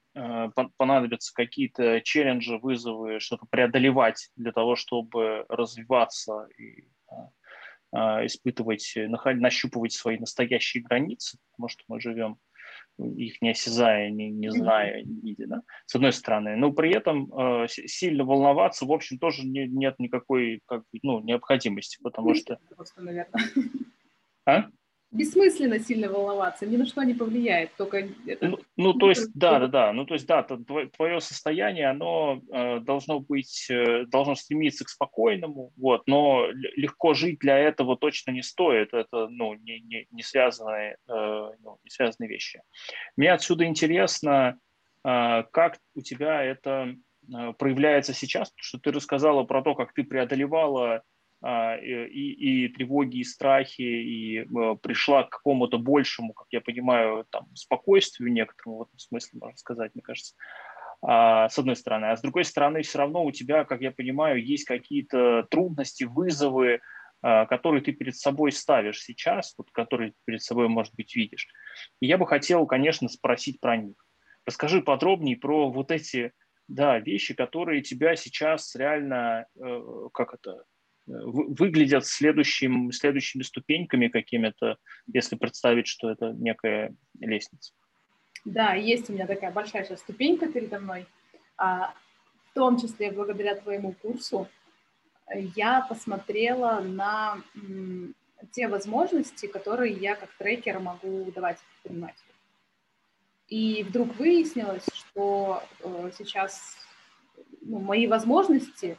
понадобятся 0.77 1.33
какие-то 1.33 2.01
челленджи, 2.01 2.59
вызовы, 2.59 3.21
что-то 3.21 3.47
преодолевать 3.49 4.31
для 4.35 4.51
того, 4.51 4.75
чтобы 4.75 5.47
развиваться 5.49 6.49
и 6.59 6.89
а, 7.07 7.29
испытывать, 7.93 8.95
нащупывать 8.97 9.93
свои 9.93 10.19
настоящие 10.19 10.83
границы, 10.83 11.39
потому 11.51 11.69
что 11.69 11.83
мы 11.89 12.01
живем 12.01 12.39
их 12.99 13.41
не 13.41 13.51
осязая, 13.51 14.11
не, 14.11 14.31
не 14.31 14.51
зная, 14.51 15.03
не 15.03 15.21
видя, 15.23 15.47
да, 15.47 15.63
с 15.87 15.95
одной 15.95 16.13
стороны. 16.13 16.57
Но 16.57 16.73
при 16.73 16.93
этом 16.95 17.33
э, 17.33 17.67
сильно 17.69 18.25
волноваться, 18.25 18.85
в 18.85 18.93
общем, 18.93 19.19
тоже 19.19 19.47
не, 19.47 19.67
нет 19.67 19.99
никакой 19.99 20.61
как, 20.67 20.83
ну, 21.03 21.21
необходимости, 21.21 21.99
потому 22.03 22.35
что... 22.35 22.59
Просто, 22.77 23.01
наверное. 23.01 23.43
А? 24.47 24.71
Бессмысленно 25.13 25.81
сильно 25.81 26.09
волноваться, 26.09 26.67
ни 26.67 26.77
на 26.77 26.87
что 26.87 27.03
не 27.03 27.15
повлияет, 27.15 27.75
только 27.77 28.09
это... 28.27 28.49
Ну, 28.49 28.59
ну 28.77 28.93
то 28.95 29.09
есть, 29.09 29.31
да, 29.35 29.59
да, 29.59 29.67
да, 29.67 29.93
ну, 29.93 30.05
то 30.07 30.15
есть, 30.15 30.27
да, 30.27 30.43
твое 30.43 31.21
состояние, 31.21 31.91
оно 31.91 32.41
э, 32.53 32.81
должно 32.81 33.19
быть, 33.21 33.67
э, 33.71 34.05
должно 34.07 34.37
стремиться 34.37 34.85
к 34.85 34.89
спокойному, 34.89 35.73
вот, 35.77 36.03
но 36.07 36.47
легко 36.77 37.15
жить 37.15 37.41
для 37.41 37.59
этого 37.59 37.97
точно 37.97 38.31
не 38.31 38.43
стоит, 38.43 38.95
это, 38.95 39.27
ну, 39.29 39.55
не, 39.55 39.81
не, 39.81 40.07
не, 40.11 40.23
связанные, 40.23 40.97
э, 41.09 41.51
ну, 41.61 41.79
не 41.83 41.91
связанные 41.91 42.29
вещи. 42.29 42.63
Мне 43.17 43.33
отсюда 43.33 43.65
интересно, 43.65 44.59
э, 45.05 45.43
как 45.51 45.79
у 45.95 46.03
тебя 46.03 46.45
это 46.45 46.95
э, 47.29 47.53
проявляется 47.59 48.15
сейчас, 48.15 48.51
потому 48.51 48.63
что 48.63 48.79
ты 48.79 48.93
рассказала 48.93 49.43
про 49.43 49.63
то, 49.63 49.75
как 49.75 49.93
ты 49.93 50.05
преодолевала 50.05 51.03
и, 51.43 52.65
и 52.65 52.69
тревоги, 52.69 53.19
и 53.19 53.25
страхи, 53.25 53.81
и 53.81 54.39
э, 54.41 54.77
пришла 54.83 55.25
к 55.25 55.31
какому-то 55.31 55.79
большему, 55.79 56.35
как 56.35 56.47
я 56.51 56.61
понимаю, 56.61 57.25
там, 57.31 57.47
спокойствию 57.55 58.31
некоторому 58.31 58.79
в 58.79 58.83
этом 58.83 58.99
смысле, 58.99 59.39
можно 59.41 59.57
сказать, 59.57 59.95
мне 59.95 60.03
кажется, 60.03 60.35
а, 61.03 61.49
с 61.49 61.59
одной 61.59 61.77
стороны. 61.77 62.07
А 62.07 62.17
с 62.17 62.21
другой 62.21 62.45
стороны, 62.45 62.83
все 62.83 62.99
равно 62.99 63.25
у 63.25 63.31
тебя, 63.31 63.65
как 63.65 63.81
я 63.81 63.91
понимаю, 63.91 64.45
есть 64.45 64.65
какие-то 64.65 65.47
трудности, 65.51 66.05
вызовы, 66.05 66.81
а, 67.23 67.47
которые 67.47 67.83
ты 67.83 67.93
перед 67.93 68.17
собой 68.17 68.53
ставишь 68.53 69.03
сейчас, 69.03 69.55
вот, 69.57 69.71
которые 69.71 70.13
перед 70.27 70.43
собой, 70.43 70.69
может 70.69 70.95
быть, 70.95 71.17
видишь. 71.17 71.49
И 72.01 72.07
я 72.07 72.19
бы 72.19 72.27
хотел, 72.27 72.67
конечно, 72.67 73.09
спросить 73.09 73.61
про 73.61 73.77
них. 73.77 73.97
Расскажи 74.45 74.83
подробнее 74.83 75.37
про 75.37 75.71
вот 75.71 75.91
эти 75.91 76.33
да, 76.69 76.99
вещи, 76.99 77.35
которые 77.35 77.83
тебя 77.83 78.15
сейчас 78.15 78.75
реально, 78.75 79.47
э, 79.59 79.83
как 80.13 80.35
это, 80.35 80.65
выглядят 81.11 82.07
следующим, 82.07 82.93
следующими 82.93 83.43
ступеньками 83.43 84.09
какими-то, 84.09 84.77
если 85.13 85.37
представить, 85.37 85.87
что 85.87 86.11
это 86.11 86.33
некая 86.33 86.95
лестница. 87.19 87.73
Да, 88.45 88.75
есть 88.75 89.11
у 89.11 89.13
меня 89.13 89.27
такая 89.27 89.51
большая 89.51 89.85
сейчас 89.85 90.01
ступенька 90.01 90.51
передо 90.51 90.79
мной. 90.79 91.07
А, 91.57 91.93
в 92.51 92.55
том 92.55 92.79
числе 92.79 93.13
благодаря 93.13 93.55
твоему 93.55 93.93
курсу 93.93 94.49
я 95.57 95.83
посмотрела 95.83 96.81
на 96.81 97.43
те 98.53 98.69
возможности, 98.69 99.47
которые 99.47 99.93
я 99.93 100.17
как 100.17 100.31
трекер 100.39 100.81
могу 100.81 101.31
давать 101.31 101.59
предпринимателю. 101.83 102.33
И 103.49 103.83
вдруг 103.83 104.17
выяснилось, 104.17 104.87
что 104.95 105.63
э, 105.81 106.11
сейчас 106.17 106.77
ну, 107.61 107.81
мои 107.81 108.07
возможности 108.07 108.97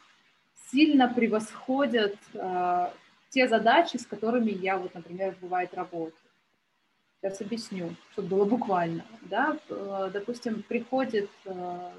сильно 0.72 1.14
превосходят 1.14 2.16
э, 2.34 2.88
те 3.30 3.48
задачи, 3.48 3.98
с 3.98 4.06
которыми 4.06 4.52
я, 4.52 4.78
вот, 4.78 4.94
например, 4.94 5.36
бывает 5.42 5.74
работаю. 5.74 6.14
Сейчас 7.22 7.42
объясню, 7.42 7.96
чтобы 8.14 8.30
было 8.30 8.46
буквально. 8.46 9.06
Да? 9.22 9.58
Э, 9.70 10.10
допустим, 10.12 10.64
приходит 10.64 11.30
э, 11.46 11.92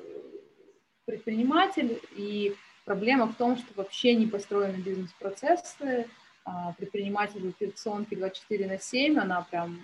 предприниматель, 1.04 2.00
и 2.16 2.54
проблема 2.84 3.26
в 3.26 3.34
том, 3.34 3.56
что 3.56 3.66
вообще 3.74 4.14
не 4.14 4.26
построены 4.26 4.76
бизнес-процессы, 4.76 5.86
э, 5.86 6.50
предприниматель 6.78 7.48
операционки 7.48 8.14
24 8.14 8.66
на 8.66 8.78
7, 8.78 9.18
она 9.18 9.46
прям 9.50 9.80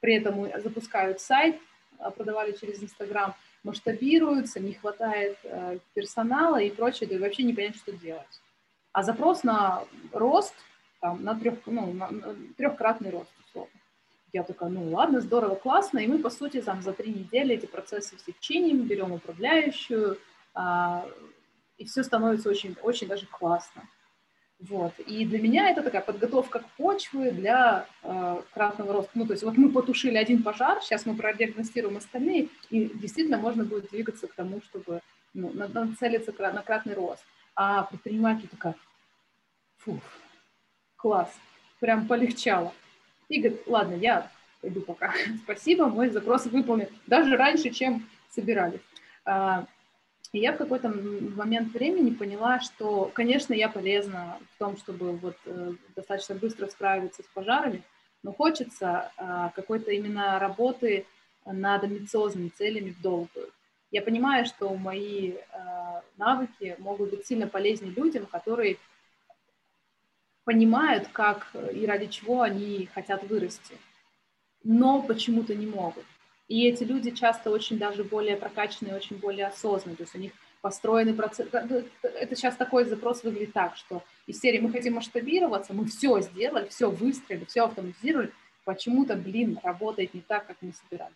при 0.00 0.14
этом 0.14 0.46
запускают 0.62 1.20
сайт, 1.20 1.56
э, 1.98 2.10
продавали 2.10 2.52
через 2.52 2.82
Инстаграм, 2.82 3.34
масштабируются, 3.62 4.60
не 4.60 4.74
хватает 4.74 5.38
э, 5.44 5.78
персонала 5.94 6.60
и 6.60 6.70
прочее, 6.70 7.08
и 7.10 7.18
вообще 7.18 7.42
не 7.42 7.52
понять, 7.52 7.76
что 7.76 7.92
делать. 7.92 8.40
А 8.92 9.02
запрос 9.02 9.44
на 9.44 9.84
рост, 10.12 10.54
там, 11.00 11.22
на, 11.22 11.38
трех, 11.38 11.58
ну, 11.66 11.92
на, 11.92 12.10
на 12.10 12.34
трехкратный 12.56 13.10
рост, 13.10 13.30
условно. 13.46 13.70
Я 14.32 14.44
такая, 14.44 14.68
ну 14.68 14.90
ладно, 14.90 15.20
здорово, 15.20 15.56
классно, 15.56 15.98
и 15.98 16.06
мы, 16.06 16.18
по 16.18 16.30
сути, 16.30 16.62
там, 16.62 16.82
за 16.82 16.92
три 16.92 17.12
недели 17.12 17.54
эти 17.54 17.66
процессы 17.66 18.16
все 18.16 18.32
чиним, 18.40 18.86
берем 18.86 19.12
управляющую, 19.12 20.18
а, 20.54 21.06
и 21.78 21.84
все 21.84 22.02
становится 22.02 22.48
очень, 22.48 22.76
очень 22.82 23.08
даже 23.08 23.26
классно. 23.26 23.82
Вот. 24.68 24.92
И 25.00 25.24
для 25.24 25.40
меня 25.40 25.70
это 25.70 25.82
такая 25.82 26.02
подготовка 26.02 26.58
к 26.58 26.68
почве 26.72 27.30
для 27.30 27.86
э, 28.02 28.42
кратного 28.52 28.92
роста. 28.92 29.10
Ну, 29.14 29.26
то 29.26 29.32
есть 29.32 29.42
вот 29.42 29.56
мы 29.56 29.70
потушили 29.70 30.16
один 30.16 30.42
пожар, 30.42 30.82
сейчас 30.82 31.06
мы 31.06 31.16
продиагностируем 31.16 31.96
остальные, 31.96 32.48
и 32.68 32.90
действительно 32.94 33.38
можно 33.38 33.64
будет 33.64 33.90
двигаться 33.90 34.26
к 34.26 34.34
тому, 34.34 34.60
чтобы 34.62 35.00
ну, 35.32 35.50
нацелиться 35.54 36.34
на 36.38 36.62
кратный 36.62 36.94
рост. 36.94 37.24
А 37.56 37.84
предприниматель 37.84 38.48
такая, 38.48 38.74
фу, 39.78 39.98
класс, 40.96 41.32
прям 41.78 42.06
полегчало. 42.06 42.74
И 43.30 43.40
говорит, 43.40 43.62
ладно, 43.66 43.94
я 43.94 44.30
пойду 44.60 44.82
пока. 44.82 45.14
Спасибо, 45.44 45.86
мой 45.86 46.10
запрос 46.10 46.44
выполнен. 46.46 46.88
Даже 47.06 47.36
раньше, 47.36 47.70
чем 47.70 48.06
собирались. 48.30 48.80
А, 50.32 50.36
и 50.36 50.40
я 50.40 50.52
в 50.52 50.56
какой-то 50.56 50.88
момент 50.88 51.72
времени 51.72 52.14
поняла, 52.14 52.60
что, 52.60 53.10
конечно, 53.14 53.54
я 53.54 53.68
полезна 53.68 54.38
в 54.54 54.58
том, 54.58 54.76
чтобы 54.76 55.12
вот 55.12 55.36
э, 55.46 55.72
достаточно 55.96 56.34
быстро 56.34 56.66
справиться 56.66 57.22
с 57.22 57.26
пожарами, 57.34 57.82
но 58.22 58.32
хочется 58.32 59.12
э, 59.16 59.50
какой-то 59.54 59.90
именно 59.90 60.38
работы 60.38 61.06
над 61.44 61.84
амбициозными 61.84 62.48
целями 62.48 62.90
в 62.90 63.00
долгую. 63.00 63.50
Я 63.90 64.02
понимаю, 64.02 64.46
что 64.46 64.72
мои 64.74 65.32
э, 65.32 66.00
навыки 66.16 66.76
могут 66.78 67.10
быть 67.10 67.26
сильно 67.26 67.48
полезнее 67.48 67.92
людям, 67.92 68.26
которые 68.26 68.76
понимают, 70.44 71.08
как 71.12 71.48
и 71.72 71.86
ради 71.86 72.06
чего 72.06 72.42
они 72.42 72.88
хотят 72.94 73.24
вырасти, 73.24 73.76
но 74.62 75.02
почему-то 75.02 75.54
не 75.54 75.66
могут. 75.66 76.04
И 76.50 76.66
эти 76.66 76.82
люди 76.82 77.12
часто 77.12 77.48
очень 77.48 77.78
даже 77.78 78.02
более 78.02 78.36
прокачанные, 78.36 78.96
очень 78.96 79.16
более 79.16 79.46
осознанные, 79.46 79.96
то 79.96 80.02
есть 80.02 80.16
у 80.16 80.18
них 80.18 80.32
построенный 80.60 81.14
процесс. 81.14 81.46
Это 81.48 82.34
сейчас 82.34 82.56
такой 82.56 82.86
запрос 82.86 83.22
выглядит 83.22 83.52
так, 83.52 83.76
что 83.76 84.02
из 84.26 84.40
серии 84.40 84.58
мы 84.58 84.72
хотим 84.72 84.94
масштабироваться, 84.94 85.72
мы 85.72 85.84
все 85.84 86.20
сделали, 86.20 86.66
все 86.66 86.90
выстроили, 86.90 87.44
все 87.44 87.66
автоматизировали, 87.66 88.32
почему-то, 88.64 89.14
блин, 89.14 89.60
работает 89.62 90.12
не 90.12 90.22
так, 90.22 90.48
как 90.48 90.56
мы 90.60 90.72
собирались. 90.72 91.14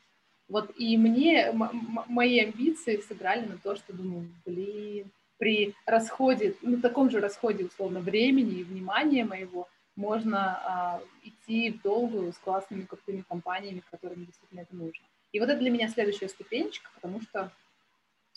Вот 0.49 0.70
и 0.76 0.97
мне, 0.97 1.51
мои 1.53 2.39
амбиции 2.39 2.99
сыграли 2.99 3.45
на 3.45 3.59
то, 3.59 3.74
что 3.74 3.93
думаю, 3.93 4.28
блин, 4.47 5.11
при 5.39 5.74
расходе, 5.85 6.55
ну, 6.62 6.80
таком 6.80 7.11
же 7.11 7.18
расходе, 7.18 7.64
условно, 7.64 7.99
времени 7.99 8.61
и 8.61 8.64
внимания 8.64 9.24
моего, 9.24 9.66
можно 9.97 10.61
а, 10.62 11.03
идти 11.24 11.72
в 11.72 11.82
долгую 11.82 12.32
с 12.32 12.39
классными 12.39 12.82
крутыми 12.82 13.24
компаниями, 13.28 13.82
которым 13.91 14.24
действительно 14.26 14.61
это 14.61 14.76
нужно. 14.76 15.05
И 15.35 15.41
вот 15.41 15.49
это 15.49 15.59
для 15.59 15.70
меня 15.70 15.89
следующая 15.89 16.28
ступенечка, 16.28 16.89
потому 16.95 17.20
что 17.20 17.51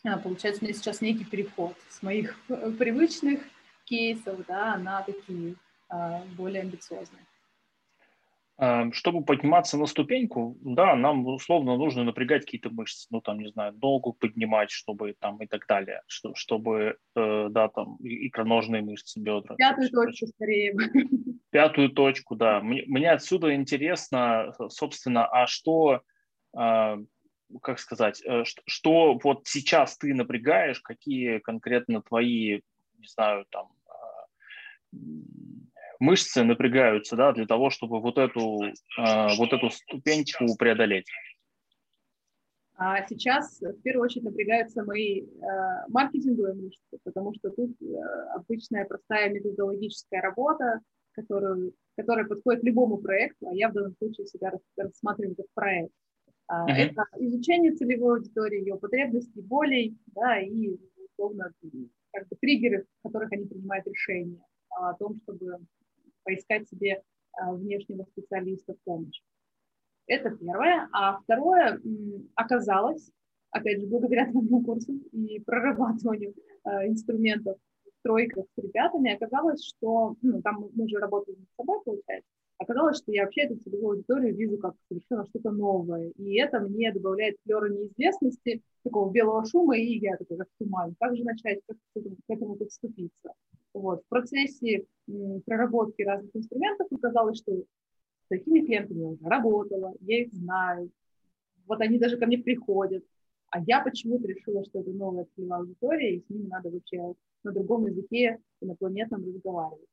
а, 0.04 0.18
получается 0.18 0.64
у 0.64 0.66
меня 0.66 0.74
сейчас 0.74 1.00
некий 1.00 1.26
переход 1.26 1.76
с 1.90 2.02
моих 2.02 2.36
привычных 2.48 3.42
кейсов 3.86 4.44
да, 4.48 4.78
на 4.78 5.04
такие 5.04 5.54
а, 5.90 6.24
более 6.36 6.64
амбициозные. 6.64 7.22
Эм, 8.60 8.94
чтобы 8.94 9.24
подниматься 9.24 9.78
на 9.78 9.86
ступеньку, 9.86 10.58
да, 10.62 10.96
нам 10.96 11.28
условно 11.28 11.78
нужно 11.78 12.04
напрягать 12.04 12.46
какие-то 12.46 12.72
мышцы, 12.72 13.06
ну 13.12 13.22
там, 13.22 13.38
не 13.38 13.52
знаю, 13.52 13.78
ногу 13.80 14.14
поднимать, 14.14 14.72
чтобы 14.72 15.14
там 15.20 15.38
и 15.38 15.46
так 15.46 15.68
далее, 15.68 16.02
что, 16.08 16.34
чтобы, 16.34 16.98
э, 17.16 17.48
да, 17.52 17.68
там 17.68 17.98
икроножные 18.00 18.82
мышцы, 18.82 19.20
бедра. 19.20 19.56
Пятую 19.56 19.92
точку 19.92 20.26
скорее. 20.26 20.76
Пятую 21.52 21.90
точку, 21.90 22.36
да. 22.36 22.60
Мне, 22.60 22.86
мне 22.88 23.12
отсюда 23.12 23.54
интересно, 23.54 24.56
собственно, 24.70 25.28
а 25.28 25.46
что 25.46 25.90
а, 25.92 26.02
как 27.62 27.80
сказать, 27.80 28.22
э, 28.26 28.44
что 28.66 29.18
вот 29.24 29.48
сейчас 29.48 29.98
ты 29.98 30.14
напрягаешь, 30.14 30.82
какие 30.82 31.40
конкретно 31.40 32.02
твои, 32.02 32.62
не 32.98 33.08
знаю, 33.08 33.46
там, 33.50 33.72
а, 33.88 34.98
мышцы 36.00 36.44
напрягаются, 36.44 37.16
да, 37.16 37.32
для 37.32 37.46
того, 37.46 37.70
чтобы 37.70 38.02
вот 38.02 38.18
эту, 38.18 38.62
э, 38.64 39.38
вот 39.38 39.54
эту 39.54 39.70
ступеньку 39.70 40.56
преодолеть? 40.58 41.08
А 42.80 43.04
сейчас 43.08 43.60
в 43.60 43.82
первую 43.82 44.06
очередь 44.06 44.26
напрягаются 44.26 44.84
мои 44.84 45.26
маркетинговые 45.88 46.54
мышцы, 46.54 47.00
потому 47.04 47.34
что 47.34 47.50
тут 47.50 47.76
обычная 48.36 48.86
простая 48.86 49.30
методологическая 49.32 50.22
работа, 50.22 50.82
которую, 51.14 51.74
которая 51.96 52.26
подходит 52.26 52.64
любому 52.64 53.00
проекту, 53.00 53.48
а 53.48 53.56
я 53.56 53.70
в 53.70 53.74
данном 53.74 53.96
случае 53.98 54.28
себя 54.28 54.52
рассматриваю 54.78 55.36
как 55.36 55.48
проект. 55.56 55.92
Uh-huh. 56.50 56.70
Это 56.70 57.04
изучение 57.18 57.74
целевой 57.74 58.20
аудитории, 58.20 58.62
ее 58.62 58.78
потребностей, 58.78 59.42
болей, 59.42 59.98
да, 60.08 60.40
и, 60.40 60.78
условно, 61.12 61.52
как 62.14 62.28
бы 62.30 62.38
триггеры, 62.40 62.86
в 63.00 63.08
которых 63.08 63.32
они 63.34 63.46
принимают 63.46 63.86
решения 63.86 64.42
о 64.70 64.94
том, 64.94 65.20
чтобы 65.24 65.60
поискать 66.24 66.70
себе 66.70 67.02
а, 67.34 67.54
внешнего 67.54 68.04
специалиста 68.04 68.74
в 68.74 68.80
помощь. 68.84 69.22
Это 70.08 70.30
первое. 70.32 70.88
А 70.94 71.20
второе, 71.20 71.82
оказалось, 72.36 73.12
опять 73.52 73.82
же, 73.82 73.88
благодаря 73.88 74.30
твоему 74.32 74.64
курсу 74.64 74.94
и 75.12 75.40
прорабатыванию 75.42 76.34
э, 76.64 76.88
инструментов 76.88 77.58
в 77.86 78.04
тройках 78.04 78.46
с 78.56 78.62
ребятами, 78.62 79.14
оказалось, 79.14 79.64
что, 79.66 80.16
ну, 80.22 80.42
там 80.42 80.70
мы 80.74 80.88
же 80.88 80.98
работаем 80.98 81.46
с 81.46 81.56
собой, 81.56 81.82
получается, 81.84 82.30
оказалось, 82.58 82.98
что 82.98 83.12
я 83.12 83.24
вообще 83.24 83.42
эту 83.42 83.58
целевую 83.58 83.98
аудиторию 83.98 84.36
вижу 84.36 84.58
как 84.58 84.76
совершенно 84.88 85.26
что-то 85.28 85.52
новое. 85.52 86.12
И 86.18 86.40
это 86.40 86.60
мне 86.60 86.92
добавляет 86.92 87.38
флера 87.44 87.70
неизвестности, 87.70 88.62
такого 88.84 89.12
белого 89.12 89.46
шума, 89.46 89.78
и 89.78 90.00
я 90.00 90.18
такой, 90.18 90.38
как 90.38 90.48
туман. 90.60 90.96
Как 91.00 91.16
же 91.16 91.24
начать, 91.24 91.60
как 91.68 91.78
к 91.78 91.98
этому, 91.98 92.16
к 92.16 92.30
этому 92.30 92.56
подступиться? 92.56 93.34
Вот. 93.74 94.04
В 94.04 94.08
процессе 94.10 94.86
проработки 95.46 96.02
разных 96.02 96.36
инструментов 96.36 96.88
оказалось, 96.92 97.38
что 97.38 97.54
с 97.54 98.28
такими 98.30 98.66
клиентами 98.66 99.00
я 99.00 99.08
уже 99.08 99.26
работала, 99.26 99.94
я 100.02 100.24
их 100.24 100.34
знаю. 100.34 100.90
Вот 101.68 101.82
они 101.82 102.00
даже 102.00 102.18
ко 102.18 102.26
мне 102.26 102.38
приходят. 102.38 103.04
А 103.50 103.62
я 103.62 103.82
почему-то 103.82 104.28
решила, 104.28 104.64
что 104.66 104.80
это 104.80 104.90
новая 104.92 105.26
целевая 105.36 105.62
аудитория, 105.62 106.16
и 106.16 106.22
с 106.22 106.30
ними 106.30 106.48
надо 106.48 106.70
вообще 106.70 107.14
на 107.44 107.52
другом 107.52 107.88
языке 107.88 108.40
инопланетном 108.62 109.26
разговаривать. 109.26 109.88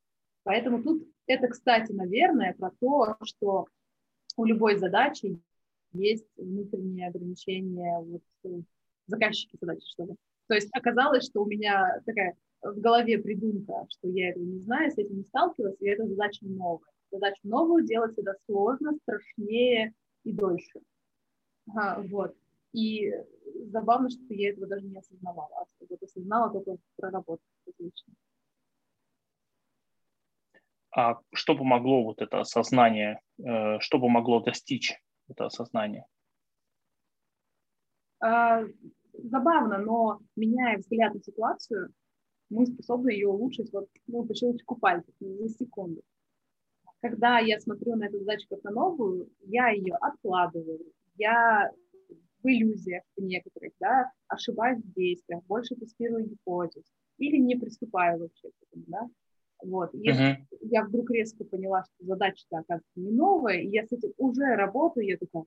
Поэтому 0.44 0.82
тут 0.82 1.06
это, 1.26 1.48
кстати, 1.48 1.92
наверное, 1.92 2.54
про 2.54 2.70
то, 2.80 3.16
что 3.24 3.66
у 4.36 4.44
любой 4.44 4.76
задачи 4.76 5.40
есть 5.92 6.26
внутренние 6.36 7.08
ограничения, 7.08 7.98
вот, 8.00 8.22
э, 8.44 8.60
заказчики 9.06 9.56
задачи, 9.60 9.86
что 9.86 10.04
ли. 10.04 10.16
То 10.48 10.54
есть 10.54 10.68
оказалось, 10.72 11.24
что 11.24 11.42
у 11.42 11.46
меня 11.46 12.00
такая 12.04 12.36
в 12.62 12.80
голове 12.80 13.18
придумка, 13.18 13.86
что 13.90 14.08
я 14.08 14.30
этого 14.30 14.44
не 14.44 14.58
знаю, 14.58 14.90
с 14.90 14.98
этим 14.98 15.18
не 15.18 15.24
сталкивалась, 15.24 15.76
и 15.80 15.86
эта 15.86 16.06
задача 16.06 16.44
новая. 16.46 16.90
Задачу 17.10 17.40
новую 17.42 17.84
делать 17.84 18.12
всегда 18.12 18.34
сложно, 18.46 18.96
страшнее 19.02 19.94
и 20.24 20.32
дольше. 20.32 20.80
Ага, 21.68 22.02
вот. 22.08 22.34
И 22.72 23.12
забавно, 23.66 24.10
что 24.10 24.20
я 24.30 24.50
этого 24.50 24.66
даже 24.66 24.86
не 24.86 24.98
осознавала. 24.98 25.48
А 25.60 25.64
вот 25.88 26.02
осознала 26.02 26.50
только 26.50 26.82
проработав 26.96 27.44
отлично. 27.68 28.14
А 30.96 31.18
что 31.32 31.56
помогло 31.56 32.04
вот 32.04 32.22
это 32.22 32.40
осознание, 32.40 33.20
э, 33.38 33.80
что 33.80 33.98
помогло 33.98 34.40
достичь 34.40 34.94
это 35.28 35.46
осознание? 35.46 36.06
А, 38.20 38.62
забавно, 39.12 39.78
но 39.78 40.20
меняя 40.36 40.78
взгляд 40.78 41.14
на 41.14 41.20
ситуацию, 41.20 41.92
мы 42.48 42.66
способны 42.66 43.10
ее 43.10 43.28
улучшить 43.28 43.72
вот, 43.72 43.88
ну, 44.06 44.24
по 44.24 44.34
щелчку 44.34 44.76
пальцев 44.76 45.14
за 45.18 45.48
секунду. 45.48 46.00
Когда 47.00 47.38
я 47.40 47.58
смотрю 47.58 47.96
на 47.96 48.04
эту 48.04 48.20
задачу 48.20 48.46
как 48.48 48.62
на 48.62 48.70
новую, 48.70 49.28
я 49.40 49.70
ее 49.70 49.96
откладываю, 49.96 50.80
я 51.16 51.70
в 52.42 52.46
иллюзиях 52.46 53.02
некоторых, 53.16 53.72
да, 53.80 54.12
ошибаюсь 54.28 54.82
в 54.84 54.92
действиях, 54.92 55.42
больше 55.44 55.74
тестирую 55.74 56.28
гипотез 56.28 56.84
или 57.18 57.38
не 57.38 57.56
приступаю 57.56 58.20
вообще 58.20 58.48
к 58.48 58.62
этому, 58.68 58.84
да, 58.86 59.08
вот. 59.64 59.90
Если 59.94 60.32
uh-huh. 60.32 60.58
я 60.70 60.84
вдруг 60.84 61.10
резко 61.10 61.44
поняла, 61.44 61.84
что 61.84 62.06
задача-то, 62.06 62.58
оказывается, 62.58 62.92
не 62.96 63.10
новая, 63.10 63.60
и 63.60 63.68
я 63.68 63.84
с 63.86 63.92
этим 63.92 64.12
уже 64.16 64.44
работаю, 64.54 65.06
я 65.06 65.16
такая, 65.16 65.44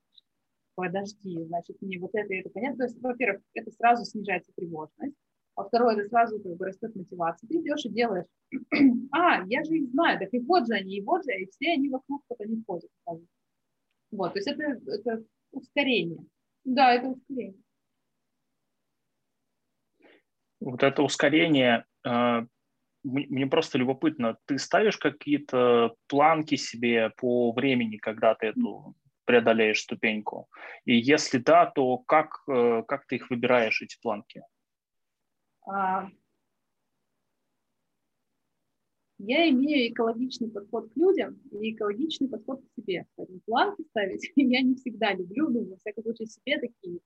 подожди, 0.76 1.44
значит, 1.46 1.82
мне 1.82 2.00
вот 2.00 2.12
это 2.14 2.34
и 2.34 2.38
это 2.38 2.50
понятно. 2.50 2.78
То 2.78 2.84
есть, 2.86 3.02
во-первых, 3.02 3.42
это 3.54 3.72
сразу 3.72 4.06
снижается 4.06 4.52
тревожность, 4.56 5.16
а 5.56 5.64
второе, 5.64 5.96
это 5.96 6.08
сразу 6.08 6.40
как 6.40 6.56
бы 6.56 6.66
растет 6.66 6.96
мотивация. 6.96 7.48
Ты 7.48 7.58
идешь 7.58 7.86
и 7.86 7.90
делаешь, 7.90 8.28
а, 9.12 9.44
я 9.48 9.64
же 9.64 9.76
их 9.76 9.90
знаю, 9.90 10.20
так 10.20 10.30
и 10.32 10.40
вот 10.40 10.68
же 10.68 10.74
они, 10.74 10.98
и 10.98 11.02
вот 11.02 11.24
же, 11.24 11.32
и 11.32 11.50
все 11.50 11.74
они 11.74 11.90
вокруг 11.90 12.24
вот 12.30 12.40
они 12.42 12.64
ходят. 12.66 12.92
Вот, 14.12 14.34
то 14.34 14.40
есть 14.40 14.48
это, 14.48 14.64
это 14.64 15.24
ускорение. 15.52 16.24
Да, 16.64 16.94
это 16.94 17.08
ускорение. 17.10 17.62
Вот 20.60 20.84
это 20.84 21.02
ускорение 21.02 21.86
а, 22.04 22.46
мне 23.08 23.48
просто 23.48 23.78
любопытно, 23.78 24.38
ты 24.46 24.58
ставишь 24.58 24.98
какие-то 24.98 25.96
планки 26.08 26.56
себе 26.56 27.12
по 27.18 27.52
времени, 27.52 27.98
когда 27.98 28.36
ты 28.36 28.48
эту 28.48 28.96
преодолеешь 29.26 29.82
ступеньку? 29.82 30.48
И 30.86 30.96
если 30.96 31.38
да, 31.38 31.66
то 31.66 31.98
как, 31.98 32.44
э, 32.48 32.84
как 32.88 33.06
ты 33.08 33.16
их 33.16 33.30
выбираешь, 33.30 33.82
эти 33.82 33.98
планки? 34.02 34.42
А, 35.66 36.10
я 39.20 39.50
имею 39.50 39.92
экологичный 39.92 40.50
подход 40.50 40.92
к 40.94 40.98
людям 40.98 41.40
и 41.52 41.72
экологичный 41.74 42.30
подход 42.30 42.62
к 42.62 42.82
себе. 42.82 43.06
Поэтому 43.16 43.40
планки 43.46 43.84
ставить 43.90 44.32
я 44.36 44.62
не 44.62 44.76
всегда 44.76 45.14
люблю, 45.14 45.50
ну, 45.50 45.66
во 45.66 45.78
всяком 45.78 46.04
случае, 46.04 46.28
себе 46.28 46.60
такие 46.60 47.00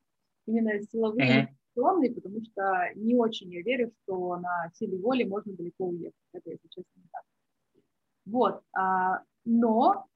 именно 0.45 0.81
силовые 0.81 1.55
ситуационный, 1.71 2.13
потому 2.13 2.41
что 2.43 2.89
не 2.95 3.15
очень 3.15 3.51
я 3.51 3.61
верю, 3.61 3.91
что 4.03 4.37
на 4.37 4.71
силе 4.73 4.97
воли 4.97 5.23
можно 5.23 5.53
далеко 5.53 5.87
уехать. 5.87 6.13
Это, 6.33 6.51
если 6.51 6.67
честно, 6.67 6.89
не 6.95 7.07
так. 7.11 7.23
Вот. 8.25 8.61
А, 8.73 9.23
но 9.45 10.07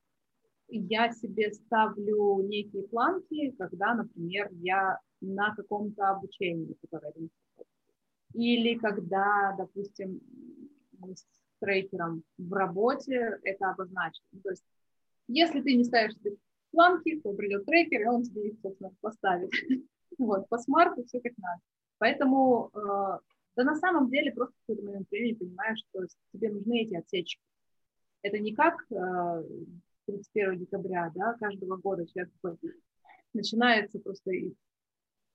я 0.67 1.11
себе 1.11 1.51
ставлю 1.51 2.41
некие 2.47 2.83
планки, 2.87 3.51
когда, 3.51 3.93
например, 3.93 4.49
я 4.61 4.99
на 5.21 5.55
каком-то 5.55 6.09
обучении, 6.09 6.75
которое 6.81 7.13
или 8.33 8.77
когда, 8.77 9.55
допустим, 9.57 10.19
мы 10.99 11.15
с 11.15 11.25
трекером 11.61 12.23
в 12.37 12.51
работе 12.51 13.39
это 13.43 13.69
обозначено. 13.69 14.41
То 14.43 14.49
есть, 14.49 14.65
если 15.29 15.61
ты 15.61 15.73
не 15.73 15.85
ставишь 15.85 16.15
себе 16.15 16.35
планки, 16.71 17.21
то 17.21 17.33
придет 17.33 17.65
трекер, 17.65 18.01
и 18.01 18.05
он 18.07 18.23
тебе 18.23 18.49
их, 18.49 18.59
собственно, 18.61 18.91
поставит. 18.99 19.51
Вот, 20.17 20.47
по 20.49 20.57
смарту 20.57 21.03
все 21.05 21.19
как 21.21 21.33
надо. 21.37 21.61
Поэтому, 21.97 22.69
э, 22.73 23.19
да 23.55 23.63
на 23.63 23.75
самом 23.75 24.09
деле 24.09 24.31
просто 24.31 24.53
в 24.53 24.59
какой-то 24.67 24.85
момент 24.87 25.09
времени 25.09 25.33
понимаешь, 25.33 25.79
что 25.89 26.05
тебе 26.33 26.51
нужны 26.51 26.83
эти 26.83 26.95
отсечки. 26.95 27.41
Это 28.21 28.39
не 28.39 28.53
как 28.53 28.85
э, 28.91 29.43
31 30.07 30.59
декабря, 30.59 31.11
да, 31.15 31.33
каждого 31.39 31.77
года 31.77 32.05
человек 32.07 32.31
начинается 33.33 33.99
просто 33.99 34.31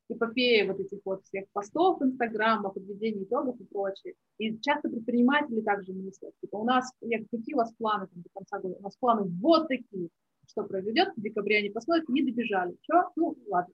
эпопея 0.08 0.66
вот 0.66 0.80
этих 0.80 0.98
вот 1.04 1.24
всех 1.24 1.44
постов 1.52 2.02
Инстаграма, 2.02 2.70
подведения 2.70 3.24
итогов 3.24 3.60
и 3.60 3.64
прочее. 3.64 4.14
И 4.38 4.58
часто 4.60 4.88
предприниматели 4.88 5.60
также 5.60 5.92
мыслят, 5.92 6.32
типа, 6.40 6.56
у 6.56 6.64
нас, 6.64 6.90
я, 7.00 7.18
какие 7.30 7.54
у 7.54 7.58
вас 7.58 7.72
планы 7.74 8.08
там, 8.08 8.22
до 8.22 8.28
конца 8.34 8.58
года? 8.58 8.76
У 8.78 8.82
нас 8.82 8.96
планы 8.96 9.22
вот 9.40 9.68
такие. 9.68 10.08
Что 10.48 10.64
произойдет? 10.64 11.12
В 11.16 11.20
декабре 11.20 11.58
они 11.58 11.70
посмотрят, 11.70 12.08
не 12.08 12.22
добежали. 12.22 12.76
Что? 12.82 13.10
Ну, 13.14 13.36
ладно. 13.46 13.72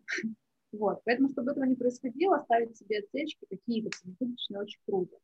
Вот. 0.72 1.00
Поэтому, 1.04 1.28
чтобы 1.28 1.52
этого 1.52 1.64
не 1.64 1.76
происходило, 1.76 2.42
ставить 2.44 2.76
себе 2.76 2.98
отсечки 2.98 3.46
какие-то 3.48 3.90
промежуточные 3.90 4.60
очень 4.60 4.80
круто. 4.86 5.16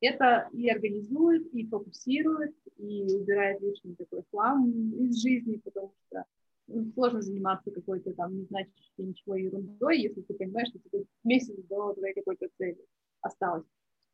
Это 0.00 0.48
и 0.52 0.68
организует, 0.68 1.46
и 1.54 1.66
фокусирует, 1.66 2.54
и 2.76 3.02
убирает 3.14 3.60
лишний 3.62 3.94
такой 3.94 4.22
хлам 4.30 4.92
из 4.92 5.22
жизни, 5.22 5.56
потому 5.56 5.94
что 6.06 6.24
ну, 6.66 6.90
сложно 6.92 7.22
заниматься 7.22 7.70
какой-то 7.70 8.12
там 8.12 8.36
не 8.36 8.44
значащей 8.44 8.92
ничего 8.98 9.36
ерундой, 9.36 10.00
если 10.00 10.20
ты 10.20 10.34
понимаешь, 10.34 10.68
что 10.68 10.78
тебе 10.80 11.04
месяц 11.24 11.56
до 11.68 11.94
твоей 11.94 12.14
какой-то 12.14 12.48
цели 12.58 12.84
осталось. 13.20 13.64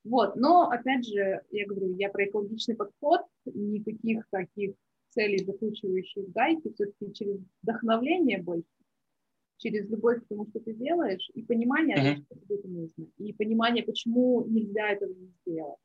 Вот, 0.05 0.37
но, 0.37 0.69
опять 0.69 1.07
же, 1.07 1.43
я 1.51 1.67
говорю, 1.67 1.95
я 1.95 2.11
про 2.11 2.27
экологичный 2.27 2.75
подход, 2.75 3.23
никаких 3.45 4.27
таких 4.31 4.75
целей, 5.11 5.45
закручивающих 5.45 6.31
гайки, 6.33 6.73
все-таки 6.73 7.13
через 7.13 7.41
вдохновление 7.63 8.43
больше, 8.43 8.67
через 9.63 9.89
любовь 9.89 10.23
к 10.25 10.29
тому, 10.29 10.47
что 10.49 10.61
ты 10.61 10.75
делаешь, 10.75 11.31
и 11.35 11.43
понимание, 11.43 11.97
uh-huh. 11.97 12.25
что 12.25 12.35
тебе 12.41 12.57
это 12.57 12.69
нужно, 12.69 13.07
и 13.19 13.33
понимание, 13.33 13.85
почему 13.85 14.45
нельзя 14.47 14.91
этого 14.91 15.13
не 15.13 15.33
сделать. 15.47 15.79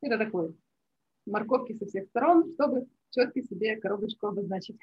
Это 0.00 0.16
такое 0.16 0.54
морковки 1.26 1.74
со 1.74 1.86
всех 1.86 2.06
сторон, 2.08 2.50
чтобы 2.52 2.86
четко 3.10 3.42
себе 3.42 3.76
коробочку 3.76 4.28
обозначить. 4.28 4.78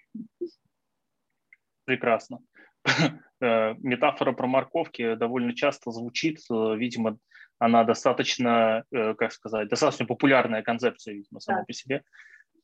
Прекрасно. 1.86 2.40
Э, 3.40 3.76
метафора 3.76 4.32
про 4.32 4.48
морковки 4.48 5.14
довольно 5.14 5.54
часто 5.54 5.92
звучит, 5.92 6.40
э, 6.50 6.76
видимо, 6.76 7.20
Она 7.60 7.84
достаточно, 7.84 8.84
э, 8.92 9.14
как 9.14 9.32
сказать, 9.32 9.70
достаточно 9.70 10.08
популярная 10.08 10.64
концепция, 10.64 11.14
видимо, 11.14 11.40
сама 11.40 11.60
да. 11.60 11.66
по 11.66 11.74
себе. 11.74 12.04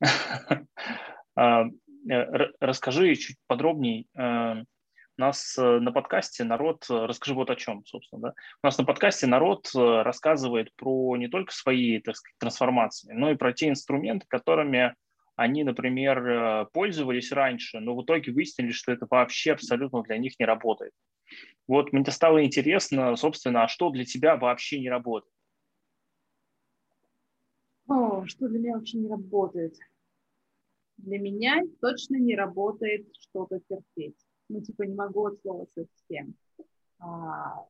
А, 1.36 1.66
расскажи 2.60 3.16
чуть 3.16 3.38
подробнее. 3.48 4.06
Э, 5.18 5.22
у 5.22 5.22
нас 5.22 5.56
на 5.58 5.92
подкасте 5.92 6.44
народ, 6.44 6.86
расскажи 6.90 7.34
вот 7.34 7.50
о 7.50 7.56
чем, 7.56 7.86
собственно, 7.86 8.22
да. 8.22 8.34
У 8.64 8.68
нас 8.68 8.78
на 8.78 8.86
подкасте 8.86 9.28
народ 9.28 9.70
рассказывает 9.74 10.74
про 10.76 11.16
не 11.18 11.28
только 11.28 11.54
свои, 11.54 12.00
так 12.00 12.16
сказать, 12.16 12.38
трансформации, 12.40 13.14
но 13.14 13.32
и 13.32 13.36
про 13.36 13.54
те 13.54 13.70
инструменты, 13.70 14.26
которыми 14.28 14.96
они, 15.36 15.64
например, 15.64 16.68
пользовались 16.74 17.32
раньше, 17.32 17.80
но 17.80 17.96
в 17.96 18.04
итоге 18.04 18.32
выяснили, 18.32 18.72
что 18.72 18.92
это 18.92 19.08
вообще 19.10 19.54
абсолютно 19.54 20.04
для 20.04 20.18
них 20.18 20.34
не 20.40 20.46
работает. 20.46 20.94
Вот 21.68 21.92
мне 21.92 22.06
стало 22.06 22.44
интересно, 22.44 23.16
собственно, 23.16 23.64
а 23.64 23.68
что 23.68 23.90
для 23.90 24.06
тебя 24.06 24.36
вообще 24.36 24.80
не 24.80 24.90
работает? 24.90 25.34
О, 27.88 28.26
что 28.28 28.48
для 28.48 28.60
меня 28.60 28.76
вообще 28.76 28.98
не 28.98 29.10
работает? 29.10 29.76
Для 30.98 31.18
меня 31.18 31.62
точно 31.82 32.18
не 32.18 32.36
работает 32.36 33.08
что-то 33.20 33.60
терпеть. 33.68 34.18
Ну, 34.54 34.62
типа, 34.62 34.84
не 34.84 34.94
могу 34.94 35.26
от 35.26 35.42
слова 35.42 35.66
совсем. 35.74 36.36
А, 37.00 37.66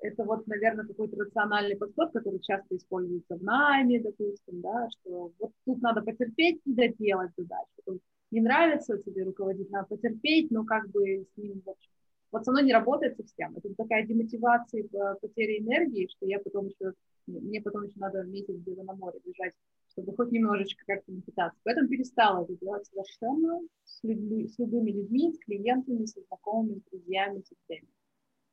это 0.00 0.24
вот, 0.24 0.46
наверное, 0.46 0.86
какой-то 0.86 1.16
рациональный 1.16 1.76
подход, 1.76 2.12
который 2.12 2.40
часто 2.40 2.76
используется 2.76 3.36
в 3.36 3.42
найме, 3.42 4.02
допустим, 4.02 4.60
да, 4.60 4.86
что 4.90 5.32
вот 5.38 5.52
тут 5.64 5.80
надо 5.80 6.02
потерпеть 6.02 6.60
и 6.66 6.74
доделать 6.74 7.30
задачу. 7.38 8.00
Не 8.30 8.42
нравится 8.42 8.98
тебе 8.98 9.24
руководить, 9.24 9.70
надо 9.70 9.86
потерпеть, 9.88 10.50
но 10.50 10.64
как 10.64 10.90
бы 10.90 11.26
с 11.34 11.36
ним, 11.38 11.62
в 11.64 11.70
общем, 11.70 11.90
вот 12.32 12.44
со 12.44 12.50
мной 12.50 12.64
не 12.64 12.74
работает 12.74 13.16
совсем. 13.16 13.56
Это 13.56 13.74
такая 13.74 14.06
демотивация, 14.06 14.84
потеря 15.22 15.58
энергии, 15.58 16.10
что 16.14 16.26
я 16.26 16.38
потом 16.38 16.66
еще, 16.66 16.92
мне 17.26 17.62
потом 17.62 17.84
еще 17.84 17.98
надо 17.98 18.24
месяц 18.24 18.56
где-то 18.56 18.82
на 18.82 18.92
море 18.92 19.20
бежать, 19.24 19.54
чтобы 19.96 20.14
хоть 20.14 20.30
немножечко 20.30 20.84
как-то 20.86 21.10
напитаться. 21.10 21.58
Поэтому 21.64 21.88
перестала 21.88 22.44
это 22.44 22.54
делать 22.56 22.86
совершенно 22.86 23.60
с, 23.84 24.02
людьми, 24.02 24.46
с 24.46 24.58
любыми 24.58 24.90
людьми, 24.90 25.32
с 25.32 25.38
клиентами, 25.38 26.04
со 26.04 26.20
знакомыми, 26.22 26.80
с 26.80 26.90
друзьями, 26.90 27.42
со 27.42 27.54
всеми. 27.64 27.88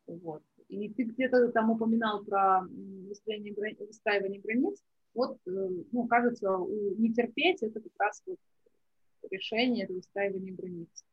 Вот. 0.07 0.41
И 0.69 0.89
ты 0.89 1.03
где-то 1.03 1.49
там 1.49 1.71
упоминал 1.71 2.23
про 2.23 2.61
выстраивание, 2.61 3.75
выстраивание 3.79 4.39
границ. 4.39 4.81
Вот, 5.13 5.37
э, 5.45 5.69
ну, 5.91 6.07
кажется, 6.07 6.57
не 6.97 7.13
терпеть 7.13 7.61
это 7.61 7.81
как 7.81 7.91
раз 7.99 8.23
вот 8.25 8.39
решение, 9.29 9.83
это 9.83 9.93
выстраивание 9.93 10.53
границ 10.53 11.03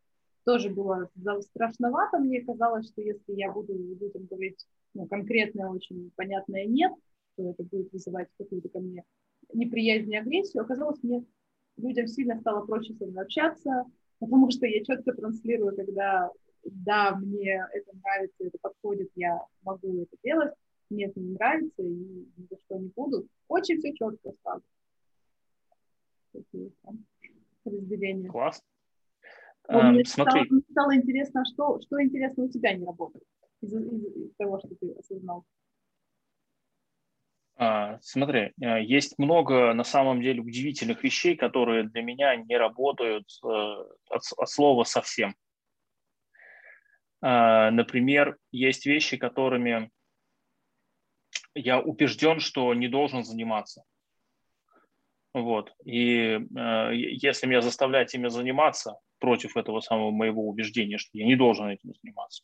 тоже 0.44 0.70
было 0.70 1.08
страшновато. 1.42 2.18
Мне 2.18 2.40
казалось, 2.40 2.88
что 2.88 3.02
если 3.02 3.34
я 3.34 3.52
буду 3.52 3.74
людям 3.74 4.26
говорить 4.26 4.66
ну, 4.94 5.06
конкретное, 5.06 5.68
очень 5.68 6.10
понятное 6.16 6.66
«нет», 6.66 6.92
то 7.36 7.50
это 7.50 7.62
будет 7.62 7.92
вызывать 7.92 8.28
какую-то 8.38 8.68
ко 8.68 8.80
мне 8.80 9.04
неприязнь 9.52 10.12
и 10.12 10.16
агрессию. 10.16 10.62
Оказалось, 10.62 11.02
мне 11.02 11.24
людям 11.76 12.06
сильно 12.06 12.38
стало 12.40 12.66
проще 12.66 12.94
со 12.94 13.06
мной 13.06 13.24
общаться, 13.24 13.84
потому 14.18 14.50
что 14.50 14.66
я 14.66 14.84
четко 14.84 15.12
транслирую, 15.12 15.74
когда 15.74 16.30
да, 16.64 17.16
мне 17.16 17.66
это 17.72 17.96
нравится, 17.96 18.44
это 18.44 18.58
подходит, 18.60 19.10
я 19.14 19.40
могу 19.62 20.02
это 20.02 20.16
делать, 20.22 20.52
мне 20.90 21.06
это 21.06 21.20
не 21.20 21.32
нравится, 21.32 21.82
и 21.82 21.88
ни 21.88 22.46
за 22.50 22.58
что 22.64 22.78
не 22.78 22.88
буду. 22.88 23.26
Очень 23.48 23.78
все 23.78 23.94
четко 23.94 24.32
сразу. 24.42 24.62
Такие 26.32 26.70
там 26.82 27.04
разделения. 27.64 28.28
Класс. 28.28 28.62
Мне, 29.68 30.04
Смотри. 30.04 30.44
Стало, 30.44 30.46
мне 30.50 30.62
стало 30.70 30.96
интересно, 30.96 31.44
что, 31.44 31.80
что 31.80 32.02
интересно 32.02 32.44
у 32.44 32.48
тебя 32.48 32.74
не 32.74 32.84
работает 32.84 33.24
из, 33.60 33.72
из, 33.72 34.04
из 34.16 34.34
того, 34.36 34.58
что 34.58 34.74
ты 34.74 34.92
осознал. 34.92 35.44
А, 37.62 37.98
смотри, 38.00 38.54
э, 38.58 38.82
есть 38.82 39.18
много 39.18 39.74
на 39.74 39.84
самом 39.84 40.22
деле 40.22 40.40
удивительных 40.40 41.04
вещей, 41.04 41.36
которые 41.36 41.84
для 41.84 42.00
меня 42.00 42.34
не 42.34 42.56
работают 42.56 43.28
э, 43.44 43.48
от, 43.48 44.22
от 44.38 44.48
слова 44.48 44.84
совсем. 44.84 45.34
А, 47.20 47.70
например, 47.70 48.38
есть 48.50 48.86
вещи, 48.86 49.18
которыми 49.18 49.90
я 51.54 51.80
убежден, 51.80 52.40
что 52.40 52.72
не 52.72 52.88
должен 52.88 53.24
заниматься. 53.24 53.84
Вот. 55.34 55.74
И 55.84 56.38
э, 56.56 56.90
если 56.94 57.46
меня 57.46 57.60
заставлять 57.60 58.14
ими 58.14 58.28
заниматься, 58.28 58.98
против 59.18 59.58
этого 59.58 59.80
самого 59.80 60.12
моего 60.12 60.48
убеждения, 60.48 60.96
что 60.96 61.10
я 61.12 61.26
не 61.26 61.36
должен 61.36 61.68
этим 61.68 61.92
заниматься, 61.92 62.42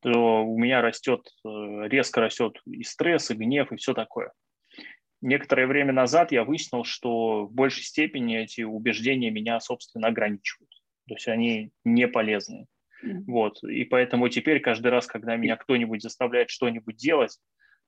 то 0.00 0.44
у 0.44 0.58
меня 0.58 0.80
растет, 0.82 1.20
э, 1.44 1.48
резко 1.88 2.20
растет 2.20 2.60
и 2.66 2.82
стресс, 2.82 3.30
и 3.30 3.34
гнев, 3.34 3.72
и 3.72 3.76
все 3.76 3.94
такое. 3.94 4.32
Некоторое 5.20 5.66
время 5.66 5.92
назад 5.92 6.32
я 6.32 6.44
выяснил, 6.44 6.84
что 6.84 7.46
в 7.46 7.52
большей 7.52 7.84
степени 7.84 8.38
эти 8.38 8.62
убеждения 8.62 9.30
меня, 9.30 9.60
собственно, 9.60 10.08
ограничивают. 10.08 10.70
То 11.06 11.14
есть 11.14 11.28
они 11.28 11.70
не 11.84 12.08
полезны. 12.08 12.66
Вот. 13.26 13.62
И 13.64 13.84
поэтому 13.84 14.28
теперь 14.28 14.60
каждый 14.60 14.88
раз, 14.88 15.06
когда 15.06 15.36
меня 15.36 15.56
кто-нибудь 15.56 16.02
заставляет 16.02 16.50
что-нибудь 16.50 16.96
делать, 16.96 17.38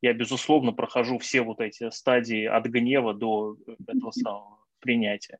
я, 0.01 0.13
безусловно, 0.13 0.73
прохожу 0.73 1.19
все 1.19 1.43
вот 1.43 1.61
эти 1.61 1.91
стадии 1.91 2.45
от 2.45 2.67
гнева 2.67 3.15
до 3.15 3.57
этого 3.87 4.11
самого 4.11 4.64
принятия. 4.85 5.39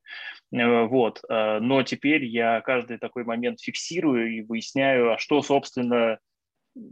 Э, 0.51 0.85
вот. 0.85 1.21
Э, 1.29 1.59
но 1.59 1.83
теперь 1.83 2.25
я 2.25 2.59
каждый 2.61 2.97
такой 2.97 3.23
момент 3.23 3.61
фиксирую 3.61 4.33
и 4.35 4.41
выясняю, 4.41 5.13
а 5.13 5.17
что, 5.17 5.41
собственно, 5.41 6.19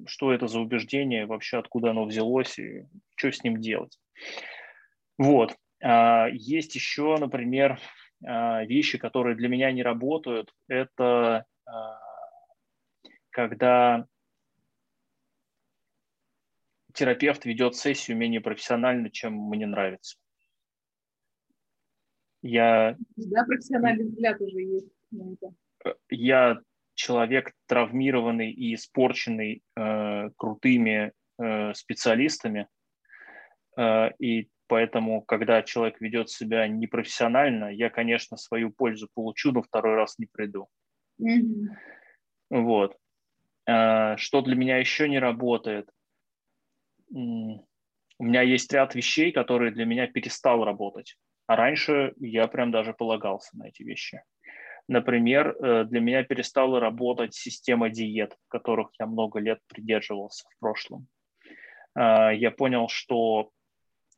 что 0.06 0.32
это 0.32 0.48
за 0.48 0.60
убеждение, 0.60 1.26
вообще 1.26 1.58
откуда 1.58 1.90
оно 1.92 2.06
взялось 2.06 2.58
и 2.58 2.86
что 3.16 3.32
с 3.32 3.44
ним 3.44 3.60
делать. 3.60 3.98
Вот. 5.18 5.56
А, 5.84 6.28
есть 6.32 6.76
еще, 6.76 7.18
например, 7.20 7.80
а, 8.26 8.64
вещи, 8.64 8.98
которые 8.98 9.36
для 9.36 9.50
меня 9.50 9.72
не 9.72 9.84
работают. 9.84 10.54
Это 10.68 11.46
а, 11.66 12.00
когда 13.30 14.06
терапевт 16.94 17.46
ведет 17.46 17.76
сессию 17.76 18.18
менее 18.18 18.40
профессионально, 18.40 19.10
чем 19.10 19.34
мне 19.34 19.66
нравится. 19.66 20.18
Я... 22.44 22.98
Да, 23.16 23.46
профессиональный 23.46 24.04
взгляд 24.04 24.40
уже 24.42 24.62
есть. 24.62 24.92
Я 26.10 26.60
человек 26.94 27.54
травмированный 27.68 28.52
и 28.52 28.76
испорченный 28.76 29.64
э, 29.76 30.30
крутыми 30.36 31.14
э, 31.40 31.74
специалистами, 31.74 32.68
э, 33.78 34.10
и 34.20 34.50
поэтому, 34.68 35.22
когда 35.22 35.64
человек 35.64 36.02
ведет 36.02 36.30
себя 36.30 36.68
непрофессионально, 36.68 37.74
я, 37.74 37.90
конечно, 37.90 38.36
свою 38.36 38.72
пользу 38.72 39.10
получу, 39.14 39.54
но 39.54 39.62
второй 39.62 39.96
раз 39.96 40.20
не 40.20 40.26
приду. 40.26 40.68
Mm-hmm. 41.22 41.70
Вот. 42.50 42.98
Э, 43.68 44.18
что 44.18 44.42
для 44.42 44.56
меня 44.56 44.78
еще 44.78 45.08
не 45.08 45.20
работает? 45.20 45.90
У 47.10 48.24
меня 48.24 48.42
есть 48.42 48.72
ряд 48.74 48.96
вещей, 48.96 49.32
которые 49.32 49.72
для 49.72 49.86
меня 49.86 50.08
перестал 50.08 50.66
работать. 50.66 51.18
А 51.48 51.56
раньше 51.56 52.14
я 52.18 52.48
прям 52.48 52.72
даже 52.72 52.94
полагался 52.94 53.58
на 53.58 53.68
эти 53.68 53.84
вещи. 53.84 54.24
Например, 54.88 55.56
э, 55.56 55.86
для 55.86 56.02
меня 56.02 56.24
перестала 56.24 56.80
работать 56.80 57.34
система 57.34 57.90
диет, 57.90 58.36
которых 58.50 58.90
я 59.00 59.06
много 59.06 59.40
лет 59.40 59.60
придерживался 59.68 60.46
в 60.50 60.60
прошлом. 60.60 61.08
А, 61.96 62.32
я 62.34 62.52
понял, 62.52 62.90
что 62.90 63.50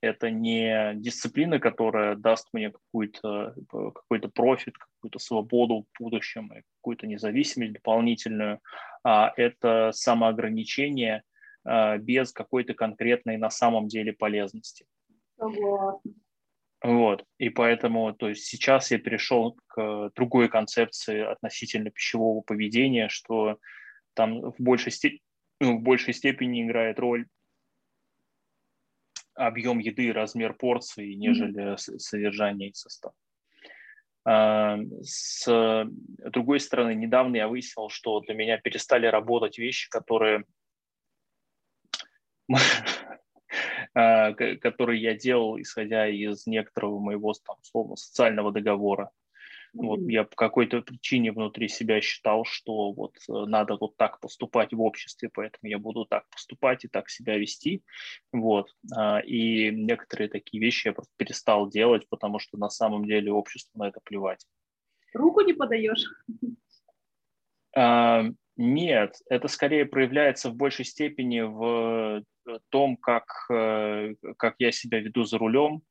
это 0.01 0.29
не 0.29 0.93
дисциплина, 0.95 1.59
которая 1.59 2.15
даст 2.15 2.49
мне 2.53 2.71
какую-то 2.71 3.55
какой-то 3.69 4.29
профит, 4.29 4.77
какую-то 4.77 5.19
свободу 5.19 5.83
в 5.83 6.03
будущем, 6.03 6.51
какую-то 6.77 7.07
независимость 7.07 7.73
дополнительную, 7.73 8.59
а 9.03 9.33
это 9.35 9.91
самоограничение 9.93 11.23
а, 11.63 11.97
без 11.97 12.31
какой-то 12.31 12.73
конкретной 12.73 13.37
на 13.37 13.49
самом 13.49 13.87
деле 13.87 14.13
полезности. 14.13 14.85
Согласна. 15.37 16.11
Вот. 16.83 17.25
И 17.37 17.49
поэтому 17.49 18.13
то 18.13 18.29
есть 18.29 18.45
сейчас 18.45 18.91
я 18.91 18.99
перешел 18.99 19.57
к 19.67 20.11
другой 20.15 20.49
концепции 20.49 21.21
относительно 21.21 21.89
пищевого 21.89 22.41
поведения, 22.41 23.09
что 23.09 23.57
там 24.13 24.51
в 24.51 24.55
большей, 24.59 24.91
степени, 24.91 25.21
ну, 25.59 25.77
в 25.77 25.81
большей 25.81 26.13
степени 26.13 26.63
играет 26.63 26.99
роль 26.99 27.27
объем 29.35 29.79
еды, 29.79 30.13
размер 30.13 30.53
порции, 30.53 31.13
нежели 31.13 31.73
mm-hmm. 31.73 31.99
содержание 31.99 32.69
и 32.69 32.73
состав. 32.73 33.13
А, 34.27 34.77
с 35.01 35.85
другой 36.17 36.59
стороны, 36.59 36.95
недавно 36.95 37.35
я 37.35 37.47
выяснил, 37.47 37.89
что 37.89 38.21
для 38.21 38.33
меня 38.33 38.57
перестали 38.57 39.05
работать 39.05 39.57
вещи, 39.57 39.89
которые 39.89 40.45
который 43.95 44.99
я 44.99 45.15
делал, 45.15 45.59
исходя 45.59 46.07
из 46.07 46.45
некоторого 46.45 46.99
моего, 46.99 47.33
там, 47.45 47.55
условно, 47.61 47.95
социального 47.95 48.51
договора. 48.51 49.11
Вот 49.75 49.99
я 50.07 50.23
по 50.23 50.35
какой-то 50.35 50.81
причине 50.81 51.31
внутри 51.33 51.67
себя 51.67 51.99
считал, 51.99 52.45
что 52.45 52.93
вот 52.93 53.17
э, 53.17 53.45
надо 53.45 53.75
вот 53.75 53.97
так 53.97 54.21
поступать 54.21 54.71
в 54.71 54.81
обществе, 54.81 55.29
поэтому 55.33 55.69
я 55.69 55.77
буду 55.77 56.05
так 56.05 56.29
поступать 56.29 56.85
и 56.85 56.87
так 56.87 57.09
себя 57.09 57.37
вести. 57.37 57.83
Вот. 58.31 58.73
А, 58.95 59.19
и 59.19 59.71
некоторые 59.71 60.29
такие 60.29 60.61
вещи 60.61 60.87
я 60.87 60.93
просто 60.93 61.11
перестал 61.17 61.69
делать, 61.69 62.07
потому 62.07 62.39
что 62.39 62.57
на 62.57 62.69
самом 62.69 63.05
деле 63.05 63.33
обществу 63.33 63.77
на 63.77 63.89
это 63.89 63.99
плевать. 64.01 64.45
Руку 65.13 65.41
не 65.41 65.53
подаешь? 65.53 66.05
Нет, 68.57 69.17
это 69.29 69.47
скорее 69.49 69.85
проявляется 69.85 70.49
в 70.49 70.55
большей 70.55 70.85
степени 70.85 71.41
в 71.41 72.23
э, 72.47 72.59
том, 72.69 72.95
как, 72.95 73.25
э, 73.51 74.15
как 74.37 74.55
я 74.59 74.71
себя 74.71 74.99
веду 74.99 75.23
за 75.23 75.37
рулем, 75.37 75.81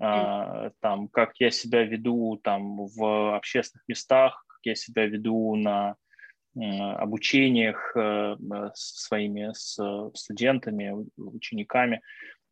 а, 0.00 0.70
там, 0.80 1.08
как 1.08 1.34
я 1.38 1.50
себя 1.50 1.82
веду 1.84 2.38
там, 2.42 2.86
в 2.86 3.36
общественных 3.36 3.84
местах, 3.88 4.44
как 4.46 4.58
я 4.64 4.74
себя 4.74 5.06
веду 5.06 5.54
на 5.56 5.96
обучениях 6.56 7.96
э, 7.96 8.36
с 8.74 9.06
своими 9.06 9.50
с 9.52 9.76
студентами, 10.14 10.94
учениками. 11.16 12.00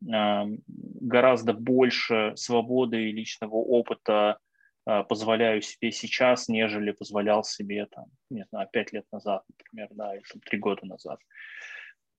Гораздо 0.01 1.53
больше 1.53 2.33
свободы 2.35 3.09
и 3.09 3.13
личного 3.13 3.55
опыта 3.55 4.39
позволяю 4.85 5.61
себе 5.61 5.91
сейчас, 5.91 6.47
нежели 6.49 6.91
позволял 6.91 7.43
себе 7.43 7.85
там, 7.85 8.05
не 8.29 8.45
знаю, 8.45 8.67
пять 8.71 8.91
лет 8.93 9.05
назад, 9.11 9.43
например, 9.49 9.89
да, 9.91 10.15
или 10.15 10.23
три 10.45 10.59
года 10.59 10.85
назад. 10.85 11.19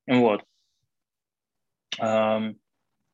Вот 0.06 0.44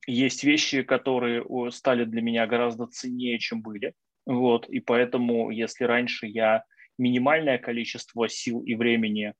есть 0.06 0.44
вещи, 0.44 0.82
которые 0.82 1.44
стали 1.70 2.04
для 2.04 2.22
меня 2.22 2.46
гораздо 2.46 2.86
ценнее, 2.86 3.38
чем 3.38 3.62
были. 3.62 3.94
Вот, 4.26 4.68
и 4.68 4.80
поэтому, 4.80 5.50
если 5.50 5.84
раньше 5.84 6.26
я 6.26 6.64
минимальное 6.98 7.58
количество 7.58 8.28
сил 8.28 8.60
и 8.60 8.74
времени 8.74 9.32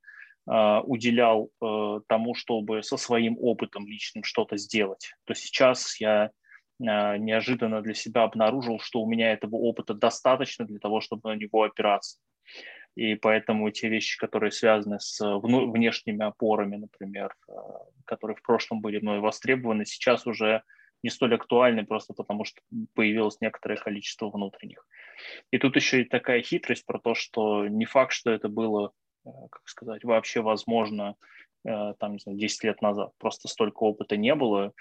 э, 0.51 0.81
уделял 0.85 1.51
э, 1.63 2.01
тому, 2.09 2.35
чтобы 2.35 2.83
со 2.83 2.97
своим 2.97 3.37
опытом 3.39 3.87
личным 3.87 4.25
что-то 4.25 4.57
сделать, 4.57 5.13
то 5.25 5.35
сейчас 5.35 6.01
я 6.01 6.31
неожиданно 6.81 7.83
для 7.83 7.95
себя 7.95 8.23
обнаружил, 8.23 8.81
что 8.81 9.01
у 9.01 9.09
меня 9.09 9.33
этого 9.33 9.57
опыта 9.57 9.95
достаточно 9.95 10.65
для 10.65 10.79
того, 10.79 11.01
чтобы 11.01 11.31
на 11.31 11.37
него 11.37 11.63
опираться. 11.63 12.19
И 12.97 13.15
поэтому 13.15 13.71
те 13.71 13.89
вещи, 13.89 14.19
которые 14.19 14.51
связаны 14.51 14.99
с 14.99 15.21
внешними 15.21 16.25
опорами, 16.25 16.77
например, 16.77 17.35
э, 17.49 17.53
которые 18.05 18.37
в 18.37 18.43
прошлом 18.43 18.81
были 18.81 18.99
мной 18.99 19.21
востребованы, 19.21 19.85
сейчас 19.85 20.27
уже 20.27 20.63
не 21.03 21.11
столь 21.11 21.37
актуальны, 21.37 21.87
просто 21.87 22.13
потому 22.15 22.45
что 22.45 22.61
появилось 22.95 23.41
некоторое 23.41 23.77
количество 23.77 24.29
внутренних. 24.29 24.87
И 25.51 25.59
тут 25.59 25.77
еще 25.77 26.03
и 26.03 26.05
такая 26.05 26.43
хитрость 26.43 26.85
про 26.85 26.99
то, 26.99 27.15
что 27.15 27.67
не 27.69 27.85
факт, 27.85 28.13
что 28.13 28.31
это 28.31 28.49
было, 28.49 28.93
э, 29.25 29.31
как 29.51 29.63
сказать, 29.69 30.05
вообще 30.05 30.41
возможно 30.41 31.15
э, 31.65 31.95
там, 31.99 32.15
не 32.15 32.19
знаю, 32.19 32.39
10 32.39 32.65
лет 32.65 32.83
назад. 32.83 33.13
Просто 33.19 33.49
столько 33.49 33.85
опыта 33.85 34.17
не 34.17 34.35
было, 34.35 34.73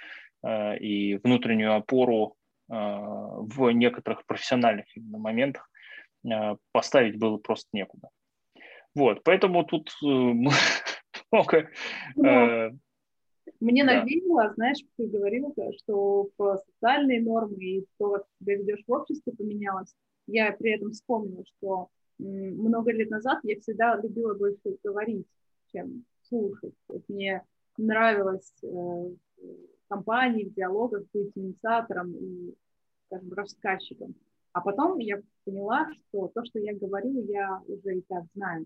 и 0.45 1.19
внутреннюю 1.23 1.75
опору 1.75 2.35
в 2.67 3.69
некоторых 3.71 4.25
профессиональных 4.25 4.85
моментах 4.95 5.69
поставить 6.71 7.17
было 7.17 7.37
просто 7.37 7.67
некуда. 7.73 8.09
Вот, 8.95 9.23
поэтому 9.23 9.63
тут 9.65 9.91
много 10.01 11.69
мне 13.59 13.83
да. 13.83 14.01
навеяло, 14.01 14.53
знаешь, 14.55 14.77
ты 14.97 15.07
говорила, 15.07 15.51
что 15.77 16.29
про 16.37 16.57
социальные 16.57 17.21
нормы 17.21 17.57
и 17.57 17.85
то, 17.97 18.11
как 18.11 18.25
ты 18.45 18.55
ведешь 18.55 18.83
в 18.87 18.91
обществе, 18.91 19.33
поменялось. 19.33 19.93
Я 20.27 20.51
при 20.53 20.71
этом 20.71 20.91
вспомнила, 20.91 21.43
что 21.57 21.89
много 22.17 22.91
лет 22.91 23.09
назад 23.09 23.39
я 23.43 23.59
всегда 23.59 23.97
любила 23.97 24.33
больше 24.33 24.77
говорить, 24.83 25.25
чем 25.71 26.05
слушать. 26.21 26.73
То 26.87 26.95
есть 26.95 27.09
мне 27.09 27.43
нравилось 27.77 28.53
э, 28.63 29.11
компании, 29.89 30.45
в 30.45 30.53
диалогах 30.53 31.03
быть 31.13 31.31
инициатором 31.35 32.13
и, 32.15 32.55
скажем, 33.07 33.33
рассказчиком. 33.33 34.15
А 34.53 34.61
потом 34.61 34.99
я 34.99 35.21
поняла, 35.45 35.89
что 35.93 36.31
то, 36.33 36.45
что 36.45 36.59
я 36.59 36.73
говорю, 36.75 37.25
я 37.25 37.61
уже 37.67 37.97
и 37.97 38.01
так 38.07 38.23
знаю 38.35 38.65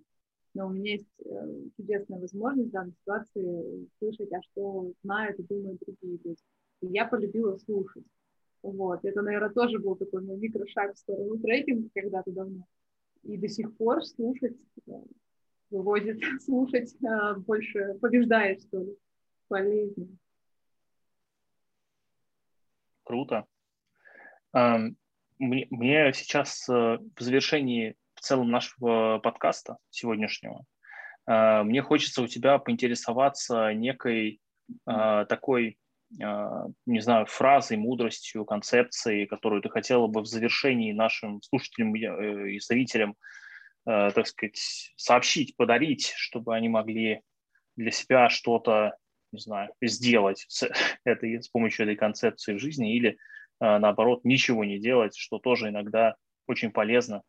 но 0.53 0.67
у 0.67 0.69
меня 0.69 0.93
есть 0.93 1.07
э, 1.25 1.69
чудесная 1.77 2.19
возможность 2.19 2.69
в 2.69 2.71
данной 2.71 2.93
ситуации 2.93 3.89
слышать, 3.97 4.31
а 4.31 4.41
что 4.43 4.91
знают 5.03 5.39
и 5.39 5.43
думают 5.43 5.81
другие 5.85 6.19
люди. 6.23 6.39
И 6.81 6.87
я 6.87 7.05
полюбила 7.05 7.57
слушать. 7.57 8.05
Вот. 8.61 9.03
Это, 9.03 9.21
наверное, 9.21 9.49
тоже 9.49 9.79
был 9.79 9.95
такой 9.95 10.21
мой 10.21 10.37
микрошаг 10.37 10.93
в 10.93 10.99
сторону 10.99 11.37
трекинга 11.39 11.89
когда-то 11.93 12.31
давно. 12.31 12.65
И 13.23 13.37
до 13.37 13.47
сих 13.47 13.75
пор 13.77 14.05
слушать 14.05 14.57
э, 14.87 14.91
выводит, 15.71 16.19
слушать 16.43 16.95
э, 17.03 17.35
больше 17.39 17.97
побеждает, 17.99 18.61
что 18.61 18.83
ли, 18.83 18.97
полезнее. 19.47 20.17
Круто. 23.03 23.45
Эм, 24.53 24.97
мне 25.39 26.13
сейчас 26.13 26.67
в 26.67 27.01
завершении 27.19 27.95
целом 28.23 28.49
нашего 28.49 29.19
подкаста 29.19 29.77
сегодняшнего, 29.89 30.65
э, 31.27 31.63
мне 31.63 31.81
хочется 31.81 32.21
у 32.21 32.27
тебя 32.27 32.57
поинтересоваться 32.57 33.73
некой 33.73 34.39
э, 34.87 35.25
такой, 35.27 35.77
э, 36.21 36.49
не 36.85 36.99
знаю, 37.01 37.25
фразой, 37.25 37.77
мудростью, 37.77 38.45
концепцией, 38.45 39.25
которую 39.25 39.61
ты 39.61 39.69
хотела 39.69 40.07
бы 40.07 40.21
в 40.21 40.25
завершении 40.25 40.93
нашим 40.93 41.41
слушателям 41.41 41.95
и 41.95 42.59
зрителям, 42.59 43.15
так 43.85 44.25
сказать, 44.27 44.93
сообщить, 44.95 45.57
подарить, 45.57 46.13
чтобы 46.15 46.55
они 46.55 46.69
могли 46.69 47.21
для 47.75 47.91
себя 47.91 48.29
что-то, 48.29 48.95
не 49.33 49.39
знаю, 49.39 49.73
сделать 49.81 50.45
с, 50.47 50.69
этой, 51.03 51.41
с 51.41 51.49
помощью 51.49 51.85
этой 51.85 51.95
концепции 51.95 52.53
в 52.53 52.59
жизни 52.59 52.95
или, 52.95 53.17
наоборот, 53.59 54.23
ничего 54.23 54.63
не 54.63 54.79
делать, 54.79 55.15
что 55.15 55.39
тоже 55.39 55.69
иногда 55.69 56.15
очень 56.47 56.71
полезно 56.71 57.23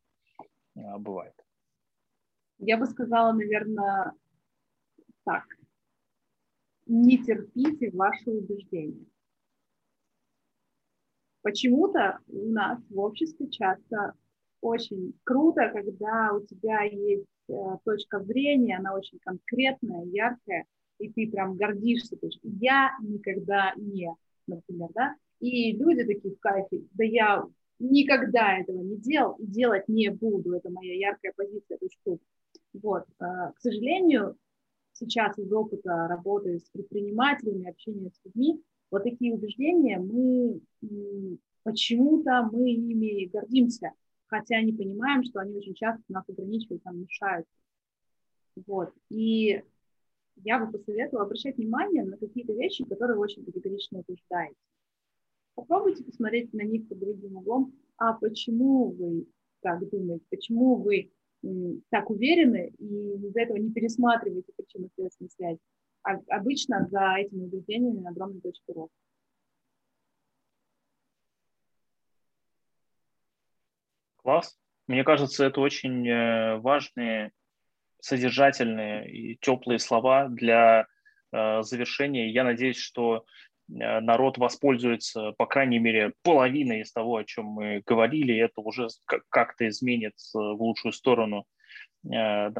а, 0.77 0.99
бывает? 0.99 1.35
Я 2.59 2.77
бы 2.77 2.87
сказала, 2.87 3.33
наверное, 3.33 4.13
так. 5.25 5.45
Не 6.87 7.19
терпите 7.19 7.91
ваши 7.93 8.31
убеждения. 8.31 9.07
Почему-то 11.43 12.21
у 12.29 12.51
нас 12.51 12.79
в 12.89 12.99
обществе 12.99 13.51
часто 13.51 14.15
очень 14.61 15.15
круто, 15.25 15.69
когда 15.71 16.33
у 16.33 16.41
тебя 16.47 16.83
есть 16.83 17.29
э, 17.49 17.53
точка 17.85 18.21
зрения, 18.21 18.79
она 18.79 18.95
очень 18.95 19.19
конкретная, 19.19 20.05
яркая, 20.07 20.65
и 20.99 21.11
ты 21.11 21.31
прям 21.31 21.57
гордишься. 21.57 22.17
То 22.17 22.27
есть 22.27 22.41
я 22.43 22.91
никогда 23.03 23.73
не, 23.77 24.11
например, 24.47 24.89
да, 24.95 25.15
и 25.41 25.73
люди 25.73 26.05
такие 26.05 26.35
в 26.35 26.41
кайфе, 26.41 26.83
да 26.93 27.05
я 27.05 27.45
никогда 27.79 28.59
этого 28.59 28.81
не 28.83 28.97
делал 28.97 29.35
и 29.37 29.47
делать 29.47 29.89
не 29.89 30.11
буду. 30.11 30.53
Это 30.53 30.71
моя 30.71 30.95
яркая 30.95 31.33
позиция, 31.37 31.77
эту 31.77 31.89
штуку. 31.91 32.21
Вот. 32.73 33.05
А, 33.19 33.53
к 33.53 33.61
сожалению, 33.61 34.37
сейчас 34.93 35.39
из 35.39 35.53
опыта 35.53 36.07
работы 36.09 36.59
с 36.59 36.69
предпринимателями, 36.71 37.69
общения 37.69 38.11
с 38.11 38.21
людьми, 38.25 38.63
вот 38.91 39.03
такие 39.03 39.35
убеждения 39.35 39.99
мы 39.99 40.61
почему-то 41.65 42.49
мы 42.53 42.71
ими 42.71 43.27
гордимся, 43.27 43.93
хотя 44.27 44.61
не 44.63 44.73
понимаем, 44.73 45.25
что 45.25 45.41
они 45.41 45.57
очень 45.57 45.75
часто 45.75 46.03
нас 46.09 46.25
ограничивают, 46.29 46.85
нам 46.85 47.01
мешают. 47.01 47.47
Вот. 48.67 48.93
И 49.11 49.63
я 50.37 50.59
бы 50.59 50.71
посоветовала 50.71 51.25
обращать 51.27 51.57
внимание 51.57 52.05
на 52.05 52.17
какие-то 52.17 52.53
вещи, 52.53 52.85
которые 52.85 53.17
вы 53.17 53.25
очень 53.25 53.45
категорично 53.45 54.01
утверждаете. 54.01 54.57
Попробуйте 55.55 56.05
посмотреть 56.05 56.53
на 56.53 56.63
них 56.63 56.89
под 56.89 56.99
другим 56.99 57.37
углом. 57.37 57.73
А 57.97 58.15
почему 58.15 58.91
вы 58.91 59.27
так 59.61 59.89
думаете? 59.89 60.25
Почему 60.29 60.77
вы 60.77 61.13
так 61.91 62.11
уверены 62.11 62.73
и 62.79 63.15
из-за 63.27 63.43
этого 63.43 63.59
не 63.59 63.71
пересматриваете 63.71 64.53
причинно-следственную 64.57 65.31
связь? 65.31 65.59
А 66.03 66.17
обычно 66.29 66.87
за 66.91 67.15
этими 67.19 67.45
убеждениями 67.45 68.07
огромная 68.07 68.41
точка 68.41 68.73
роста. 68.73 68.97
Класс. 74.17 74.59
Мне 74.87 75.05
кажется, 75.05 75.45
это 75.45 75.61
очень 75.61 76.07
э, 76.09 76.59
важные, 76.59 77.33
содержательные 78.05 79.11
и 79.11 79.37
теплые 79.41 79.79
слова 79.79 80.29
для 80.29 80.87
э, 81.33 81.63
завершения. 81.63 82.31
Я 82.31 82.45
надеюсь, 82.45 82.79
что 82.79 83.25
Э, 83.69 84.01
народ 84.01 84.39
воспользуется, 84.39 85.33
по 85.33 85.47
крайней 85.47 85.79
мере, 85.79 86.13
половиной 86.23 86.81
из 86.81 86.93
того, 86.93 87.17
о 87.17 87.25
чем 87.25 87.47
мы 87.47 87.83
говорили, 87.87 88.33
и 88.33 88.39
это 88.39 88.61
уже 88.61 88.89
как-то 89.29 89.69
изменит 89.69 90.15
в 90.33 90.63
лучшую 90.63 90.93
сторону 90.93 91.47
э, 92.05 92.51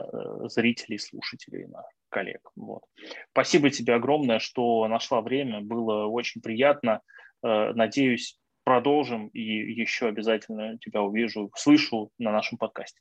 зрителей, 0.49 0.99
слушателей, 0.99 1.67
коллег. 2.09 2.51
Вот. 2.57 2.85
Спасибо 3.31 3.71
тебе 3.71 3.95
огромное, 3.95 4.39
что 4.39 4.87
нашла 4.89 5.21
время, 5.21 5.61
было 5.61 6.07
очень 6.07 6.41
приятно. 6.41 7.01
Э, 7.43 7.73
надеюсь, 7.75 8.39
продолжим 8.65 9.29
и 9.29 9.41
еще 9.43 10.07
обязательно 10.07 10.79
тебя 10.79 11.03
увижу, 11.03 11.51
слышу 11.55 12.11
на 12.19 12.33
нашем 12.33 12.57
подкасте. 12.57 13.01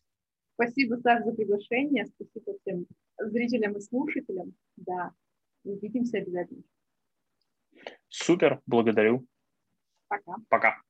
Спасибо, 0.53 0.97
Саш, 0.97 1.23
за 1.23 1.31
приглашение. 1.33 2.05
Спасибо 2.05 2.57
всем 2.59 2.85
зрителям 3.17 3.75
и 3.77 3.81
слушателям. 3.81 4.53
Да, 4.75 5.11
увидимся 5.63 6.17
обязательно. 6.17 6.63
Супер, 8.09 8.61
благодарю. 8.65 9.25
Пока. 10.07 10.35
Пока. 10.49 10.81